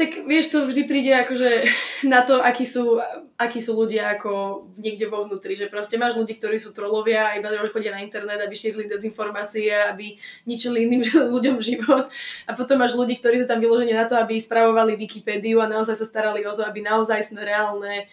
Tak 0.00 0.24
vieš, 0.24 0.56
to 0.56 0.64
vždy 0.64 0.88
príde 0.88 1.12
akože 1.12 1.68
na 2.08 2.24
to, 2.24 2.40
akí 2.40 2.64
sú, 2.64 2.96
akí 3.36 3.60
sú 3.60 3.76
ľudia 3.76 4.16
ako 4.16 4.64
niekde 4.80 5.04
vo 5.12 5.28
vnútri, 5.28 5.52
že 5.52 5.68
proste 5.68 6.00
máš 6.00 6.16
ľudí, 6.16 6.40
ktorí 6.40 6.56
sú 6.56 6.72
trolovia 6.72 7.28
a 7.28 7.36
iba 7.36 7.52
chodia 7.68 7.92
na 7.92 8.00
internet, 8.00 8.40
aby 8.40 8.56
šírili 8.56 8.88
dezinformácie, 8.88 9.68
aby 9.68 10.16
ničili 10.48 10.88
iným 10.88 11.04
ľuďom 11.36 11.60
život. 11.60 12.08
A 12.48 12.56
potom 12.56 12.80
máš 12.80 12.96
ľudí, 12.96 13.20
ktorí 13.20 13.44
sú 13.44 13.46
tam 13.52 13.60
vyložení 13.60 13.92
na 13.92 14.08
to, 14.08 14.16
aby 14.16 14.40
spravovali 14.40 14.96
Wikipédiu 14.96 15.60
a 15.60 15.68
naozaj 15.68 16.00
sa 16.00 16.08
starali 16.08 16.48
o 16.48 16.56
to, 16.56 16.64
aby 16.64 16.80
naozaj 16.80 17.20
reálne 17.36 18.08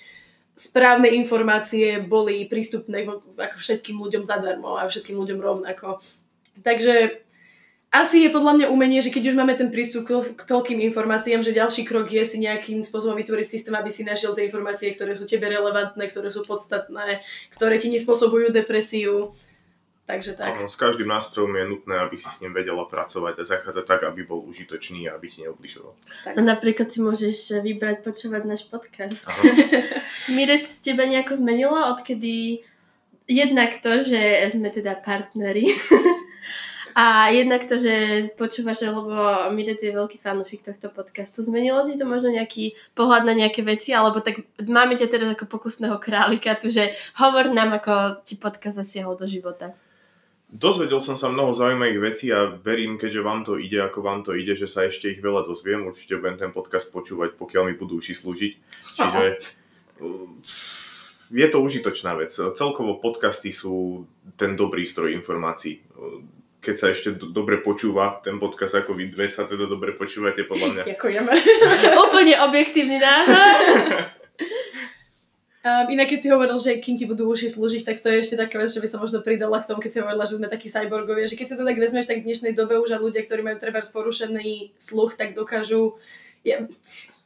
správne 0.59 1.07
informácie 1.15 2.03
boli 2.03 2.51
prístupné 2.51 3.07
ako 3.39 3.55
všetkým 3.63 3.95
ľuďom 3.95 4.27
zadarmo 4.27 4.75
a 4.75 4.91
všetkým 4.91 5.15
ľuďom 5.15 5.39
rovnako. 5.39 6.03
Takže 6.67 7.23
asi 8.01 8.25
je 8.25 8.29
podľa 8.29 8.53
mňa 8.57 8.67
umenie, 8.69 9.01
že 9.01 9.09
keď 9.09 9.33
už 9.33 9.35
máme 9.39 9.57
ten 9.57 9.73
prístup 9.73 10.05
k 10.07 10.41
toľkým 10.43 10.81
informáciám, 10.91 11.41
že 11.41 11.55
ďalší 11.55 11.87
krok 11.87 12.11
je 12.11 12.23
si 12.25 12.37
nejakým 12.41 12.85
spôsobom 12.85 13.17
vytvoriť 13.17 13.47
systém, 13.47 13.73
aby 13.73 13.89
si 13.89 14.05
našiel 14.05 14.37
tie 14.37 14.45
informácie, 14.45 14.93
ktoré 14.93 15.17
sú 15.17 15.25
tebe 15.25 15.49
relevantné, 15.49 16.05
ktoré 16.09 16.29
sú 16.29 16.45
podstatné, 16.45 17.25
ktoré 17.53 17.75
ti 17.81 17.89
nespôsobujú 17.89 18.53
depresiu. 18.53 19.33
Takže 20.07 20.39
tak. 20.39 20.55
Áno, 20.55 20.71
s 20.71 20.79
každým 20.79 21.11
nástrojom 21.11 21.51
je 21.51 21.65
nutné, 21.67 21.95
aby 21.99 22.15
si 22.15 22.31
s 22.31 22.39
ním 22.39 22.55
vedela 22.55 22.87
pracovať 22.87 23.43
a 23.43 23.43
zachádzať 23.43 23.83
tak, 23.83 24.01
aby 24.07 24.23
bol 24.23 24.39
užitočný 24.47 25.11
a 25.11 25.19
aby 25.19 25.27
ti 25.27 25.43
neubližoval. 25.43 25.91
No 26.39 26.41
napríklad 26.47 26.87
si 26.87 27.03
môžeš 27.03 27.59
vybrať 27.59 28.07
počúvať 28.07 28.47
náš 28.47 28.71
podcast. 28.71 29.27
Mirec, 30.35 30.63
teba 30.79 31.03
nejako 31.03 31.43
zmenilo, 31.43 31.75
odkedy 31.91 32.63
jednak 33.27 33.83
to, 33.83 33.99
že 33.99 34.47
sme 34.47 34.71
teda 34.71 34.95
partneri 34.95 35.67
A 36.97 37.29
jednak 37.29 37.69
to, 37.69 37.77
že 37.77 38.25
počúvaš, 38.41 38.81
lebo 38.81 39.05
Mirec 39.53 39.85
je 39.85 39.93
veľký 39.93 40.17
fanúšik 40.17 40.65
tohto 40.65 40.89
podcastu, 40.89 41.45
zmenilo 41.45 41.85
ti 41.85 41.93
to 41.93 42.09
možno 42.09 42.33
nejaký 42.33 42.73
pohľad 42.97 43.21
na 43.21 43.37
nejaké 43.37 43.61
veci, 43.61 43.93
alebo 43.93 44.17
tak 44.17 44.41
máme 44.65 44.97
ťa 44.97 45.05
teraz 45.05 45.29
ako 45.37 45.45
pokusného 45.45 46.01
králika 46.01 46.57
tu, 46.57 46.73
že 46.73 46.97
hovor 47.21 47.53
nám, 47.53 47.77
ako 47.77 48.25
ti 48.25 48.33
podcast 48.33 48.81
zasiahol 48.81 49.13
do 49.13 49.29
života. 49.29 49.77
Dozvedel 50.49 50.97
som 51.05 51.21
sa 51.21 51.29
mnoho 51.29 51.53
zaujímavých 51.53 52.01
vecí 52.01 52.33
a 52.33 52.49
verím, 52.49 52.97
keďže 52.97 53.21
vám 53.21 53.45
to 53.45 53.61
ide, 53.61 53.77
ako 53.77 54.01
vám 54.01 54.25
to 54.25 54.33
ide, 54.33 54.57
že 54.57 54.65
sa 54.65 54.89
ešte 54.89 55.13
ich 55.13 55.21
veľa 55.21 55.45
dozviem. 55.45 55.85
Určite 55.85 56.17
budem 56.17 56.49
ten 56.49 56.49
podcast 56.49 56.89
počúvať, 56.89 57.37
pokiaľ 57.37 57.69
mi 57.69 57.73
budú 57.77 58.01
uši 58.01 58.17
slúžiť. 58.17 58.53
Čiže 58.97 59.23
je 61.45 61.47
to 61.53 61.57
užitočná 61.61 62.17
vec. 62.17 62.33
Celkovo 62.33 62.97
podcasty 62.97 63.53
sú 63.53 64.07
ten 64.33 64.57
dobrý 64.57 64.81
stroj 64.81 65.13
informácií 65.13 65.85
keď 66.57 66.75
sa 66.75 66.87
ešte 66.89 67.15
do, 67.15 67.29
dobre 67.29 67.61
počúva 67.61 68.19
ten 68.25 68.41
podcast, 68.41 68.75
ako 68.75 68.97
vy 68.97 69.13
dve 69.13 69.29
sa 69.29 69.45
teda 69.45 69.69
dobre 69.69 69.93
počúvate, 69.93 70.43
podľa 70.43 70.67
mňa. 70.73 70.83
Ďakujeme. 70.93 71.31
Úplne 72.09 72.33
objektívny 72.49 72.97
názor. 72.97 73.51
Um, 75.61 75.85
inak 75.93 76.09
keď 76.09 76.19
si 76.19 76.27
hovoril, 76.33 76.57
že 76.57 76.81
kým 76.81 76.97
ti 76.97 77.05
budú 77.05 77.29
uši 77.29 77.53
slúžiť, 77.53 77.85
tak 77.85 78.01
to 78.01 78.09
je 78.09 78.25
ešte 78.25 78.35
taká 78.35 78.57
vec, 78.57 78.73
že 78.73 78.81
by 78.81 78.89
sa 78.89 78.97
možno 78.97 79.21
pridala 79.21 79.61
k 79.61 79.69
tomu, 79.69 79.79
keď 79.79 79.91
si 79.93 80.01
hovorila, 80.01 80.25
že 80.25 80.37
sme 80.41 80.49
takí 80.49 80.67
cyborgovia, 80.67 81.29
že 81.29 81.37
keď 81.37 81.47
sa 81.53 81.57
to 81.61 81.67
tak 81.67 81.77
vezmeš, 81.77 82.09
tak 82.09 82.25
v 82.25 82.27
dnešnej 82.33 82.57
dobe 82.57 82.81
už 82.81 82.97
aj 82.97 83.01
ľudia, 83.05 83.21
ktorí 83.21 83.45
majú 83.45 83.57
treba 83.61 83.85
porušený 83.85 84.77
sluch, 84.81 85.15
tak 85.15 85.37
dokážu... 85.37 85.95
Ja, 86.45 86.63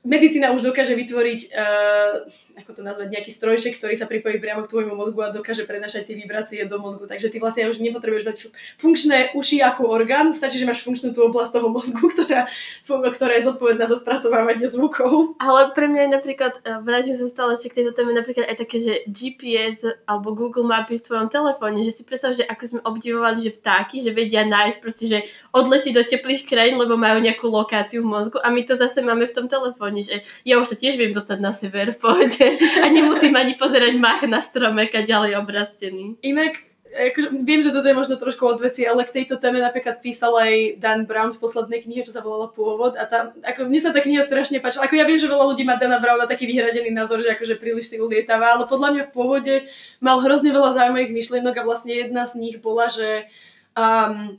medicína 0.02 0.50
už 0.50 0.66
dokáže 0.66 0.98
vytvoriť, 0.98 1.54
uh, 1.54 2.26
ako 2.58 2.72
to 2.74 2.82
nazvať, 2.82 3.08
nejaký 3.14 3.30
strojček, 3.30 3.78
ktorý 3.78 3.94
sa 3.94 4.10
pripojí 4.10 4.42
priamo 4.42 4.66
k 4.66 4.72
tvojmu 4.74 4.98
mozgu 4.98 5.22
a 5.22 5.30
dokáže 5.30 5.70
prenašať 5.70 6.10
tie 6.10 6.16
vibrácie 6.18 6.66
do 6.66 6.82
mozgu. 6.82 7.06
Takže 7.06 7.30
ty 7.30 7.38
vlastne 7.38 7.70
už 7.70 7.78
nepotrebuješ 7.78 8.26
mať 8.26 8.38
funkčné 8.82 9.38
uši 9.38 9.62
ako 9.62 9.86
orgán, 9.94 10.34
stačí, 10.34 10.58
že 10.58 10.66
máš 10.66 10.82
funkčnú 10.82 11.14
tú 11.14 11.30
oblasť 11.30 11.62
toho 11.62 11.70
mozgu, 11.70 12.02
ktorá, 12.18 12.50
ktorá 12.90 13.34
je 13.38 13.46
zodpovedná 13.46 13.86
za 13.86 13.98
spracovávanie 14.02 14.66
zvukov. 14.66 15.38
Ale 15.38 15.70
pre 15.78 15.86
mňa 15.86 16.02
je 16.10 16.12
napríklad, 16.18 16.54
e, 16.66 16.82
vrátim 16.82 17.14
sa 17.14 17.30
stále 17.30 17.54
ešte 17.54 17.70
k 17.70 17.78
tejto 17.86 17.94
téme, 17.94 18.18
napríklad 18.18 18.50
aj 18.50 18.58
také, 18.58 18.82
že 18.82 19.06
GPS 19.06 19.86
alebo 20.10 20.34
Google 20.34 20.66
mapy 20.66 20.98
v 20.98 21.06
tvojom 21.06 21.30
telefóne, 21.30 21.86
že 21.86 21.94
si 21.94 22.02
predstav, 22.02 22.34
že 22.34 22.42
ako 22.50 22.64
sme 22.66 22.82
obdivovali, 22.82 23.38
že 23.38 23.54
vtáky, 23.54 24.02
že 24.02 24.18
vedia 24.18 24.50
nájsť 24.50 24.78
proste, 24.82 25.06
že 25.06 25.20
odletí 25.54 25.94
do 25.94 26.02
teplých 26.02 26.50
krajín, 26.50 26.82
lebo 26.82 26.98
majú 26.98 27.22
nejakú 27.22 27.46
lokáciu 27.46 28.02
v 28.02 28.10
mozgu 28.10 28.42
a 28.42 28.50
my 28.50 28.66
to 28.66 28.74
zase 28.74 29.04
máme 29.06 29.30
v 29.30 29.36
tom 29.36 29.46
telefóne 29.46 29.91
že 30.00 30.24
ja 30.48 30.64
už 30.64 30.72
sa 30.72 30.80
tiež 30.80 30.96
viem 30.96 31.12
dostať 31.12 31.44
na 31.44 31.52
sever 31.52 31.92
v 31.92 32.00
pohode 32.00 32.48
a 32.80 32.86
nemusím 32.88 33.36
ani 33.36 33.60
pozerať 33.60 34.00
mach 34.00 34.24
na 34.24 34.40
strome, 34.40 34.88
keď 34.88 35.04
ďalej 35.04 35.32
obrastený. 35.44 36.16
Inak 36.24 36.72
akože, 36.92 37.28
viem, 37.48 37.64
že 37.64 37.72
toto 37.72 37.88
je 37.88 37.96
možno 37.96 38.20
trošku 38.20 38.44
odveci, 38.44 38.84
ale 38.84 39.08
k 39.08 39.24
tejto 39.24 39.40
téme 39.40 39.64
napríklad 39.64 40.04
písal 40.04 40.36
aj 40.36 40.80
Dan 40.80 41.08
Brown 41.08 41.32
v 41.32 41.40
poslednej 41.40 41.80
knihe, 41.84 42.04
čo 42.04 42.12
sa 42.12 42.20
volala 42.20 42.52
Pôvod 42.52 43.00
a 43.00 43.08
tam, 43.08 43.32
ako 43.42 43.72
mne 43.72 43.80
sa 43.80 43.96
tá 43.96 44.04
kniha 44.04 44.24
strašne 44.24 44.60
páčila. 44.60 44.86
Ako 44.88 45.00
ja 45.00 45.08
viem, 45.08 45.20
že 45.20 45.32
veľa 45.32 45.56
ľudí 45.56 45.64
má 45.64 45.80
Dana 45.80 46.04
Browna 46.04 46.28
taký 46.28 46.48
vyhradený 46.48 46.92
názor, 46.92 47.24
že 47.24 47.32
akože 47.32 47.56
príliš 47.58 47.96
si 47.96 47.98
ulietava, 47.98 48.60
ale 48.60 48.68
podľa 48.68 48.90
mňa 48.92 49.04
v 49.08 49.14
Pôvode 49.16 49.56
mal 50.04 50.20
hrozne 50.20 50.52
veľa 50.52 50.76
zaujímavých 50.76 51.16
myšlienok 51.16 51.56
a 51.56 51.68
vlastne 51.68 51.96
jedna 51.96 52.28
z 52.28 52.34
nich 52.44 52.60
bola, 52.60 52.92
že 52.92 53.32
um, 53.76 54.36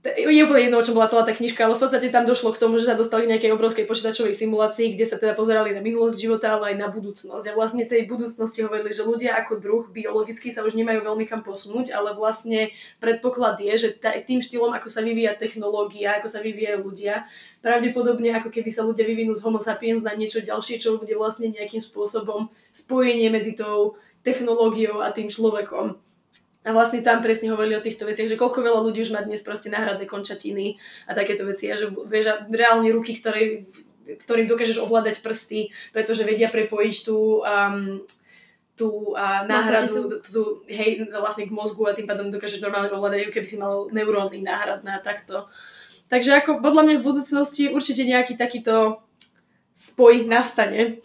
je 0.00 0.44
úplne 0.48 0.64
jedno, 0.64 0.80
o 0.80 0.86
čom 0.86 0.96
bola 0.96 1.12
celá 1.12 1.28
tá 1.28 1.36
knižka, 1.36 1.60
ale 1.60 1.76
v 1.76 1.84
podstate 1.84 2.08
tam 2.08 2.24
došlo 2.24 2.56
k 2.56 2.60
tomu, 2.64 2.80
že 2.80 2.88
sa 2.88 2.96
dostali 2.96 3.28
k 3.28 3.36
nejakej 3.36 3.52
obrovskej 3.52 3.84
počítačovej 3.84 4.32
simulácii, 4.32 4.96
kde 4.96 5.04
sa 5.04 5.20
teda 5.20 5.36
pozerali 5.36 5.76
na 5.76 5.84
minulosť 5.84 6.16
života, 6.16 6.56
ale 6.56 6.72
aj 6.72 6.76
na 6.80 6.88
budúcnosť. 6.88 7.44
A 7.44 7.52
vlastne 7.52 7.84
tej 7.84 8.08
budúcnosti 8.08 8.64
hovorili, 8.64 8.96
že 8.96 9.04
ľudia 9.04 9.36
ako 9.36 9.60
druh 9.60 9.84
biologicky 9.92 10.48
sa 10.48 10.64
už 10.64 10.72
nemajú 10.72 11.04
veľmi 11.04 11.28
kam 11.28 11.44
posunúť, 11.44 11.92
ale 11.92 12.16
vlastne 12.16 12.72
predpoklad 12.96 13.60
je, 13.60 13.76
že 13.76 13.88
tým 14.00 14.40
štýlom, 14.40 14.72
ako 14.72 14.88
sa 14.88 15.04
vyvíja 15.04 15.36
technológia, 15.36 16.16
ako 16.16 16.32
sa 16.32 16.40
vyvíjajú 16.40 16.80
ľudia, 16.80 17.28
pravdepodobne 17.60 18.32
ako 18.40 18.48
keby 18.48 18.72
sa 18.72 18.88
ľudia 18.88 19.04
vyvinú 19.04 19.36
z 19.36 19.44
homo 19.44 19.60
sapiens 19.60 20.00
na 20.00 20.16
niečo 20.16 20.40
ďalšie, 20.40 20.80
čo 20.80 20.96
bude 20.96 21.12
vlastne 21.12 21.52
nejakým 21.52 21.84
spôsobom 21.84 22.48
spojenie 22.72 23.28
medzi 23.28 23.52
tou 23.52 24.00
technológiou 24.24 25.04
a 25.04 25.12
tým 25.12 25.28
človekom. 25.28 26.00
A 26.60 26.76
vlastne 26.76 27.00
tam 27.00 27.24
presne 27.24 27.48
hovorili 27.48 27.72
o 27.72 27.84
týchto 27.84 28.04
veciach, 28.04 28.28
že 28.28 28.36
koľko 28.36 28.60
veľa 28.60 28.84
ľudí 28.84 29.00
už 29.00 29.16
má 29.16 29.24
dnes 29.24 29.40
proste 29.40 29.72
náhradné 29.72 30.04
končatiny 30.04 30.76
a 31.08 31.16
takéto 31.16 31.48
veci. 31.48 31.72
A 31.72 31.80
že 31.80 31.88
vieš, 31.88 32.36
reálne 32.52 32.92
ruky, 32.92 33.16
ktoré, 33.16 33.64
ktorým 34.04 34.44
dokážeš 34.44 34.76
ovládať 34.84 35.24
prsty, 35.24 35.72
pretože 35.96 36.20
vedia 36.28 36.52
prepojiť 36.52 36.96
tú, 37.00 37.40
um, 37.40 38.04
tú 38.76 39.16
uh, 39.16 39.40
náhradu, 39.48 40.04
tú, 40.04 40.16
tú, 40.20 40.42
hej, 40.68 41.08
vlastne 41.08 41.48
k 41.48 41.56
mozgu 41.56 41.88
a 41.88 41.96
tým 41.96 42.04
pádom 42.04 42.28
dokážeš 42.28 42.60
normálne 42.60 42.92
ovládať, 42.92 43.32
keby 43.32 43.48
si 43.48 43.56
mal 43.56 43.88
neurónny 43.88 44.44
náhradná 44.44 45.00
takto. 45.00 45.48
Takže 46.12 46.44
ako 46.44 46.60
podľa 46.60 46.82
mňa 46.84 46.94
v 47.00 47.06
budúcnosti 47.08 47.72
určite 47.72 48.04
nejaký 48.04 48.36
takýto 48.36 49.00
spoj 49.72 50.28
nastane. 50.28 51.00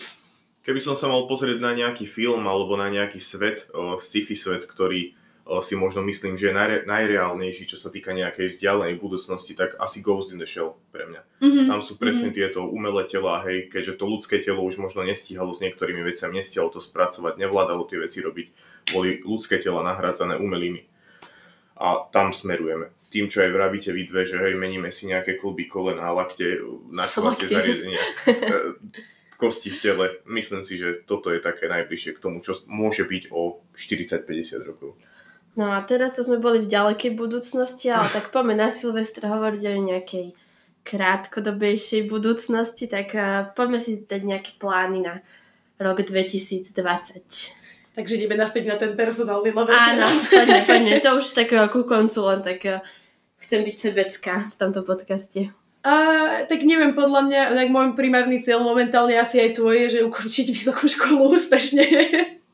Keby 0.68 0.84
som 0.84 1.00
sa 1.00 1.08
mal 1.08 1.30
pozrieť 1.32 1.64
na 1.64 1.72
nejaký 1.78 2.04
film 2.10 2.44
alebo 2.44 2.76
na 2.76 2.92
nejaký 2.92 3.24
svet, 3.24 3.70
o, 3.72 4.02
sci-fi 4.02 4.36
svet, 4.36 4.66
ktorý 4.66 5.16
si 5.46 5.78
možno 5.78 6.02
myslím, 6.02 6.34
že 6.34 6.50
je 6.50 6.58
najre, 6.58 6.78
najreálnejší, 6.90 7.70
čo 7.70 7.78
sa 7.78 7.94
týka 7.94 8.18
nejakej 8.18 8.50
vzdialenej 8.50 8.98
budúcnosti, 8.98 9.54
tak 9.54 9.78
asi 9.78 10.02
Ghost 10.02 10.34
in 10.34 10.42
the 10.42 10.50
Shell 10.50 10.74
pre 10.90 11.06
mňa. 11.06 11.22
Mm-hmm. 11.22 11.66
Tam 11.70 11.80
sú 11.86 12.02
presne 12.02 12.34
mm-hmm. 12.34 12.50
tieto 12.50 12.66
umelé 12.66 13.06
tela, 13.06 13.46
hej, 13.46 13.70
keďže 13.70 14.02
to 14.02 14.10
ľudské 14.10 14.42
telo 14.42 14.66
už 14.66 14.82
možno 14.82 15.06
nestíhalo 15.06 15.54
s 15.54 15.62
niektorými 15.62 16.02
vecami, 16.02 16.42
nestíhalo 16.42 16.74
to 16.74 16.82
spracovať, 16.82 17.38
nevládalo 17.38 17.86
tie 17.86 18.02
veci 18.02 18.26
robiť, 18.26 18.48
boli 18.98 19.22
ľudské 19.22 19.62
tela 19.62 19.86
nahrádzané 19.86 20.42
umelými. 20.42 20.82
A 21.78 22.10
tam 22.10 22.34
smerujeme. 22.34 22.90
Tým, 23.14 23.30
čo 23.30 23.46
aj 23.46 23.54
vravíte 23.54 23.94
vy 23.94 24.02
dve, 24.10 24.26
že 24.26 24.42
hej, 24.42 24.58
meníme 24.58 24.90
si 24.90 25.06
nejaké 25.06 25.38
kluby, 25.38 25.70
kolena, 25.70 26.10
lakte, 26.10 26.58
načúvate 26.90 27.46
zariadenia, 27.46 28.02
e, 28.26 28.74
kosti 29.38 29.70
v 29.70 29.78
tele. 29.78 30.06
Myslím 30.26 30.66
si, 30.66 30.82
že 30.82 31.06
toto 31.06 31.30
je 31.30 31.38
také 31.38 31.70
najbližšie 31.70 32.18
k 32.18 32.24
tomu, 32.24 32.42
čo 32.42 32.58
môže 32.66 33.06
byť 33.06 33.30
o 33.30 33.62
40-50 33.78 34.66
rokov. 34.66 34.98
No 35.56 35.72
a 35.72 35.80
teraz 35.88 36.12
to 36.20 36.22
sme 36.24 36.44
boli 36.44 36.68
v 36.68 36.72
ďalekej 36.72 37.16
budúcnosti, 37.16 37.88
ale 37.88 38.12
tak 38.12 38.36
poďme 38.36 38.60
na 38.60 38.68
Silvestra 38.68 39.32
hovoriť 39.32 39.62
o 39.72 39.88
nejakej 39.88 40.28
krátkodobejšej 40.86 42.12
budúcnosti, 42.12 42.86
tak 42.92 43.16
uh, 43.16 43.50
poďme 43.56 43.80
si 43.80 44.04
dať 44.04 44.22
nejaké 44.22 44.52
plány 44.60 45.02
na 45.02 45.24
rok 45.80 46.04
2020. 46.04 46.76
Takže 47.96 48.14
ideme 48.20 48.36
naspäť 48.36 48.64
na 48.68 48.76
ten 48.76 48.92
personálny 48.94 49.56
level. 49.56 49.72
Áno, 49.72 50.12
poďme, 50.12 50.62
poďme. 50.68 51.00
To 51.00 51.24
už 51.24 51.32
tak 51.40 51.50
ku 51.72 51.88
koncu, 51.88 52.20
len 52.28 52.40
tak 52.44 52.60
uh, 52.68 52.84
chcem 53.40 53.64
byť 53.64 53.76
sebecká 53.80 54.34
v 54.52 54.56
tomto 54.60 54.84
podcaste. 54.84 55.56
A, 55.86 55.94
tak 56.50 56.66
neviem, 56.66 56.98
podľa 56.98 57.22
mňa, 57.30 57.42
tak 57.54 57.68
môj 57.70 57.94
primárny 57.94 58.42
cieľ 58.42 58.66
momentálne 58.66 59.14
asi 59.22 59.38
aj 59.38 59.62
tvoj 59.62 59.86
je, 59.86 59.88
že 59.98 60.06
ukončiť 60.10 60.48
vysokú 60.50 60.90
školu 60.90 61.32
úspešne. 61.38 61.86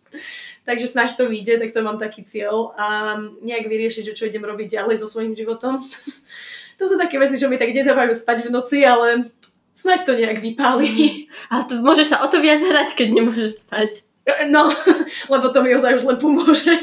Takže 0.61 0.87
snaž 0.87 1.17
to 1.17 1.25
vyjde, 1.25 1.57
tak 1.57 1.73
to 1.73 1.81
mám 1.81 1.97
taký 1.97 2.21
cieľ 2.21 2.77
a 2.77 3.17
nejak 3.41 3.65
vyriešiť, 3.65 4.13
že 4.13 4.17
čo 4.17 4.29
idem 4.29 4.45
robiť 4.45 4.77
ďalej 4.77 5.01
so 5.01 5.09
svojím 5.09 5.33
životom. 5.33 5.81
to 6.79 6.83
sú 6.85 7.01
také 7.01 7.17
veci, 7.17 7.41
čo 7.41 7.49
mi 7.49 7.57
tak 7.57 7.73
nedávajú 7.73 8.13
spať 8.13 8.45
v 8.45 8.53
noci, 8.53 8.85
ale 8.85 9.33
snaď 9.73 9.99
to 10.05 10.13
nejak 10.13 10.37
vypáli. 10.37 11.25
A 11.49 11.65
to 11.65 11.81
môžeš 11.81 12.13
sa 12.13 12.17
o 12.21 12.29
to 12.29 12.37
viac 12.45 12.61
hrať, 12.61 12.93
keď 12.93 13.07
nemôžeš 13.09 13.65
spať. 13.65 14.05
No, 14.53 14.69
lebo 15.33 15.49
to 15.49 15.65
mi 15.65 15.73
ozaj 15.73 15.97
už 15.97 16.05
len 16.05 16.17
pomôže. 16.21 16.77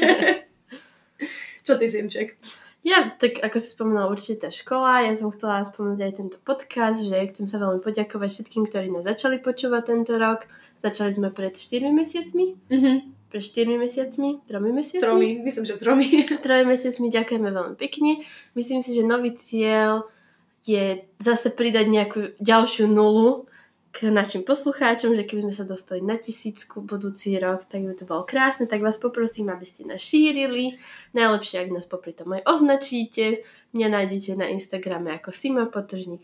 čo 1.65 1.79
ty, 1.79 1.87
Simček? 1.87 2.35
Ja, 2.83 3.15
tak 3.15 3.39
ako 3.43 3.59
si 3.59 3.75
spomínala, 3.75 4.11
určite 4.11 4.47
tá 4.47 4.49
škola. 4.51 5.07
Ja 5.07 5.15
som 5.15 5.31
chcela 5.31 5.63
spomenúť 5.63 5.99
aj 6.03 6.13
tento 6.15 6.37
podcast, 6.43 6.99
že 7.03 7.31
chcem 7.31 7.47
sa 7.47 7.59
veľmi 7.59 7.79
poďakovať 7.79 8.27
všetkým, 8.27 8.63
ktorí 8.67 8.87
nás 8.91 9.07
začali 9.07 9.39
počúvať 9.39 9.83
tento 9.87 10.15
rok. 10.19 10.47
Začali 10.79 11.11
sme 11.11 11.31
pred 11.31 11.55
4 11.55 11.91
mesiacmi. 11.91 12.55
Mm-hmm 12.71 13.18
pre 13.29 13.39
4 13.39 13.77
mesiacmi, 13.77 14.41
3 14.49 14.59
mesiacmi? 14.59 15.05
Tromi, 15.05 15.29
myslím, 15.45 15.63
že 15.65 15.77
tromi. 15.77 16.07
3 16.45 16.65
mesiacmi, 16.65 17.07
ďakujeme 17.13 17.49
veľmi 17.53 17.75
pekne. 17.77 18.25
Myslím 18.57 18.81
si, 18.81 18.97
že 18.97 19.05
nový 19.05 19.37
cieľ 19.37 20.09
je 20.65 21.05
zase 21.21 21.55
pridať 21.55 21.87
nejakú 21.87 22.19
ďalšiu 22.41 22.89
nulu 22.89 23.47
k 23.89 24.13
našim 24.13 24.45
poslucháčom, 24.45 25.17
že 25.17 25.25
keby 25.25 25.49
sme 25.49 25.55
sa 25.55 25.65
dostali 25.65 26.05
na 26.05 26.13
tisícku 26.13 26.85
budúci 26.85 27.33
rok, 27.41 27.65
tak 27.65 27.81
by 27.81 27.97
to 27.97 28.05
bolo 28.05 28.21
krásne, 28.21 28.69
tak 28.69 28.85
vás 28.85 29.01
poprosím, 29.01 29.49
aby 29.49 29.65
ste 29.65 29.81
nás 29.89 29.97
šírili. 29.97 30.77
Najlepšie, 31.17 31.65
ak 31.65 31.73
nás 31.73 31.89
popri 31.89 32.13
tom 32.13 32.29
aj 32.37 32.45
označíte. 32.45 33.41
Mňa 33.73 33.87
nájdete 33.89 34.37
na 34.37 34.53
Instagrame 34.53 35.09
ako 35.17 35.33
Sima 35.33 35.65
potržník. 35.65 36.21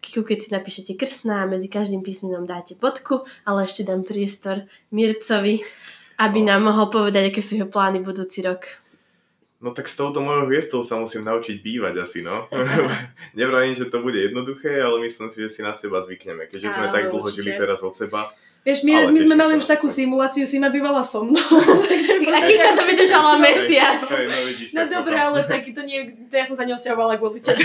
Kiku, 0.00 0.20
keď 0.24 0.38
si 0.40 0.48
napíšete 0.48 0.92
krstná, 0.96 1.44
medzi 1.44 1.68
každým 1.68 2.00
písmenom 2.00 2.48
dáte 2.48 2.72
bodku, 2.72 3.28
ale 3.44 3.68
ešte 3.68 3.84
dám 3.84 4.08
priestor 4.08 4.64
Mircovi, 4.88 5.60
aby 6.18 6.40
nám 6.44 6.64
mohol 6.64 6.90
povedať, 6.92 7.32
aké 7.32 7.40
sú 7.40 7.60
jeho 7.60 7.70
plány 7.70 8.02
budúci 8.02 8.44
rok. 8.44 8.82
No 9.62 9.70
tak 9.70 9.86
s 9.86 9.94
touto 9.94 10.18
mojou 10.18 10.50
hviezdou 10.50 10.82
sa 10.82 10.98
musím 10.98 11.22
naučiť 11.22 11.62
bývať 11.62 11.94
asi, 12.02 12.26
no. 12.26 12.50
Nevrajím, 13.38 13.78
že 13.78 13.86
to 13.86 14.02
bude 14.02 14.18
jednoduché, 14.18 14.82
ale 14.82 15.06
myslím 15.06 15.30
si, 15.30 15.38
že 15.38 15.48
si 15.54 15.60
na 15.62 15.78
seba 15.78 16.02
zvykneme, 16.02 16.50
keďže 16.50 16.74
sme 16.74 16.90
tak 16.90 17.14
dlho 17.14 17.30
žili 17.30 17.54
teraz 17.54 17.78
od 17.86 17.94
seba. 17.94 18.34
Vieš, 18.62 18.86
my, 18.86 19.10
my 19.10 19.20
sme 19.26 19.34
mali 19.34 19.58
už 19.58 19.66
takú 19.66 19.90
simuláciu, 19.90 20.46
si 20.46 20.62
ma 20.62 20.70
bývala 20.70 21.02
so 21.02 21.26
mnou. 21.26 21.42
A 22.32 22.40
Kika 22.46 22.74
to 22.78 22.82
vydržala 22.86 23.38
mesiac. 23.44 24.02
no, 24.02 24.80
no 24.80 24.82
dobré, 24.88 25.16
ale 25.18 25.44
taký 25.46 25.74
to 25.74 25.82
nie, 25.82 26.10
to 26.30 26.34
ja 26.34 26.46
som 26.46 26.56
sa 26.56 26.64
neosťahovala 26.66 27.18
kvôli 27.18 27.42
tebe. 27.42 27.62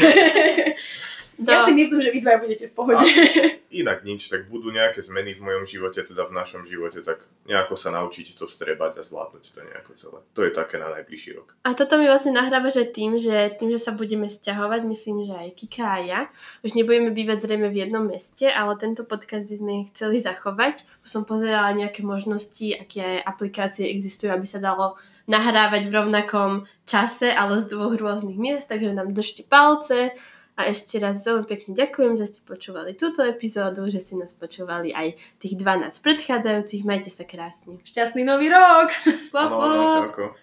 Do... 1.38 1.54
Ja 1.54 1.62
si 1.62 1.78
myslím, 1.78 2.02
že 2.02 2.10
vy 2.10 2.26
dva 2.26 2.42
budete 2.42 2.66
v 2.66 2.74
pohode. 2.74 2.98
A 2.98 3.06
inak 3.82 4.02
nič, 4.02 4.26
tak 4.26 4.50
budú 4.50 4.74
nejaké 4.74 5.06
zmeny 5.06 5.38
v 5.38 5.46
mojom 5.46 5.70
živote, 5.70 6.02
teda 6.02 6.26
v 6.26 6.34
našom 6.34 6.66
živote, 6.66 7.06
tak 7.06 7.22
nejako 7.46 7.78
sa 7.78 7.94
naučiť 7.94 8.34
to 8.34 8.50
strebať 8.50 8.98
a 8.98 9.06
zvládnuť 9.06 9.44
to 9.54 9.60
nejako 9.62 9.92
celé. 9.94 10.20
To 10.34 10.42
je 10.42 10.52
také 10.52 10.82
na 10.82 10.90
najbližší 10.90 11.38
rok. 11.38 11.54
A 11.62 11.78
toto 11.78 12.02
mi 12.02 12.10
vlastne 12.10 12.34
nahrávaš 12.34 12.82
aj 12.82 12.90
tým, 12.90 13.22
že 13.22 13.54
tým, 13.54 13.70
že 13.70 13.78
sa 13.78 13.94
budeme 13.94 14.26
stiahovať, 14.26 14.82
myslím, 14.90 15.30
že 15.30 15.34
aj 15.38 15.50
Kika 15.62 15.86
a 15.86 16.00
ja, 16.02 16.20
už 16.66 16.74
nebudeme 16.74 17.14
bývať 17.14 17.46
zrejme 17.46 17.70
v 17.70 17.86
jednom 17.86 18.10
meste, 18.10 18.50
ale 18.50 18.74
tento 18.82 19.06
podcast 19.06 19.46
by 19.46 19.56
sme 19.62 19.74
chceli 19.94 20.18
zachovať. 20.18 20.90
Už 21.06 21.10
som 21.14 21.22
pozerala 21.22 21.70
nejaké 21.78 22.02
možnosti, 22.02 22.74
aké 22.74 23.22
aplikácie 23.22 23.86
existujú, 23.94 24.34
aby 24.34 24.50
sa 24.50 24.58
dalo 24.58 24.98
nahrávať 25.28 25.92
v 25.92 25.96
rovnakom 26.02 26.52
čase, 26.88 27.30
ale 27.30 27.60
z 27.60 27.76
dvoch 27.76 27.94
rôznych 27.94 28.40
miest, 28.40 28.72
takže 28.72 28.96
nám 28.96 29.12
držte 29.12 29.44
palce 29.44 30.16
a 30.58 30.74
ešte 30.74 30.97
raz 30.97 31.22
veľmi 31.22 31.45
pekne 31.45 31.78
ďakujem, 31.78 32.18
že 32.18 32.26
ste 32.34 32.39
počúvali 32.41 32.97
túto 32.97 33.22
epizódu, 33.22 33.86
že 33.93 34.01
ste 34.01 34.18
nás 34.18 34.34
počúvali 34.34 34.89
aj 34.89 35.14
tých 35.38 35.53
12 35.53 35.93
predchádzajúcich. 36.01 36.82
Majte 36.82 37.14
sa 37.14 37.30
krásne. 37.30 37.78
Šťastný 37.86 38.26
nový 38.26 38.49
rok! 38.49 38.89
Pop, 39.30 39.51
pop. 39.53 40.34